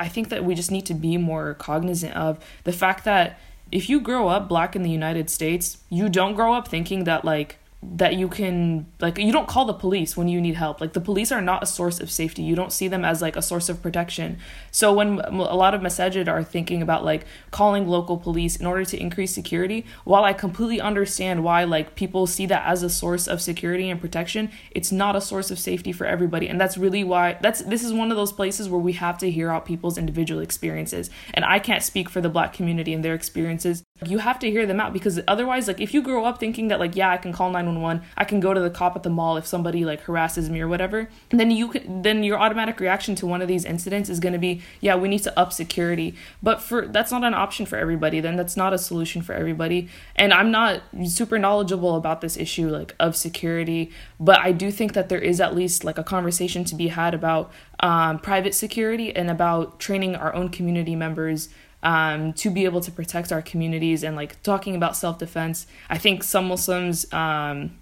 I 0.02 0.08
think 0.08 0.30
that 0.30 0.44
we 0.44 0.56
just 0.56 0.72
need 0.72 0.84
to 0.86 0.94
be 0.94 1.16
more 1.16 1.54
cognizant 1.54 2.16
of 2.16 2.44
the 2.64 2.72
fact 2.72 3.04
that 3.04 3.38
if 3.70 3.88
you 3.88 4.00
grow 4.00 4.26
up 4.26 4.48
black 4.48 4.74
in 4.74 4.82
the 4.82 4.90
United 4.90 5.30
States, 5.30 5.78
you 5.90 6.08
don't 6.08 6.34
grow 6.34 6.54
up 6.54 6.66
thinking 6.66 7.04
that 7.04 7.24
like 7.24 7.58
that 7.84 8.14
you 8.14 8.28
can 8.28 8.86
like 9.00 9.18
you 9.18 9.32
don't 9.32 9.48
call 9.48 9.64
the 9.64 9.74
police 9.74 10.16
when 10.16 10.28
you 10.28 10.40
need 10.40 10.54
help. 10.54 10.80
Like 10.80 10.92
the 10.92 11.00
police 11.00 11.32
are 11.32 11.40
not 11.40 11.64
a 11.64 11.66
source 11.66 11.98
of 11.98 12.10
safety. 12.10 12.42
You 12.42 12.54
don't 12.54 12.72
see 12.72 12.86
them 12.86 13.04
as 13.04 13.20
like 13.20 13.34
a 13.34 13.42
source 13.42 13.68
of 13.68 13.82
protection. 13.82 14.38
So 14.70 14.92
when 14.92 15.18
a 15.18 15.56
lot 15.56 15.74
of 15.74 15.80
masajid 15.80 16.28
are 16.28 16.44
thinking 16.44 16.80
about 16.80 17.04
like 17.04 17.24
calling 17.50 17.88
local 17.88 18.16
police 18.18 18.54
in 18.54 18.66
order 18.66 18.84
to 18.84 19.00
increase 19.00 19.34
security 19.34 19.84
while 20.04 20.24
i 20.24 20.32
completely 20.32 20.80
understand 20.80 21.42
why 21.42 21.64
like 21.64 21.94
people 21.94 22.26
see 22.26 22.46
that 22.46 22.64
as 22.66 22.82
a 22.82 22.90
source 22.90 23.26
of 23.26 23.40
security 23.40 23.90
and 23.90 24.00
protection 24.00 24.50
it's 24.70 24.92
not 24.92 25.16
a 25.16 25.20
source 25.20 25.50
of 25.50 25.58
safety 25.58 25.92
for 25.92 26.06
everybody. 26.06 26.48
And 26.48 26.60
that's 26.60 26.78
really 26.78 27.02
why 27.02 27.38
that's 27.40 27.62
this 27.62 27.82
is 27.82 27.92
one 27.92 28.10
of 28.10 28.16
those 28.16 28.32
places 28.32 28.68
where 28.68 28.80
we 28.80 28.92
have 28.92 29.18
to 29.18 29.30
hear 29.30 29.50
out 29.50 29.66
people's 29.66 29.98
individual 29.98 30.40
experiences. 30.40 31.10
And 31.34 31.44
i 31.44 31.58
can't 31.58 31.82
speak 31.82 32.08
for 32.08 32.20
the 32.20 32.28
black 32.28 32.52
community 32.52 32.92
and 32.94 33.04
their 33.04 33.14
experiences 33.14 33.82
you 34.10 34.18
have 34.18 34.38
to 34.38 34.50
hear 34.50 34.66
them 34.66 34.80
out 34.80 34.92
because 34.92 35.20
otherwise 35.28 35.68
like 35.68 35.80
if 35.80 35.92
you 35.92 36.02
grow 36.02 36.24
up 36.24 36.38
thinking 36.38 36.68
that 36.68 36.80
like 36.80 36.96
yeah 36.96 37.10
i 37.10 37.16
can 37.16 37.32
call 37.32 37.50
911 37.50 38.02
i 38.16 38.24
can 38.24 38.40
go 38.40 38.54
to 38.54 38.60
the 38.60 38.70
cop 38.70 38.96
at 38.96 39.02
the 39.02 39.10
mall 39.10 39.36
if 39.36 39.46
somebody 39.46 39.84
like 39.84 40.02
harasses 40.04 40.48
me 40.48 40.60
or 40.60 40.68
whatever 40.68 41.08
then 41.30 41.50
you 41.50 41.68
can 41.68 42.02
then 42.02 42.22
your 42.22 42.38
automatic 42.38 42.80
reaction 42.80 43.14
to 43.14 43.26
one 43.26 43.42
of 43.42 43.48
these 43.48 43.64
incidents 43.64 44.08
is 44.08 44.20
going 44.20 44.32
to 44.32 44.38
be 44.38 44.62
yeah 44.80 44.94
we 44.94 45.08
need 45.08 45.22
to 45.22 45.32
up 45.38 45.52
security. 45.52 46.14
But 46.42 46.60
for 46.60 46.86
that's 46.86 47.10
not 47.10 47.24
an 47.24 47.34
option 47.34 47.66
for 47.66 47.76
everybody 47.76 48.20
then 48.20 48.36
that's 48.36 48.56
not 48.56 48.72
a 48.72 48.78
solution 48.78 49.22
for 49.22 49.34
everybody. 49.34 49.88
And 50.16 50.32
i'm 50.32 50.50
not 50.50 50.82
super 51.04 51.38
knowledgeable 51.38 51.96
about 51.96 52.20
this 52.20 52.36
issue 52.36 52.68
like 52.68 52.94
of 53.00 53.16
security 53.16 53.90
but 54.20 54.38
i 54.40 54.52
do 54.52 54.70
think 54.70 54.92
that 54.92 55.08
there 55.08 55.18
is 55.18 55.40
at 55.40 55.54
least 55.54 55.84
like 55.84 55.98
a 55.98 56.04
conversation 56.04 56.64
to 56.64 56.74
be 56.74 56.88
had 56.88 57.14
about 57.14 57.50
um, 57.80 58.18
private 58.18 58.54
security 58.54 59.14
and 59.14 59.30
about 59.30 59.80
training 59.80 60.14
our 60.14 60.32
own 60.34 60.48
community 60.48 60.94
members 60.94 61.48
um, 61.82 62.32
to 62.34 62.50
be 62.50 62.64
able 62.64 62.80
to 62.80 62.90
protect 62.90 63.32
our 63.32 63.42
communities 63.42 64.02
and 64.02 64.16
like 64.16 64.42
talking 64.42 64.76
about 64.76 64.96
self 64.96 65.18
defense. 65.18 65.66
I 65.90 65.98
think 65.98 66.22
some 66.22 66.48
Muslims 66.48 67.12
um, 67.12 67.78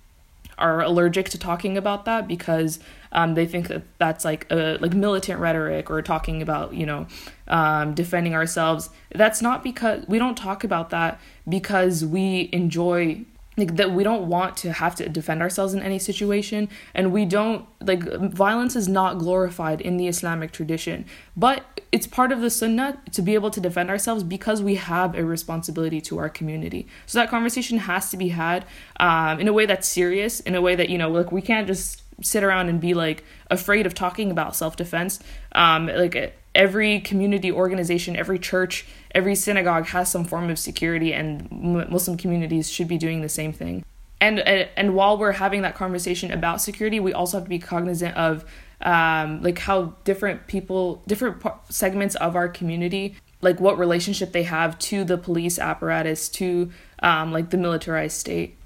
are 0.59 0.83
allergic 0.83 1.29
to 1.31 1.39
talking 1.39 1.77
about 1.77 2.05
that 2.05 2.29
because 2.29 2.79
um, 3.13 3.35
they 3.35 3.47
think 3.47 3.69
that 3.69 3.83
that's 3.99 4.25
like 4.25 4.47
a 4.51 4.79
like 4.81 4.95
militant 4.95 5.41
rhetoric 5.41 5.91
or 5.91 6.01
talking 6.03 6.43
about 6.43 6.75
you 6.75 6.87
know 6.87 7.07
um, 7.49 7.95
defending 7.95 8.35
ourselves. 8.35 8.91
That's 9.15 9.43
not 9.43 9.63
because 9.63 10.05
we 10.07 10.19
don't 10.19 10.37
talk 10.37 10.65
about 10.65 10.91
that 10.91 11.21
because 11.49 12.05
we 12.05 12.49
enjoy 12.53 13.25
like 13.57 13.77
that 13.77 13.93
we 13.93 14.05
don't 14.05 14.29
want 14.29 14.57
to 14.57 14.73
have 14.73 14.95
to 14.95 15.09
defend 15.09 15.43
ourselves 15.43 15.75
in 15.75 15.83
any 15.83 15.99
situation 15.99 16.69
and 16.95 17.13
we 17.13 17.25
don't 17.25 17.67
like 17.81 18.03
violence 18.33 18.77
is 18.77 18.89
not 18.89 19.19
glorified 19.19 19.81
in 19.81 19.97
the 19.97 20.09
islamic 20.09 20.53
tradition. 20.53 21.05
But 21.37 21.81
it's 21.93 22.07
part 22.07 22.31
of 22.33 22.41
the 22.41 22.51
sunnah 22.51 23.01
to 23.13 23.23
be 23.23 23.35
able 23.35 23.51
to 23.51 23.61
defend 23.61 23.91
ourselves 23.91 24.23
because 24.23 24.63
we 24.63 24.77
have 24.77 25.17
a 25.17 25.25
responsibility 25.25 26.01
to 26.03 26.19
our 26.19 26.29
community. 26.29 26.87
So 27.07 27.19
that 27.19 27.29
conversation 27.29 27.79
has 27.79 28.11
to 28.11 28.17
be 28.17 28.29
had 28.29 28.65
um, 28.99 29.41
in 29.41 29.49
a 29.49 29.53
way 29.53 29.67
that's 29.67 29.89
serious 29.89 30.41
in 30.41 30.55
a 30.55 30.61
way 30.61 30.75
that 30.75 30.89
you 30.89 30.99
know 30.99 31.11
like 31.11 31.33
we 31.33 31.43
can't 31.43 31.67
just 31.67 32.03
sit 32.23 32.45
around 32.45 32.69
and 32.69 32.81
be 32.81 32.95
like 32.95 33.25
afraid 33.51 33.87
of 33.87 33.95
talking 33.95 34.31
about 34.31 34.55
self-defense. 34.55 35.21
Um, 35.53 35.87
like 35.87 36.35
every 36.55 37.01
community 37.01 37.51
organization 37.53 38.17
every 38.17 38.39
church 38.39 38.87
every 39.15 39.35
synagogue 39.35 39.87
has 39.87 40.11
some 40.11 40.25
form 40.25 40.51
of 40.51 40.59
security 40.59 41.13
and 41.13 41.51
muslim 41.51 42.17
communities 42.17 42.71
should 42.71 42.89
be 42.89 42.99
doing 42.99 43.23
the 43.23 43.29
same 43.29 43.53
thing. 43.53 43.85
And 44.23 44.39
and 44.41 44.95
while 44.95 45.17
we're 45.17 45.33
having 45.33 45.63
that 45.63 45.75
conversation 45.75 46.31
about 46.31 46.61
security 46.61 47.01
we 47.01 47.13
also 47.13 47.39
have 47.39 47.45
to 47.45 47.49
be 47.49 47.59
cognizant 47.59 48.17
of 48.17 48.45
um, 48.83 49.43
like 49.43 49.59
how 49.59 49.95
different 50.05 50.47
people 50.47 51.03
different 51.07 51.43
segments 51.69 52.17
of 52.17 52.37
our 52.37 52.49
community 52.49 53.17
like 53.43 53.61
what 53.61 53.79
relationship 53.79 54.33
they 54.33 54.43
have 54.43 54.79
to 54.79 55.05
the 55.05 55.17
police 55.17 55.59
apparatus 55.59 56.29
to 56.29 56.71
um, 57.03 57.33
like 57.33 57.51
the 57.51 57.57
militarized 57.57 58.19
state. 58.19 58.57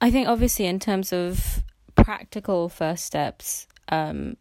I 0.00 0.10
think 0.10 0.28
obviously 0.28 0.66
in 0.66 0.78
terms 0.78 1.12
of 1.12 1.62
practical 1.94 2.68
first 2.68 3.04
steps 3.04 3.66
um, 3.88 4.36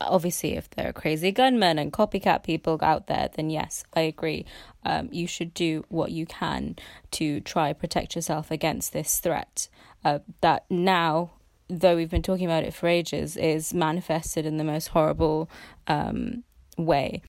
obviously, 0.00 0.56
if 0.56 0.70
there 0.70 0.88
are 0.88 0.92
crazy 0.92 1.32
gunmen 1.32 1.78
and 1.78 1.92
copycat 1.92 2.42
people 2.42 2.78
out 2.82 3.06
there, 3.06 3.28
then 3.34 3.50
yes, 3.50 3.84
I 3.94 4.00
agree. 4.02 4.44
Um, 4.84 5.08
you 5.12 5.26
should 5.26 5.54
do 5.54 5.84
what 5.88 6.10
you 6.10 6.26
can 6.26 6.76
to 7.12 7.40
try 7.40 7.72
protect 7.72 8.14
yourself 8.14 8.50
against 8.50 8.92
this 8.92 9.20
threat. 9.20 9.68
Uh, 10.04 10.20
that 10.40 10.64
now, 10.70 11.32
though 11.68 11.96
we've 11.96 12.10
been 12.10 12.22
talking 12.22 12.46
about 12.46 12.64
it 12.64 12.74
for 12.74 12.88
ages, 12.88 13.36
is 13.36 13.74
manifested 13.74 14.46
in 14.46 14.56
the 14.56 14.64
most 14.64 14.88
horrible 14.88 15.50
um, 15.86 16.44
way. 16.76 17.22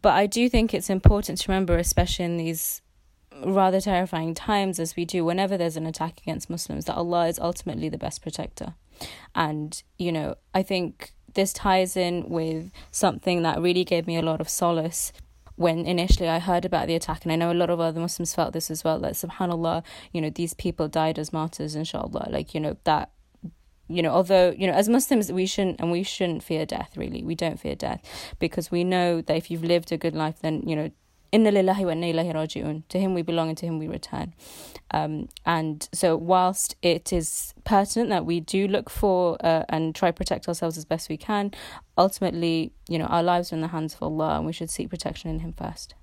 But 0.00 0.14
I 0.14 0.26
do 0.26 0.48
think 0.48 0.74
it's 0.74 0.90
important 0.90 1.38
to 1.38 1.52
remember, 1.52 1.78
especially 1.78 2.24
in 2.24 2.36
these 2.36 2.82
rather 3.44 3.80
terrifying 3.80 4.34
times 4.34 4.78
as 4.78 4.96
we 4.96 5.04
do 5.04 5.24
whenever 5.24 5.56
there's 5.56 5.76
an 5.76 5.86
attack 5.86 6.20
against 6.20 6.50
Muslims, 6.50 6.84
that 6.84 6.96
Allah 6.96 7.28
is 7.28 7.38
ultimately 7.38 7.88
the 7.88 7.98
best 7.98 8.22
protector. 8.22 8.74
And, 9.34 9.82
you 9.98 10.12
know, 10.12 10.36
I 10.52 10.62
think 10.62 11.13
this 11.34 11.52
ties 11.52 11.96
in 11.96 12.28
with 12.28 12.70
something 12.90 13.42
that 13.42 13.60
really 13.60 13.84
gave 13.84 14.06
me 14.06 14.16
a 14.16 14.22
lot 14.22 14.40
of 14.40 14.48
solace 14.48 15.12
when 15.56 15.86
initially 15.86 16.28
I 16.28 16.40
heard 16.40 16.64
about 16.64 16.88
the 16.88 16.96
attack, 16.96 17.24
and 17.24 17.32
I 17.32 17.36
know 17.36 17.52
a 17.52 17.54
lot 17.54 17.70
of 17.70 17.78
other 17.78 18.00
Muslims 18.00 18.34
felt 18.34 18.52
this 18.52 18.70
as 18.70 18.82
well, 18.82 18.98
that 19.00 19.12
subhanAllah, 19.12 19.84
you 20.12 20.20
know, 20.20 20.30
these 20.30 20.52
people 20.54 20.88
died 20.88 21.18
as 21.18 21.32
martyrs, 21.32 21.76
inshallah. 21.76 22.28
Like, 22.30 22.54
you 22.54 22.60
know, 22.60 22.76
that 22.84 23.10
you 23.86 24.02
know 24.02 24.10
although 24.10 24.54
you 24.56 24.66
know 24.66 24.72
as 24.72 24.88
muslims 24.88 25.30
we 25.30 25.44
shouldn't 25.44 25.78
and 25.78 25.92
we 25.92 26.02
shouldn't 26.02 26.42
fear 26.42 26.64
death 26.64 26.96
really. 26.96 27.22
We 27.22 27.34
don't 27.34 27.60
fear 27.60 27.74
death. 27.74 28.00
Because 28.38 28.70
we 28.70 28.82
know 28.82 29.20
that 29.20 29.36
if 29.36 29.50
you've 29.50 29.62
lived 29.62 29.92
a 29.92 29.98
good 29.98 30.14
life 30.14 30.40
then 30.40 30.62
you 30.66 30.74
know 30.74 30.90
Inna 31.34 31.50
lillahi 31.50 31.84
wa 31.84 31.90
inna 31.90 32.06
ilahi 32.12 32.32
raji'un. 32.32 32.84
To 32.90 33.00
him 33.00 33.12
we 33.12 33.22
belong 33.22 33.48
and 33.48 33.58
to 33.58 33.66
him 33.66 33.80
we 33.80 33.88
return. 33.88 34.34
Um, 34.92 35.28
and 35.44 35.88
so, 35.92 36.16
whilst 36.16 36.76
it 36.80 37.12
is 37.12 37.54
pertinent 37.64 38.10
that 38.10 38.24
we 38.24 38.38
do 38.38 38.68
look 38.68 38.88
for 38.88 39.36
uh, 39.40 39.64
and 39.68 39.96
try 39.96 40.12
protect 40.12 40.46
ourselves 40.46 40.78
as 40.78 40.84
best 40.84 41.08
we 41.08 41.16
can, 41.16 41.50
ultimately, 41.98 42.72
you 42.88 43.00
know, 43.00 43.06
our 43.06 43.24
lives 43.24 43.50
are 43.50 43.56
in 43.56 43.62
the 43.62 43.74
hands 43.76 43.94
of 43.94 44.02
Allah 44.04 44.36
and 44.36 44.46
we 44.46 44.52
should 44.52 44.70
seek 44.70 44.88
protection 44.88 45.28
in 45.28 45.40
Him 45.40 45.52
first. 45.52 45.96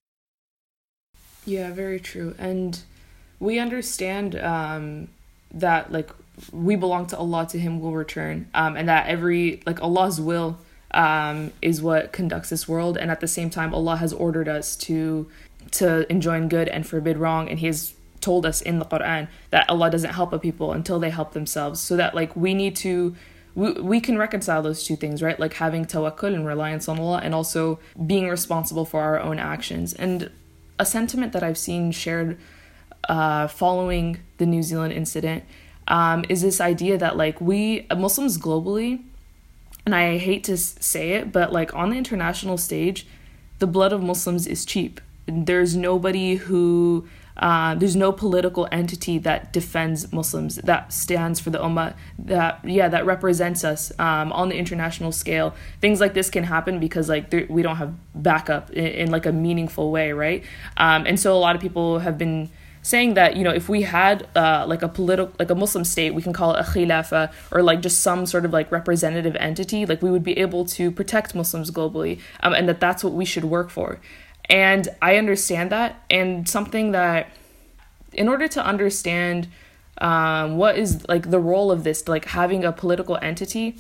Yeah, 1.46 1.72
very 1.72 2.02
true. 2.02 2.36
And 2.38 2.78
we 3.40 3.58
understand 3.58 4.36
um, 4.36 5.08
that, 5.54 5.94
like, 5.94 6.10
we 6.52 6.76
belong 6.76 7.06
to 7.08 7.18
Allah, 7.18 7.48
to 7.52 7.58
Him 7.58 7.80
will 7.80 7.94
return, 7.94 8.50
um, 8.54 8.76
and 8.76 8.90
that 8.90 9.08
every, 9.08 9.64
like, 9.66 9.82
Allah's 9.82 10.20
will 10.20 10.60
um, 10.94 11.52
is 11.62 11.82
what 11.82 12.12
conducts 12.12 12.50
this 12.50 12.68
world, 12.68 12.98
and 12.98 13.10
at 13.12 13.22
the 13.22 13.28
same 13.28 13.50
time, 13.50 13.74
Allah 13.74 13.98
has 13.98 14.14
ordered 14.14 14.48
us 14.48 14.76
to 14.78 15.30
to 15.72 16.12
enjoin 16.12 16.50
good 16.50 16.68
and 16.68 16.86
forbid 16.86 17.18
wrong, 17.18 17.50
and 17.50 17.60
He 17.60 17.68
has 17.68 17.94
told 18.20 18.46
us 18.46 18.62
in 18.62 18.80
the 18.80 18.86
Quran 18.86 19.28
that 19.50 19.70
Allah 19.70 19.90
doesn't 19.90 20.14
help 20.14 20.32
a 20.32 20.40
people 20.40 20.74
until 20.74 21.00
they 21.00 21.10
help 21.10 21.34
themselves. 21.34 21.80
So 21.80 21.98
that 21.98 22.14
like 22.14 22.36
we 22.36 22.54
need 22.54 22.76
to 22.78 23.16
we, 23.56 23.74
we 23.74 24.00
can 24.00 24.18
reconcile 24.18 24.62
those 24.62 24.84
two 24.84 24.96
things, 24.96 25.22
right? 25.22 25.40
Like 25.40 25.54
having 25.54 25.86
tawakkul 25.86 26.34
and 26.34 26.46
reliance 26.46 26.88
on 26.88 27.00
Allah 27.00 27.20
and 27.24 27.36
also 27.36 27.80
being 28.06 28.30
responsible 28.30 28.86
for 28.86 29.02
our 29.02 29.20
own 29.20 29.40
actions. 29.40 29.94
And 29.94 30.32
a 30.80 30.86
sentiment 30.86 31.34
that 31.34 31.44
I've 31.44 31.58
seen 31.58 31.92
shared 31.92 32.38
uh, 33.10 33.48
following 33.48 34.20
the 34.38 34.46
New 34.46 34.64
Zealand 34.64 34.94
incident 34.94 35.44
um, 35.88 36.24
is 36.30 36.42
this 36.42 36.62
idea 36.62 36.98
that 36.98 37.18
like 37.18 37.42
we 37.42 37.88
Muslims 37.96 38.38
globally 38.38 39.04
and 39.86 39.96
I 39.96 40.18
hate 40.18 40.44
to 40.46 40.58
say 40.58 41.12
it, 41.12 41.32
but 41.32 41.52
like 41.52 41.74
on 41.74 41.90
the 41.90 41.98
international 41.98 42.58
stage, 42.58 43.08
the 43.60 43.68
blood 43.68 43.94
of 43.94 44.02
Muslims 44.04 44.48
is 44.48 44.66
cheap. 44.66 45.02
There's 45.26 45.76
nobody 45.76 46.36
who, 46.36 47.08
uh, 47.38 47.76
there's 47.76 47.96
no 47.96 48.12
political 48.12 48.68
entity 48.72 49.18
that 49.20 49.54
defends 49.54 50.12
Muslims, 50.12 50.56
that 50.58 50.92
stands 50.94 51.40
for 51.40 51.50
the 51.50 51.60
Ummah, 51.60 51.96
that, 52.20 52.60
yeah, 52.64 52.90
that 52.90 53.06
represents 53.06 53.64
us 53.64 53.92
um, 54.00 54.32
on 54.34 54.50
the 54.50 54.56
international 54.56 55.12
scale. 55.12 55.56
Things 55.80 56.00
like 56.00 56.14
this 56.14 56.30
can 56.30 56.44
happen 56.44 56.80
because 56.80 57.10
like 57.10 57.34
we 57.50 57.62
don't 57.62 57.78
have 57.78 57.94
backup 58.14 58.70
in, 58.72 58.86
in, 58.86 59.12
like 59.12 59.26
a 59.26 59.32
meaningful 59.32 59.92
way, 59.92 60.12
right? 60.12 60.44
Um, 60.78 61.06
and 61.06 61.20
so 61.20 61.36
a 61.36 61.40
lot 61.40 61.56
of 61.56 61.62
people 61.62 62.00
have 62.00 62.18
been 62.18 62.50
saying 62.82 63.14
that 63.14 63.36
you 63.36 63.44
know 63.44 63.52
if 63.52 63.70
we 63.70 63.84
had 63.84 64.28
uh, 64.36 64.66
like 64.68 64.82
a 64.82 64.88
political 64.88 65.34
like 65.40 65.50
a 65.50 65.56
muslim 65.56 65.84
state 65.84 66.14
we 66.14 66.22
can 66.22 66.34
call 66.34 66.56
it 66.56 66.60
a 66.60 66.64
khilafa 66.64 67.32
or 67.52 67.62
like 67.62 67.82
just 67.82 68.02
some 68.02 68.26
sort 68.26 68.44
of 68.46 68.52
like 68.52 68.72
representative 68.72 69.36
entity 69.36 69.86
like 69.86 70.02
we 70.02 70.10
would 70.10 70.24
be 70.24 70.38
able 70.38 70.66
to 70.66 70.90
protect 70.92 71.36
muslims 71.36 71.70
globally 71.72 72.20
um, 72.42 72.54
and 72.54 72.68
that 72.68 72.80
that's 72.80 73.04
what 73.04 73.14
we 73.14 73.26
should 73.26 73.46
work 73.46 73.70
for. 73.70 74.00
And 74.50 74.88
i 75.02 75.18
understand 75.18 75.72
that. 75.72 76.04
And 76.10 76.48
something 76.48 76.92
that 76.92 77.32
in 78.14 78.28
order 78.28 78.48
to 78.50 78.66
understand 78.66 79.48
um, 80.00 80.58
what 80.58 80.78
is 80.78 81.08
like 81.08 81.30
the 81.30 81.40
role 81.40 81.72
of 81.72 81.84
this 81.84 82.08
like 82.08 82.26
having 82.26 82.66
a 82.66 82.72
political 82.72 83.18
entity 83.22 83.78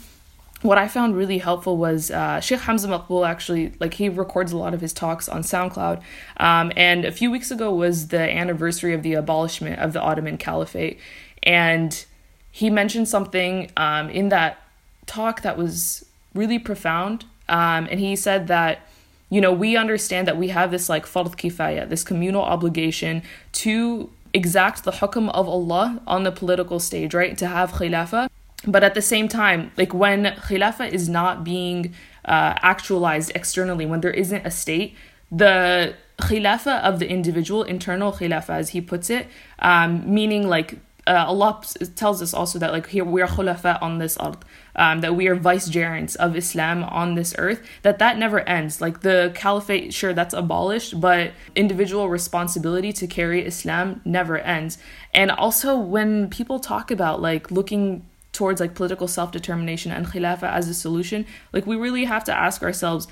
what 0.62 0.78
I 0.78 0.88
found 0.88 1.16
really 1.16 1.39
helpful 1.39 1.78
was 1.78 2.12
uh, 2.12 2.39
Sheikh 2.39 2.59
Hamza 2.62 2.88
Maqbool 2.88 3.28
actually, 3.28 3.74
like 3.80 3.95
he 3.95 4.09
records 4.09 4.51
a 4.51 4.57
lot 4.57 4.74
of 4.74 4.82
his 4.82 4.93
talks 4.93 5.28
on 5.28 5.41
SoundCloud. 5.41 6.01
Um, 6.38 6.72
and 6.76 7.03
a 7.03 7.12
few 7.12 7.32
weeks 7.32 7.49
ago 7.49 7.74
was 7.74 8.09
the 8.09 8.20
anniversary 8.20 8.93
of 8.93 9.01
the 9.01 9.14
abolishment 9.14 9.80
of 9.80 9.93
the 9.93 10.01
Ottoman 10.01 10.38
Caliphate. 10.38 10.99
And 11.43 12.05
he 12.51 12.70
mentioned 12.70 13.07
something 13.07 13.72
um, 13.76 14.09
in 14.09 14.30
that 14.30 14.62
talk 15.07 15.41
that 15.41 15.57
was 15.57 16.05
really 16.36 16.59
profound. 16.59 17.26
Um, 17.49 17.88
and 17.89 17.99
he 17.99 18.16
said 18.16 18.47
that, 18.47 18.88
you 19.30 19.41
know, 19.41 19.51
we 19.51 19.76
understand 19.76 20.28
that 20.28 20.38
we 20.38 20.49
have 20.49 20.70
this 20.70 20.89
like 20.89 21.05
fard 21.05 21.36
kifaya, 21.38 21.89
this 21.89 22.03
communal 22.03 22.43
obligation 22.43 23.24
to 23.53 24.12
exact 24.34 24.84
the 24.84 24.91
hukm 24.91 25.30
of 25.32 25.49
Allah 25.49 26.01
on 26.05 26.24
the 26.24 26.32
political 26.32 26.80
stage, 26.80 27.14
right? 27.14 27.38
To 27.38 27.47
have 27.47 27.72
khilafah 27.72 28.30
but 28.66 28.84
at 28.84 28.93
the 28.93 29.01
same 29.01 29.28
time 29.28 29.72
like 29.78 29.93
when 29.93 30.26
khilafah 30.26 30.89
is 30.89 31.09
not 31.09 31.43
being 31.43 31.93
uh, 32.26 32.53
actualized 32.62 33.32
externally 33.36 33.86
when 33.86 34.01
there 34.01 34.12
isn't 34.12 34.45
a 34.45 34.51
state 34.51 34.95
the 35.32 35.95
khilafah 36.20 36.82
of 36.82 36.99
the 36.99 37.09
individual 37.09 37.64
internal 37.64 38.12
khilafah 38.12 38.49
as 38.49 38.70
he 38.70 38.82
puts 38.82 39.09
it 39.09 39.28
um, 39.59 40.14
meaning 40.14 40.47
like 40.47 40.80
uh, 41.07 41.26
Allah 41.28 41.62
tells 41.95 42.22
us 42.22 42.34
also 42.34 42.59
that 42.59 42.72
like 42.72 42.88
here 42.88 43.03
we 43.03 43.22
are 43.22 43.28
khulafa 43.28 43.82
on 43.82 43.97
this 43.97 44.18
earth, 44.22 44.38
um, 44.76 45.01
that 45.01 45.16
we 45.16 45.28
are 45.28 45.36
vicegerents 45.36 46.16
of 46.16 46.36
Islam 46.36 46.84
on 46.84 47.16
this 47.16 47.34
earth, 47.38 47.66
that 47.82 47.97
that 47.99 48.18
never 48.18 48.41
ends. 48.41 48.82
Like 48.82 49.01
the 49.01 49.32
caliphate, 49.34 49.93
sure 49.93 50.14
that's 50.14 50.34
abolished, 50.34 51.01
but 51.01 51.32
individual 51.55 52.07
responsibility 52.09 52.93
to 52.93 53.07
carry 53.07 53.43
Islam 53.43 54.01
never 54.05 54.38
ends. 54.38 54.78
And 55.14 55.32
also 55.32 55.76
when 55.76 56.30
people 56.30 56.59
talk 56.59 56.91
about 56.91 57.22
like 57.22 57.49
looking 57.49 58.05
towards 58.32 58.61
like 58.61 58.73
political 58.75 59.07
self-determination 59.07 59.91
and 59.91 60.07
khilafah 60.07 60.43
as 60.43 60.67
a 60.67 60.73
solution 60.73 61.25
like 61.51 61.65
we 61.65 61.75
really 61.75 62.05
have 62.05 62.23
to 62.23 62.34
ask 62.34 62.63
ourselves 62.63 63.07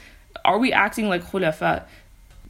are 0.45 0.57
we 0.57 0.71
acting 0.71 1.09
like 1.09 1.23
khulafa? 1.23 1.83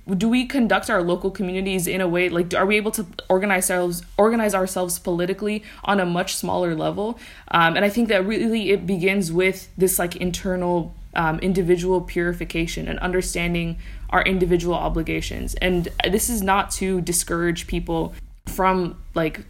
Do 0.07 0.27
we 0.27 0.45
conduct 0.45 0.89
our 0.89 1.03
local 1.03 1.29
communities 1.29 1.85
in 1.85 2.01
a 2.01 2.07
way 2.07 2.29
like 2.29 2.53
are 2.55 2.65
we 2.65 2.77
able 2.77 2.91
to 2.91 3.05
organize 3.29 3.69
ourselves 3.69 4.01
organize 4.17 4.55
ourselves 4.55 4.97
politically 4.97 5.63
on 5.83 5.99
a 5.99 6.05
much 6.05 6.35
smaller 6.35 6.73
level? 6.75 7.19
Um, 7.49 7.75
and 7.75 7.85
i 7.85 7.89
think 7.89 8.07
that 8.09 8.25
really 8.25 8.71
it 8.71 8.87
begins 8.87 9.31
with 9.31 9.69
this 9.77 9.99
like 9.99 10.15
internal 10.15 10.95
um, 11.15 11.39
individual 11.39 12.01
purification 12.01 12.87
and 12.87 12.97
understanding 12.99 13.77
our 14.11 14.23
individual 14.23 14.75
obligations. 14.75 15.55
And 15.55 15.89
this 16.07 16.29
is 16.29 16.41
not 16.41 16.71
to 16.71 17.01
discourage 17.01 17.67
people 17.67 18.13
from 18.45 18.99
like 19.15 19.41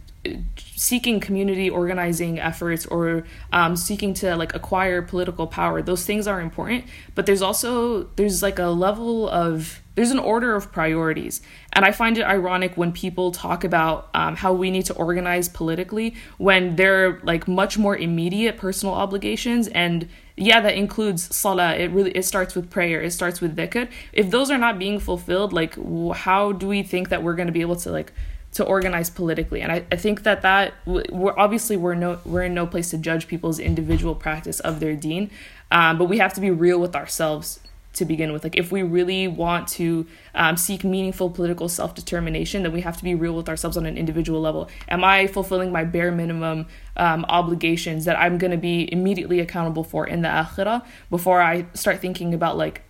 seeking 0.56 1.18
community 1.18 1.70
organizing 1.70 2.38
efforts 2.38 2.84
or 2.86 3.24
um, 3.52 3.74
seeking 3.74 4.12
to 4.12 4.36
like 4.36 4.54
acquire 4.54 5.00
political 5.00 5.46
power 5.46 5.80
those 5.80 6.04
things 6.04 6.26
are 6.26 6.40
important 6.40 6.84
but 7.14 7.24
there's 7.24 7.40
also 7.40 8.04
there's 8.16 8.42
like 8.42 8.58
a 8.58 8.66
level 8.66 9.28
of 9.28 9.80
there's 10.00 10.10
an 10.10 10.18
order 10.18 10.54
of 10.54 10.72
priorities. 10.72 11.42
And 11.74 11.84
i 11.84 11.92
find 11.92 12.16
it 12.16 12.22
ironic 12.22 12.74
when 12.74 12.90
people 12.90 13.32
talk 13.32 13.64
about 13.64 14.08
um, 14.14 14.34
how 14.36 14.52
we 14.54 14.70
need 14.70 14.86
to 14.86 14.94
organize 14.94 15.46
politically 15.48 16.14
when 16.38 16.76
there 16.76 17.06
are 17.06 17.20
like 17.22 17.46
much 17.46 17.76
more 17.76 17.96
immediate 17.96 18.56
personal 18.56 18.94
obligations. 18.94 19.68
And 19.68 20.08
yeah 20.36 20.60
that 20.60 20.74
includes 20.74 21.34
salah. 21.36 21.74
It 21.74 21.90
really 21.90 22.12
it 22.12 22.24
starts 22.24 22.54
with 22.54 22.70
prayer. 22.70 23.02
It 23.02 23.10
starts 23.10 23.42
with 23.42 23.56
dhikr. 23.56 23.90
If 24.12 24.30
those 24.30 24.50
are 24.50 24.56
not 24.56 24.78
being 24.78 25.00
fulfilled 25.00 25.52
like 25.52 25.76
how 26.14 26.52
do 26.52 26.66
we 26.66 26.82
think 26.82 27.10
that 27.10 27.22
we're 27.22 27.34
going 27.34 27.48
to 27.48 27.52
be 27.52 27.60
able 27.60 27.76
to 27.76 27.90
like 27.90 28.12
to 28.52 28.64
organize 28.64 29.10
politically. 29.10 29.60
And 29.60 29.70
I, 29.70 29.84
I 29.92 29.96
think 29.96 30.24
that 30.24 30.42
that 30.42 30.74
we're 30.84 31.38
obviously 31.38 31.76
we're 31.76 31.94
no 31.94 32.18
we're 32.24 32.44
in 32.44 32.54
no 32.54 32.66
place 32.66 32.90
to 32.90 32.98
judge 32.98 33.28
people's 33.28 33.58
individual 33.58 34.14
practice 34.14 34.60
of 34.60 34.80
their 34.80 34.96
deen 34.96 35.30
um, 35.70 35.98
but 35.98 36.06
we 36.06 36.18
have 36.18 36.34
to 36.34 36.40
be 36.40 36.50
real 36.50 36.80
with 36.80 36.96
ourselves 36.96 37.60
to 37.92 38.04
begin 38.04 38.32
with. 38.32 38.44
Like 38.44 38.56
if 38.56 38.70
we 38.70 38.82
really 38.82 39.26
want 39.26 39.66
to 39.68 40.06
um, 40.34 40.56
seek 40.56 40.84
meaningful 40.84 41.30
political 41.30 41.68
self-determination 41.68 42.62
then 42.62 42.72
we 42.72 42.80
have 42.82 42.96
to 42.96 43.04
be 43.04 43.14
real 43.14 43.34
with 43.34 43.48
ourselves 43.48 43.76
on 43.76 43.86
an 43.86 43.96
individual 43.96 44.40
level. 44.40 44.68
Am 44.88 45.04
i 45.04 45.26
fulfilling 45.26 45.72
my 45.72 45.84
bare 45.84 46.12
minimum 46.12 46.66
um, 46.96 47.24
obligations 47.28 48.04
that 48.04 48.18
i'm 48.18 48.36
going 48.38 48.50
to 48.50 48.56
be 48.56 48.92
immediately 48.92 49.40
accountable 49.40 49.84
for 49.84 50.06
in 50.06 50.22
the 50.22 50.28
akhirah 50.28 50.84
before 51.08 51.40
i 51.40 51.64
start 51.74 52.00
thinking 52.00 52.34
about 52.34 52.56
like 52.56 52.82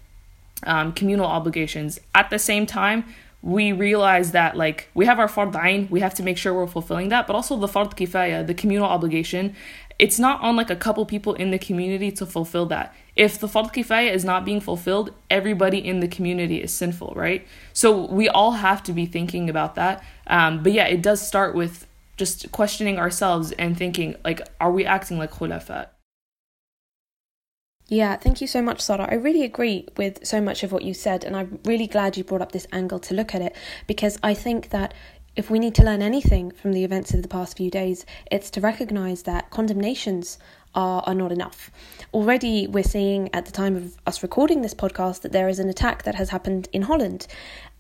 um, 0.64 0.92
communal 0.92 1.26
obligations? 1.26 1.98
At 2.14 2.28
the 2.30 2.38
same 2.38 2.66
time 2.66 3.04
we 3.42 3.72
realize 3.72 4.32
that 4.32 4.56
like 4.56 4.88
we 4.94 5.06
have 5.06 5.18
our 5.18 5.28
fard 5.28 5.56
ain, 5.64 5.88
we 5.90 6.00
have 6.00 6.14
to 6.14 6.22
make 6.22 6.36
sure 6.36 6.52
we're 6.52 6.66
fulfilling 6.66 7.08
that, 7.08 7.26
but 7.26 7.34
also 7.34 7.56
the 7.56 7.66
fard 7.66 7.96
kifaya, 7.96 8.46
the 8.46 8.54
communal 8.54 8.88
obligation, 8.88 9.54
it's 9.98 10.18
not 10.18 10.40
on 10.40 10.56
like 10.56 10.70
a 10.70 10.76
couple 10.76 11.04
people 11.06 11.34
in 11.34 11.50
the 11.50 11.58
community 11.58 12.10
to 12.10 12.26
fulfill 12.26 12.66
that. 12.66 12.94
If 13.16 13.38
the 13.38 13.46
fard 13.46 13.72
kifaya 13.72 14.10
is 14.12 14.24
not 14.24 14.44
being 14.44 14.60
fulfilled, 14.60 15.12
everybody 15.30 15.78
in 15.78 16.00
the 16.00 16.08
community 16.08 16.62
is 16.62 16.72
sinful, 16.72 17.12
right? 17.16 17.46
So 17.72 18.06
we 18.06 18.28
all 18.28 18.52
have 18.52 18.82
to 18.84 18.92
be 18.92 19.06
thinking 19.06 19.50
about 19.50 19.74
that. 19.74 20.02
Um, 20.26 20.62
but 20.62 20.72
yeah, 20.72 20.86
it 20.86 21.02
does 21.02 21.26
start 21.26 21.54
with 21.54 21.86
just 22.16 22.52
questioning 22.52 22.98
ourselves 22.98 23.52
and 23.52 23.76
thinking 23.76 24.16
like, 24.24 24.46
are 24.60 24.70
we 24.70 24.84
acting 24.84 25.18
like 25.18 25.32
khulafa? 25.32 25.88
Yeah, 27.90 28.14
thank 28.14 28.40
you 28.40 28.46
so 28.46 28.62
much, 28.62 28.80
Sara. 28.80 29.08
I 29.10 29.14
really 29.14 29.42
agree 29.42 29.88
with 29.96 30.24
so 30.24 30.40
much 30.40 30.62
of 30.62 30.70
what 30.70 30.84
you 30.84 30.94
said, 30.94 31.24
and 31.24 31.36
I'm 31.36 31.58
really 31.64 31.88
glad 31.88 32.16
you 32.16 32.22
brought 32.22 32.40
up 32.40 32.52
this 32.52 32.68
angle 32.70 33.00
to 33.00 33.14
look 33.14 33.34
at 33.34 33.42
it 33.42 33.56
because 33.88 34.16
I 34.22 34.32
think 34.32 34.70
that 34.70 34.94
if 35.34 35.50
we 35.50 35.58
need 35.58 35.74
to 35.74 35.82
learn 35.82 36.00
anything 36.00 36.52
from 36.52 36.72
the 36.72 36.84
events 36.84 37.14
of 37.14 37.22
the 37.22 37.26
past 37.28 37.56
few 37.56 37.68
days, 37.68 38.06
it's 38.30 38.48
to 38.50 38.60
recognize 38.60 39.24
that 39.24 39.50
condemnations 39.50 40.38
are, 40.72 41.02
are 41.04 41.14
not 41.14 41.32
enough. 41.32 41.72
Already, 42.14 42.68
we're 42.68 42.84
seeing 42.84 43.28
at 43.34 43.46
the 43.46 43.52
time 43.52 43.74
of 43.74 43.96
us 44.06 44.22
recording 44.22 44.62
this 44.62 44.74
podcast 44.74 45.22
that 45.22 45.32
there 45.32 45.48
is 45.48 45.58
an 45.58 45.68
attack 45.68 46.04
that 46.04 46.14
has 46.14 46.30
happened 46.30 46.68
in 46.72 46.82
Holland. 46.82 47.26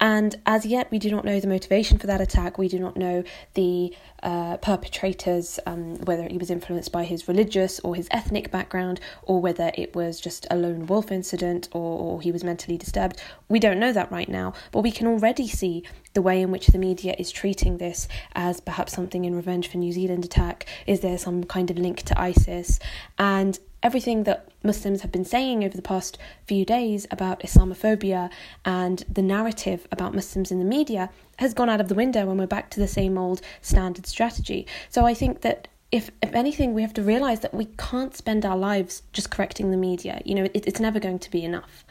And 0.00 0.34
as 0.46 0.64
yet, 0.64 0.90
we 0.90 0.98
do 0.98 1.10
not 1.10 1.24
know 1.24 1.38
the 1.38 1.46
motivation 1.46 1.98
for 1.98 2.06
that 2.06 2.20
attack. 2.20 2.56
We 2.56 2.68
do 2.68 2.78
not 2.78 2.96
know 2.96 3.22
the 3.54 3.94
uh, 4.22 4.56
perpetrators, 4.56 5.60
um, 5.66 5.96
whether 5.98 6.26
he 6.26 6.38
was 6.38 6.50
influenced 6.50 6.90
by 6.90 7.04
his 7.04 7.28
religious 7.28 7.80
or 7.80 7.94
his 7.94 8.08
ethnic 8.10 8.50
background, 8.50 9.00
or 9.22 9.40
whether 9.40 9.70
it 9.74 9.94
was 9.94 10.18
just 10.18 10.46
a 10.50 10.56
lone 10.56 10.86
wolf 10.86 11.12
incident 11.12 11.68
or, 11.72 11.98
or 11.98 12.22
he 12.22 12.32
was 12.32 12.42
mentally 12.42 12.78
disturbed. 12.78 13.20
We 13.48 13.58
don't 13.58 13.78
know 13.78 13.92
that 13.92 14.10
right 14.10 14.28
now, 14.28 14.54
but 14.72 14.80
we 14.80 14.90
can 14.90 15.06
already 15.06 15.46
see 15.46 15.84
the 16.14 16.22
way 16.22 16.40
in 16.40 16.50
which 16.50 16.68
the 16.68 16.78
media 16.78 17.14
is 17.18 17.30
treating 17.30 17.78
this 17.78 18.08
as 18.34 18.60
perhaps 18.60 18.92
something 18.92 19.24
in 19.24 19.36
revenge 19.36 19.68
for 19.68 19.76
New 19.76 19.92
Zealand 19.92 20.24
attack. 20.24 20.66
Is 20.86 21.00
there 21.00 21.18
some 21.18 21.44
kind 21.44 21.70
of 21.70 21.78
link 21.78 22.02
to 22.04 22.20
ISIS? 22.20 22.80
And 23.18 23.58
everything 23.82 24.24
that 24.24 24.48
Muslims 24.62 25.02
have 25.02 25.12
been 25.12 25.24
saying 25.24 25.64
over 25.64 25.76
the 25.76 25.82
past 25.82 26.18
few 26.46 26.64
days 26.64 27.06
about 27.10 27.40
Islamophobia 27.40 28.30
and 28.64 29.04
the 29.08 29.22
narrative 29.22 29.86
about 29.90 30.14
Muslims 30.14 30.50
in 30.50 30.58
the 30.58 30.64
media 30.64 31.10
has 31.38 31.54
gone 31.54 31.70
out 31.70 31.80
of 31.80 31.88
the 31.88 31.94
window 31.94 32.28
and 32.28 32.38
we're 32.38 32.46
back 32.46 32.70
to 32.70 32.80
the 32.80 32.88
same 32.88 33.16
old 33.16 33.40
standard 33.62 34.06
strategy. 34.06 34.66
So 34.88 35.06
I 35.06 35.14
think 35.14 35.40
that 35.40 35.68
if 35.90 36.10
if 36.22 36.34
anything, 36.34 36.72
we 36.72 36.82
have 36.82 36.94
to 36.94 37.02
realize 37.02 37.40
that 37.40 37.54
we 37.54 37.66
can't 37.76 38.16
spend 38.16 38.44
our 38.44 38.56
lives 38.56 39.02
just 39.12 39.30
correcting 39.30 39.70
the 39.70 39.76
media. 39.76 40.20
You 40.24 40.36
know, 40.36 40.44
it, 40.44 40.66
it's 40.66 40.80
never 40.80 41.00
going 41.00 41.18
to 41.18 41.30
be 41.30 41.44
enough. 41.44 41.84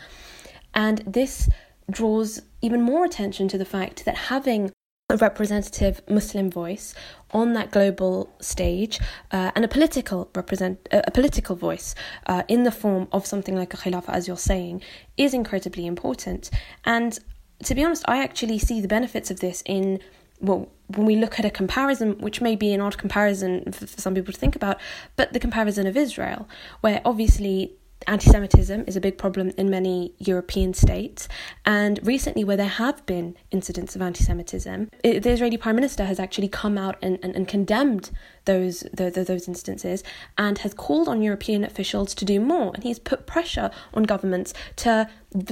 And 0.73 0.99
this 0.99 1.49
draws 1.89 2.41
even 2.61 2.81
more 2.81 3.03
attention 3.03 3.47
to 3.49 3.57
the 3.57 3.65
fact 3.65 4.05
that 4.05 4.15
having 4.15 4.71
a 5.09 5.17
representative 5.17 6.01
Muslim 6.07 6.51
voice 6.51 6.93
on 7.31 7.53
that 7.53 7.71
global 7.71 8.31
stage 8.39 8.99
uh, 9.31 9.51
and 9.55 9.65
a 9.65 9.67
political 9.67 10.29
represent 10.35 10.87
uh, 10.91 11.01
a 11.05 11.11
political 11.11 11.55
voice 11.55 11.95
uh, 12.27 12.43
in 12.47 12.63
the 12.63 12.71
form 12.71 13.07
of 13.11 13.25
something 13.25 13.55
like 13.55 13.73
a 13.73 13.77
khilafah 13.77 14.09
as 14.09 14.27
you're 14.27 14.37
saying 14.37 14.81
is 15.17 15.33
incredibly 15.33 15.87
important. 15.87 16.51
And 16.85 17.17
to 17.63 17.73
be 17.73 17.83
honest 17.83 18.03
I 18.07 18.23
actually 18.23 18.59
see 18.59 18.81
the 18.81 18.87
benefits 18.87 19.31
of 19.31 19.39
this 19.39 19.63
in 19.65 19.99
well 20.39 20.69
when 20.95 21.05
we 21.05 21.15
look 21.15 21.39
at 21.39 21.45
a 21.45 21.49
comparison 21.49 22.17
which 22.19 22.39
may 22.39 22.55
be 22.55 22.71
an 22.71 22.79
odd 22.79 22.97
comparison 22.97 23.71
for, 23.71 23.87
for 23.87 24.01
some 24.01 24.13
people 24.13 24.31
to 24.31 24.39
think 24.39 24.55
about 24.55 24.79
but 25.15 25.33
the 25.33 25.39
comparison 25.39 25.87
of 25.87 25.97
Israel 25.97 26.47
where 26.81 27.01
obviously 27.03 27.73
Anti 28.07 28.31
Semitism 28.31 28.85
is 28.87 28.95
a 28.95 29.01
big 29.01 29.17
problem 29.17 29.51
in 29.57 29.69
many 29.69 30.13
European 30.17 30.73
states, 30.73 31.27
and 31.65 31.99
recently, 32.05 32.43
where 32.43 32.57
there 32.57 32.67
have 32.67 33.05
been 33.05 33.35
incidents 33.51 33.95
of 33.95 34.01
anti 34.01 34.23
Semitism, 34.23 34.89
the 35.03 35.29
Israeli 35.29 35.57
Prime 35.57 35.75
Minister 35.75 36.05
has 36.05 36.19
actually 36.19 36.47
come 36.47 36.77
out 36.77 36.97
and, 37.01 37.19
and, 37.21 37.35
and 37.35 37.47
condemned 37.47 38.11
those, 38.45 38.79
the, 38.91 39.11
the, 39.11 39.23
those 39.23 39.47
instances 39.47 40.03
and 40.37 40.57
has 40.59 40.73
called 40.73 41.07
on 41.07 41.21
European 41.21 41.63
officials 41.63 42.15
to 42.15 42.25
do 42.25 42.39
more. 42.39 42.71
And 42.73 42.83
he's 42.83 42.97
put 42.97 43.27
pressure 43.27 43.69
on 43.93 44.03
governments 44.03 44.53
to 44.77 45.07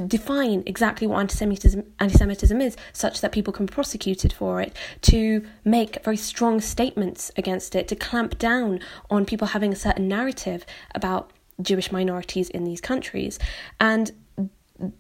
define 0.08 0.64
exactly 0.66 1.06
what 1.06 1.20
anti-Semitism, 1.20 1.84
anti-Semitism 2.00 2.60
is, 2.60 2.76
such 2.94 3.22
that 3.22 3.32
people 3.32 3.54
can 3.54 3.68
be 3.68 3.74
prosecuted 3.74 4.34
for 4.34 4.62
it, 4.62 4.76
to 5.02 5.46
make 5.64 6.04
very 6.04 6.18
strong 6.18 6.60
statements 6.60 7.32
against 7.38 7.76
it, 7.76 7.88
to 7.90 7.96
clamp 7.96 8.40
down 8.40 8.80
on 9.12 9.26
people 9.26 9.50
having 9.50 9.72
a 9.72 9.76
certain 9.76 10.08
narrative 10.08 10.66
about 10.96 11.32
Jewish 11.62 11.92
minorities 11.92 12.50
in 12.50 12.64
these 12.64 12.82
countries. 12.82 13.40
And 13.80 14.12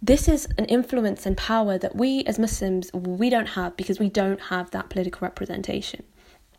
this 0.02 0.28
is 0.28 0.48
an 0.58 0.66
influence 0.66 1.26
and 1.26 1.38
power 1.38 1.78
that 1.78 1.96
we 1.96 2.24
as 2.24 2.40
Muslims 2.40 2.92
we 2.94 3.30
don't 3.30 3.50
have 3.50 3.78
because 3.78 4.00
we 4.00 4.10
don't 4.10 4.42
have 4.42 4.72
that 4.72 4.90
political 4.90 5.20
representation. 5.22 6.04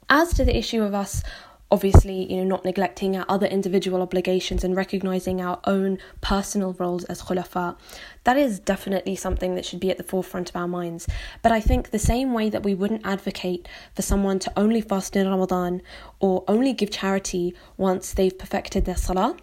As 0.09 0.33
to 0.35 0.45
the 0.45 0.57
issue 0.57 0.83
of 0.83 0.95
us 0.95 1.23
obviously, 1.71 2.31
you 2.33 2.39
know, 2.39 2.45
not 2.45 2.65
neglecting 2.65 3.17
our 3.17 3.27
other 3.29 3.47
individual 3.47 4.01
obligations 4.01 4.65
and 4.65 4.75
recognizing 4.75 5.41
our 5.41 5.61
own 5.65 5.99
personal 6.21 6.73
roles 6.75 7.05
as 7.05 7.23
khulafa, 7.23 7.77
that 8.25 8.37
is 8.37 8.59
definitely 8.59 9.15
something 9.15 9.55
that 9.55 9.65
should 9.65 9.81
be 9.81 9.91
at 9.91 9.99
the 9.99 10.03
forefront 10.03 10.49
of 10.49 10.57
our 10.57 10.69
minds. 10.69 11.07
But 11.43 11.53
I 11.53 11.61
think 11.61 11.91
the 11.91 11.99
same 11.99 12.33
way 12.33 12.49
that 12.51 12.63
we 12.63 12.75
wouldn't 12.75 13.07
advocate 13.07 13.69
for 13.95 14.03
someone 14.03 14.39
to 14.41 14.53
only 14.57 14.81
fast 14.81 15.15
in 15.17 15.29
Ramadan 15.29 15.83
or 16.21 16.45
only 16.49 16.73
give 16.73 16.91
charity 16.91 17.55
once 17.77 18.15
they've 18.15 18.37
perfected 18.37 18.85
their 18.85 18.97
salah, 18.97 19.37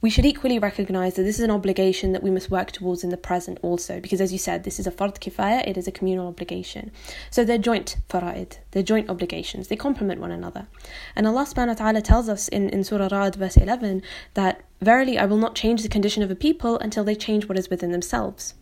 we 0.00 0.10
should 0.10 0.24
equally 0.24 0.58
recognize 0.58 1.14
that 1.14 1.24
this 1.24 1.38
is 1.38 1.44
an 1.44 1.50
obligation 1.50 2.12
that 2.12 2.22
we 2.22 2.30
must 2.30 2.50
work 2.50 2.70
towards 2.70 3.02
in 3.02 3.10
the 3.10 3.16
present 3.16 3.58
also, 3.62 4.00
because 4.00 4.20
as 4.20 4.32
you 4.32 4.38
said, 4.38 4.62
this 4.62 4.78
is 4.78 4.86
a 4.86 4.92
fard 4.92 5.18
kifaya, 5.18 5.66
it 5.66 5.76
is 5.76 5.88
a 5.88 5.92
communal 5.92 6.28
obligation. 6.28 6.92
So 7.30 7.44
they're 7.44 7.58
joint 7.58 7.96
fara'id, 8.08 8.58
they're 8.70 8.82
joint 8.84 9.10
obligations, 9.10 9.68
they 9.68 9.76
complement 9.76 10.20
one 10.20 10.30
another. 10.30 10.68
And 11.16 11.26
Allah 11.26 11.44
subhanahu 11.44 11.68
wa 11.68 11.74
ta'ala 11.74 12.02
tells 12.02 12.28
us 12.28 12.46
in, 12.48 12.68
in 12.70 12.84
Surah 12.84 13.08
Ra'd 13.10 13.34
verse 13.34 13.56
11 13.56 14.02
that, 14.34 14.62
Verily, 14.80 15.18
I 15.18 15.24
will 15.24 15.36
not 15.36 15.56
change 15.56 15.82
the 15.82 15.88
condition 15.88 16.22
of 16.22 16.30
a 16.30 16.36
people 16.36 16.78
until 16.78 17.02
they 17.02 17.16
change 17.16 17.48
what 17.48 17.58
is 17.58 17.68
within 17.68 17.90
themselves. 17.90 18.54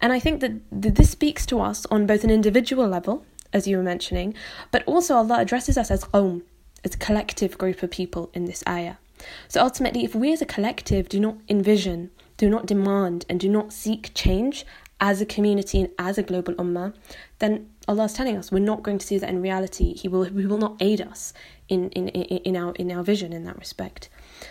And 0.00 0.14
I 0.14 0.18
think 0.18 0.40
that 0.40 0.60
this 0.70 1.10
speaks 1.10 1.44
to 1.46 1.60
us 1.60 1.84
on 1.90 2.06
both 2.06 2.24
an 2.24 2.30
individual 2.30 2.88
level, 2.88 3.26
as 3.52 3.68
you 3.68 3.76
were 3.76 3.82
mentioning, 3.82 4.34
but 4.70 4.82
also 4.84 5.16
Allah 5.16 5.40
addresses 5.40 5.76
us 5.76 5.90
as 5.90 6.04
qawm, 6.04 6.42
as 6.82 6.94
a 6.94 6.98
collective 6.98 7.58
group 7.58 7.82
of 7.82 7.90
people 7.90 8.30
in 8.32 8.46
this 8.46 8.64
ayah. 8.66 8.94
So 9.48 9.62
ultimately, 9.62 10.04
if 10.04 10.14
we 10.14 10.32
as 10.32 10.42
a 10.42 10.46
collective 10.46 11.08
do 11.08 11.20
not 11.20 11.36
envision, 11.48 12.10
do 12.36 12.48
not 12.48 12.66
demand, 12.66 13.26
and 13.28 13.38
do 13.38 13.48
not 13.48 13.72
seek 13.72 14.12
change 14.14 14.64
as 15.00 15.20
a 15.20 15.26
community 15.26 15.80
and 15.80 15.90
as 15.98 16.18
a 16.18 16.22
global 16.22 16.54
ummah, 16.54 16.94
then 17.38 17.68
Allah 17.88 18.04
is 18.04 18.12
telling 18.12 18.36
us 18.36 18.52
we're 18.52 18.58
not 18.58 18.82
going 18.82 18.98
to 18.98 19.06
see 19.06 19.18
that 19.18 19.28
in 19.28 19.40
reality. 19.40 19.94
He 19.94 20.08
will 20.08 20.24
He 20.24 20.46
will 20.46 20.58
not 20.58 20.76
aid 20.80 21.00
us 21.00 21.32
in, 21.68 21.88
in, 21.90 22.08
in, 22.08 22.56
our 22.56 22.72
in 22.74 22.90
our 22.90 23.02
vision 23.02 23.32
in 23.32 23.44
that 23.44 23.58
respect. 23.58 24.08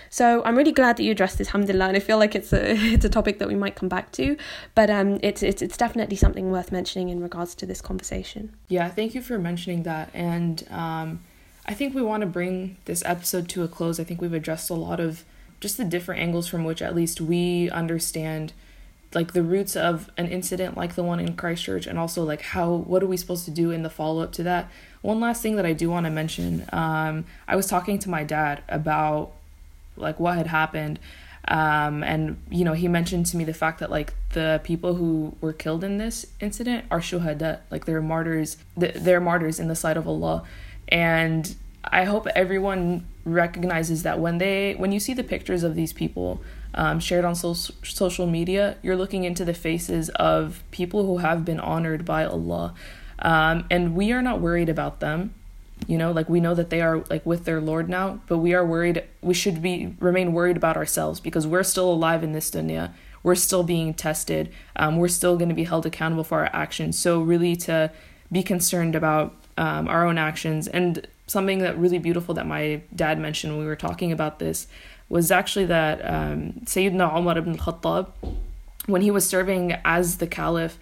So 0.10 0.42
I'm 0.44 0.58
really 0.58 0.72
glad 0.72 0.98
that 0.98 1.04
you 1.04 1.12
addressed 1.12 1.38
this, 1.38 1.50
alhamdulillah, 1.50 1.90
and 1.90 1.98
I 1.98 2.00
feel 2.00 2.18
like 2.18 2.34
it's 2.36 2.52
a 2.52 2.72
it's 2.94 3.06
a 3.06 3.10
topic 3.10 3.40
that 3.40 3.48
we 3.48 3.56
might 3.56 3.76
come 3.76 3.90
back 3.90 4.12
to, 4.14 4.38
but 4.76 4.90
um, 4.90 5.20
it's 5.22 5.44
it's 5.44 5.62
it's 5.62 5.78
definitely 5.78 6.16
something 6.16 6.52
worth 6.52 6.72
mentioning 6.72 7.10
in 7.10 7.22
regards 7.22 7.54
to 7.56 7.66
this 7.66 7.82
conversation. 7.82 8.56
Yeah, 8.68 8.90
thank 8.90 9.14
you 9.14 9.22
for 9.22 9.38
mentioning 9.38 9.84
that, 9.84 10.10
and 10.14 10.66
um, 10.72 11.22
I 11.70 11.76
think 11.76 11.94
we 11.94 12.02
want 12.02 12.22
to 12.22 12.28
bring 12.28 12.78
this 12.86 13.04
episode 13.06 13.48
to 13.50 13.62
a 13.62 13.68
close. 13.68 14.00
I 14.00 14.04
think 14.04 14.22
we've 14.22 14.34
addressed 14.34 14.72
a 14.72 14.74
lot 14.74 15.00
of 15.00 15.24
just 15.60 15.78
the 15.78 15.86
different 15.86 16.20
angles 16.20 16.48
from 16.48 16.64
which 16.64 16.82
at 16.82 16.96
least 16.96 17.22
we 17.22 17.70
understand 17.70 18.54
like 19.14 19.34
the 19.34 19.44
roots 19.44 19.76
of 19.76 20.10
an 20.18 20.28
incident 20.28 20.76
like 20.76 20.96
the 20.96 21.04
one 21.04 21.20
in 21.20 21.36
Christchurch 21.36 21.86
and 21.86 22.00
also 22.00 22.24
like 22.24 22.42
how 22.42 22.74
what 22.74 23.04
are 23.04 23.08
we 23.08 23.18
supposed 23.18 23.46
to 23.46 23.52
do 23.52 23.70
in 23.70 23.84
the 23.84 23.90
follow 23.90 24.24
up 24.24 24.32
to 24.34 24.44
that. 24.44 24.68
One 25.04 25.20
last 25.20 25.44
thing 25.44 25.58
that 25.58 25.66
I 25.66 25.74
do 25.74 25.92
want 25.92 26.08
to 26.08 26.10
mention, 26.10 26.66
um, 26.74 27.26
I 27.48 27.56
was 27.56 27.68
talking 27.68 28.00
to 28.00 28.10
my 28.10 28.24
dad 28.24 28.64
about 28.68 29.32
like 29.96 30.20
what 30.20 30.38
had 30.38 30.48
happened. 30.48 30.98
Um, 31.48 32.04
and 32.04 32.38
you 32.50 32.66
know 32.66 32.74
he 32.74 32.88
mentioned 32.88 33.28
to 33.28 33.38
me 33.38 33.44
the 33.44 33.54
fact 33.54 33.80
that 33.80 33.92
like 33.92 34.14
the 34.34 34.60
people 34.64 34.96
who 34.96 35.36
were 35.40 35.54
killed 35.54 35.84
in 35.84 36.00
this 36.00 36.26
incident 36.40 36.86
are 36.92 37.00
shuhada 37.00 37.60
like 37.72 37.86
they're 37.86 38.02
martyrs 38.02 38.58
they're 38.76 39.22
martyrs 39.22 39.60
in 39.60 39.68
the 39.68 39.76
sight 39.76 39.98
of 39.98 40.08
Allah 40.08 40.46
and 40.90 41.56
I 41.84 42.04
hope 42.04 42.28
everyone 42.36 43.08
recognizes 43.26 44.04
that 44.04 44.20
when 44.20 44.38
they 44.38 44.74
when 44.74 44.92
you 44.92 45.00
see 45.00 45.14
the 45.14 45.24
pictures 45.24 45.64
of 45.64 45.76
these 45.76 45.94
people 45.94 46.42
um, 46.74 47.00
shared 47.00 47.26
on 47.26 47.36
so- 47.36 47.54
social 47.54 48.28
media, 48.28 48.78
you're 48.82 48.96
looking 48.96 49.24
into 49.24 49.46
the 49.46 49.54
faces 49.54 50.10
of 50.10 50.64
people 50.72 51.06
who 51.06 51.18
have 51.18 51.46
been 51.46 51.60
honored 51.60 52.06
by 52.06 52.26
Allah, 52.26 52.74
um, 53.20 53.66
and 53.70 53.96
we 53.96 54.12
are 54.12 54.22
not 54.22 54.42
worried 54.42 54.70
about 54.70 55.00
them. 55.00 55.34
You 55.88 55.98
know, 55.98 56.12
like 56.12 56.28
we 56.28 56.42
know 56.42 56.54
that 56.56 56.70
they 56.70 56.82
are 56.82 57.04
like 57.10 57.26
with 57.26 57.46
their 57.46 57.62
Lord 57.62 57.88
now, 57.88 58.20
but 58.28 58.40
we 58.40 58.54
are 58.54 58.66
worried. 58.66 59.04
We 59.22 59.34
should 59.34 59.62
be 59.62 59.96
remain 60.00 60.34
worried 60.34 60.58
about 60.58 60.76
ourselves 60.76 61.20
because 61.20 61.48
we're 61.48 61.64
still 61.64 61.92
alive 61.92 62.24
in 62.24 62.34
this 62.34 62.52
dunya. 62.52 62.92
We're 63.24 63.36
still 63.36 63.64
being 63.64 63.94
tested. 63.94 64.52
Um, 64.76 64.98
we're 64.98 65.08
still 65.08 65.38
going 65.38 65.50
to 65.50 65.56
be 65.56 65.66
held 65.66 65.86
accountable 65.86 66.24
for 66.24 66.40
our 66.40 66.50
actions. 66.54 67.00
So 67.00 67.22
really, 67.22 67.56
to 67.58 67.92
be 68.32 68.44
concerned 68.44 68.96
about 68.96 69.39
um, 69.64 69.84
our 69.94 70.02
own 70.10 70.18
actions. 70.30 70.68
And 70.78 70.92
something 71.28 71.60
that 71.66 71.74
really 71.84 72.00
beautiful 72.00 72.34
that 72.36 72.48
my 72.56 72.64
dad 73.04 73.16
mentioned 73.20 73.54
when 73.54 73.62
we 73.66 73.70
were 73.74 73.82
talking 73.88 74.12
about 74.18 74.34
this 74.40 74.68
was 75.16 75.32
actually 75.40 75.68
that 75.78 75.96
um, 76.16 76.40
Sayyidina 76.72 77.06
Umar 77.18 77.38
ibn 77.38 77.54
al-Khattab, 77.60 78.04
when 78.94 79.02
he 79.08 79.12
was 79.12 79.24
serving 79.36 79.66
as 79.98 80.18
the 80.22 80.28
caliph, 80.28 80.76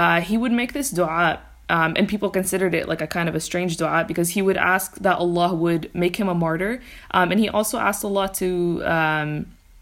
uh, 0.00 0.20
he 0.28 0.36
would 0.42 0.52
make 0.60 0.72
this 0.78 0.90
dua 0.90 1.40
Um, 1.68 1.92
and 1.98 2.06
people 2.14 2.30
considered 2.30 2.74
it 2.74 2.84
like 2.92 3.02
a 3.02 3.10
kind 3.16 3.28
of 3.28 3.34
a 3.34 3.40
strange 3.40 3.72
dua 3.80 4.04
because 4.06 4.28
he 4.36 4.42
would 4.46 4.56
ask 4.74 4.88
that 5.06 5.16
Allah 5.24 5.50
would 5.64 5.90
make 5.94 6.14
him 6.20 6.28
a 6.28 6.34
martyr. 6.34 6.72
Um, 7.10 7.26
and 7.32 7.38
he 7.44 7.48
also 7.58 7.76
asked 7.78 8.04
Allah 8.04 8.28
to 8.42 8.48
um, 8.96 9.30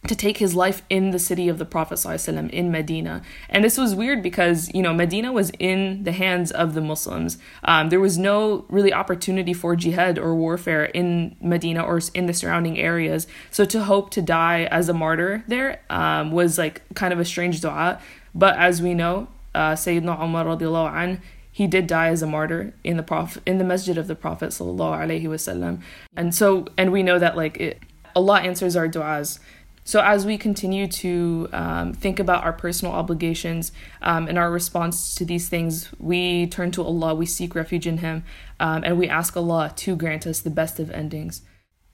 to 0.07 0.14
take 0.14 0.38
his 0.38 0.55
life 0.55 0.82
in 0.90 1.11
the 1.11 1.18
city 1.18 1.48
of 1.48 1.59
the 1.59 1.64
Prophet 1.64 1.94
ﷺ 1.94 2.50
in 2.50 2.70
Medina. 2.70 3.22
And 3.48 3.64
this 3.64 3.78
was 3.78 3.94
weird 3.94 4.22
because, 4.22 4.72
you 4.74 4.82
know, 4.82 4.92
Medina 4.92 5.32
was 5.32 5.50
in 5.59 6.05
the 6.05 6.12
hands 6.12 6.50
of 6.50 6.74
the 6.74 6.80
Muslims. 6.80 7.38
Um, 7.64 7.88
there 7.88 8.00
was 8.00 8.18
no 8.18 8.66
really 8.68 8.92
opportunity 8.92 9.55
for 9.55 9.76
jihad 9.76 10.18
or 10.18 10.34
warfare 10.34 10.84
in 10.84 11.36
Medina 11.40 11.82
or 11.82 12.00
in 12.12 12.26
the 12.26 12.34
surrounding 12.34 12.78
areas. 12.78 13.26
So 13.50 13.64
to 13.64 13.84
hope 13.84 14.11
to 14.11 14.22
die 14.22 14.64
as 14.64 14.88
a 14.88 14.94
martyr 14.94 15.44
there 15.48 15.80
um, 15.90 16.32
was 16.32 16.59
like 16.59 16.82
kind 16.94 17.12
of 17.12 17.20
a 17.20 17.24
strange 17.24 17.61
dua. 17.61 18.00
But 18.34 18.57
as 18.57 18.82
we 18.82 18.94
know, 18.94 19.28
uh, 19.55 19.72
Sayyidina 19.72 20.22
Umar 20.22 20.44
radiallahu 20.44 20.92
anh, 20.92 21.22
he 21.55 21.68
did 21.68 21.86
die 21.86 22.09
as 22.09 22.20
a 22.20 22.26
martyr 22.26 22.74
in 22.82 22.96
the 22.96 23.02
prophet 23.02 23.40
in 23.46 23.59
the 23.59 23.64
masjid 23.64 23.96
of 23.96 24.09
the 24.09 24.16
prophet 24.16 24.50
sallallahu 24.50 24.98
alaihi 24.98 25.22
wasallam 25.22 25.80
and 26.16 26.34
so 26.34 26.66
and 26.76 26.90
we 26.90 27.00
know 27.00 27.16
that 27.16 27.36
like 27.36 27.57
it, 27.61 27.80
allah 28.16 28.40
answers 28.40 28.74
our 28.74 28.88
du'as 28.88 29.38
so, 29.87 30.01
as 30.01 30.24
we 30.24 30.39
continue 30.39 30.89
to 30.89 31.49
um, 31.53 31.93
think 31.93 32.18
about 32.18 32.43
our 32.43 32.55
personal 32.55 32.95
obligations 32.95 33.70
um, 34.01 34.28
and 34.28 34.39
our 34.39 34.51
response 34.51 35.14
to 35.16 35.26
these 35.26 35.51
things, 35.51 35.91
we 35.99 36.47
turn 36.47 36.70
to 36.72 36.82
Allah, 36.82 37.14
we 37.14 37.26
seek 37.26 37.55
refuge 37.55 37.87
in 37.87 37.99
Him, 37.99 38.24
um, 38.59 38.82
and 38.82 38.99
we 38.99 39.11
ask 39.11 39.37
Allah 39.37 39.72
to 39.76 39.95
grant 39.95 40.26
us 40.26 40.41
the 40.41 40.49
best 40.49 40.80
of 40.80 40.91
endings. 40.91 41.43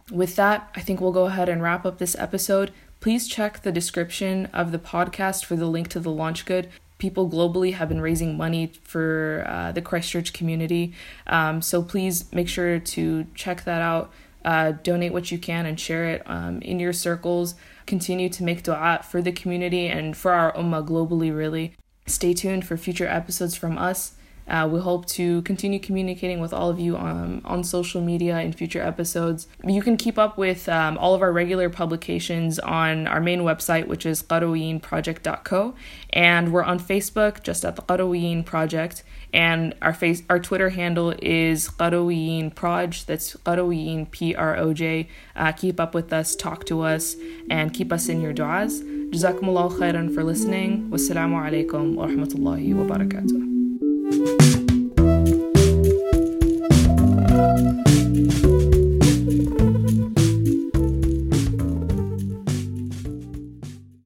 With 0.09 0.37
that, 0.37 0.71
I 0.77 0.81
think 0.81 1.01
we'll 1.01 1.11
go 1.11 1.25
ahead 1.25 1.49
and 1.49 1.63
wrap 1.63 1.85
up 1.85 1.99
this 1.99 2.15
episode. 2.17 2.71
Please 3.01 3.27
check 3.27 3.63
the 3.63 3.73
description 3.73 4.47
of 4.53 4.71
the 4.71 4.79
podcast 4.79 5.45
for 5.45 5.57
the 5.57 5.67
link 5.67 5.89
to 5.89 5.99
the 5.99 6.11
LaunchGood. 6.11 6.69
People 6.99 7.29
globally 7.29 7.75
have 7.75 7.89
been 7.89 8.01
raising 8.01 8.37
money 8.37 8.71
for 8.85 9.45
uh, 9.49 9.73
the 9.73 9.83
Christchurch 9.83 10.33
community, 10.33 10.95
um, 11.27 11.61
so 11.61 11.83
please 11.83 12.33
make 12.33 12.49
sure 12.49 12.79
to 12.79 13.27
check 13.35 13.65
that 13.65 13.83
out. 13.83 14.13
Uh, 14.43 14.73
donate 14.73 15.13
what 15.13 15.31
you 15.31 15.37
can 15.37 15.67
and 15.67 15.79
share 15.79 16.07
it 16.07 16.23
um, 16.25 16.63
in 16.63 16.81
your 16.81 16.95
circles 16.95 17.57
continue 17.91 18.29
to 18.31 18.45
make 18.45 18.63
dua 18.63 19.01
for 19.03 19.21
the 19.21 19.33
community 19.33 19.87
and 19.89 20.17
for 20.17 20.33
our 20.33 20.53
ummah 20.53 20.87
globally, 20.87 21.37
really. 21.37 21.75
Stay 22.07 22.33
tuned 22.33 22.65
for 22.65 22.77
future 22.77 23.07
episodes 23.07 23.57
from 23.57 23.77
us. 23.77 24.15
Uh, 24.49 24.69
we 24.71 24.81
hope 24.81 25.07
to 25.07 25.43
continue 25.43 25.79
communicating 25.79 26.41
with 26.41 26.53
all 26.53 26.71
of 26.71 26.81
you 26.81 26.97
on, 26.97 27.41
on 27.45 27.63
social 27.63 28.01
media 28.01 28.41
in 28.41 28.53
future 28.53 28.83
episodes. 28.83 29.47
You 29.65 29.83
can 29.83 29.97
keep 29.97 30.19
up 30.19 30.39
with 30.39 30.69
um, 30.69 30.99
all 30.99 31.15
of 31.15 31.23
our 31.23 31.33
regular 31.33 31.69
publications 31.69 32.59
on 32.61 33.07
our 33.07 33.21
main 33.21 33.41
website, 33.41 33.87
which 33.87 34.07
is 34.07 34.23
qarawiyyinproject.co, 34.23 35.75
and 36.11 36.53
we're 36.53 36.65
on 36.65 36.81
Facebook 36.81 37.43
just 37.43 37.65
at 37.65 37.77
the 37.77 37.83
Qarawiyyin 37.83 38.45
Project, 38.45 39.05
and 39.33 39.75
our 39.83 39.93
face, 39.93 40.23
our 40.29 40.39
Twitter 40.39 40.71
handle 40.71 41.15
is 41.23 41.69
Qarawiyyin 41.69 42.55
Proj. 42.55 43.05
That's 43.07 43.35
Qarawiyyin 43.37 44.11
P 44.11 44.35
R 44.35 44.57
O 44.57 44.73
J. 44.73 45.09
Uh, 45.37 45.53
keep 45.53 45.79
up 45.81 45.95
with 45.95 46.13
us, 46.13 46.35
talk 46.35 46.65
to 46.67 46.83
us, 46.83 47.17
and 47.49 47.73
keep 47.73 47.93
us 47.93 48.09
in 48.09 48.21
your 48.21 48.33
du'as. 48.33 48.83
Jazakumullah 49.11 49.71
khairan 49.79 50.13
for 50.15 50.25
listening. 50.25 50.91
Wassalamu 50.91 51.37
alaikum 51.41 51.95
wa 51.95 52.07
rahmatullahi 52.07 52.75
wa 52.75 52.85
barakatuh. 52.97 53.51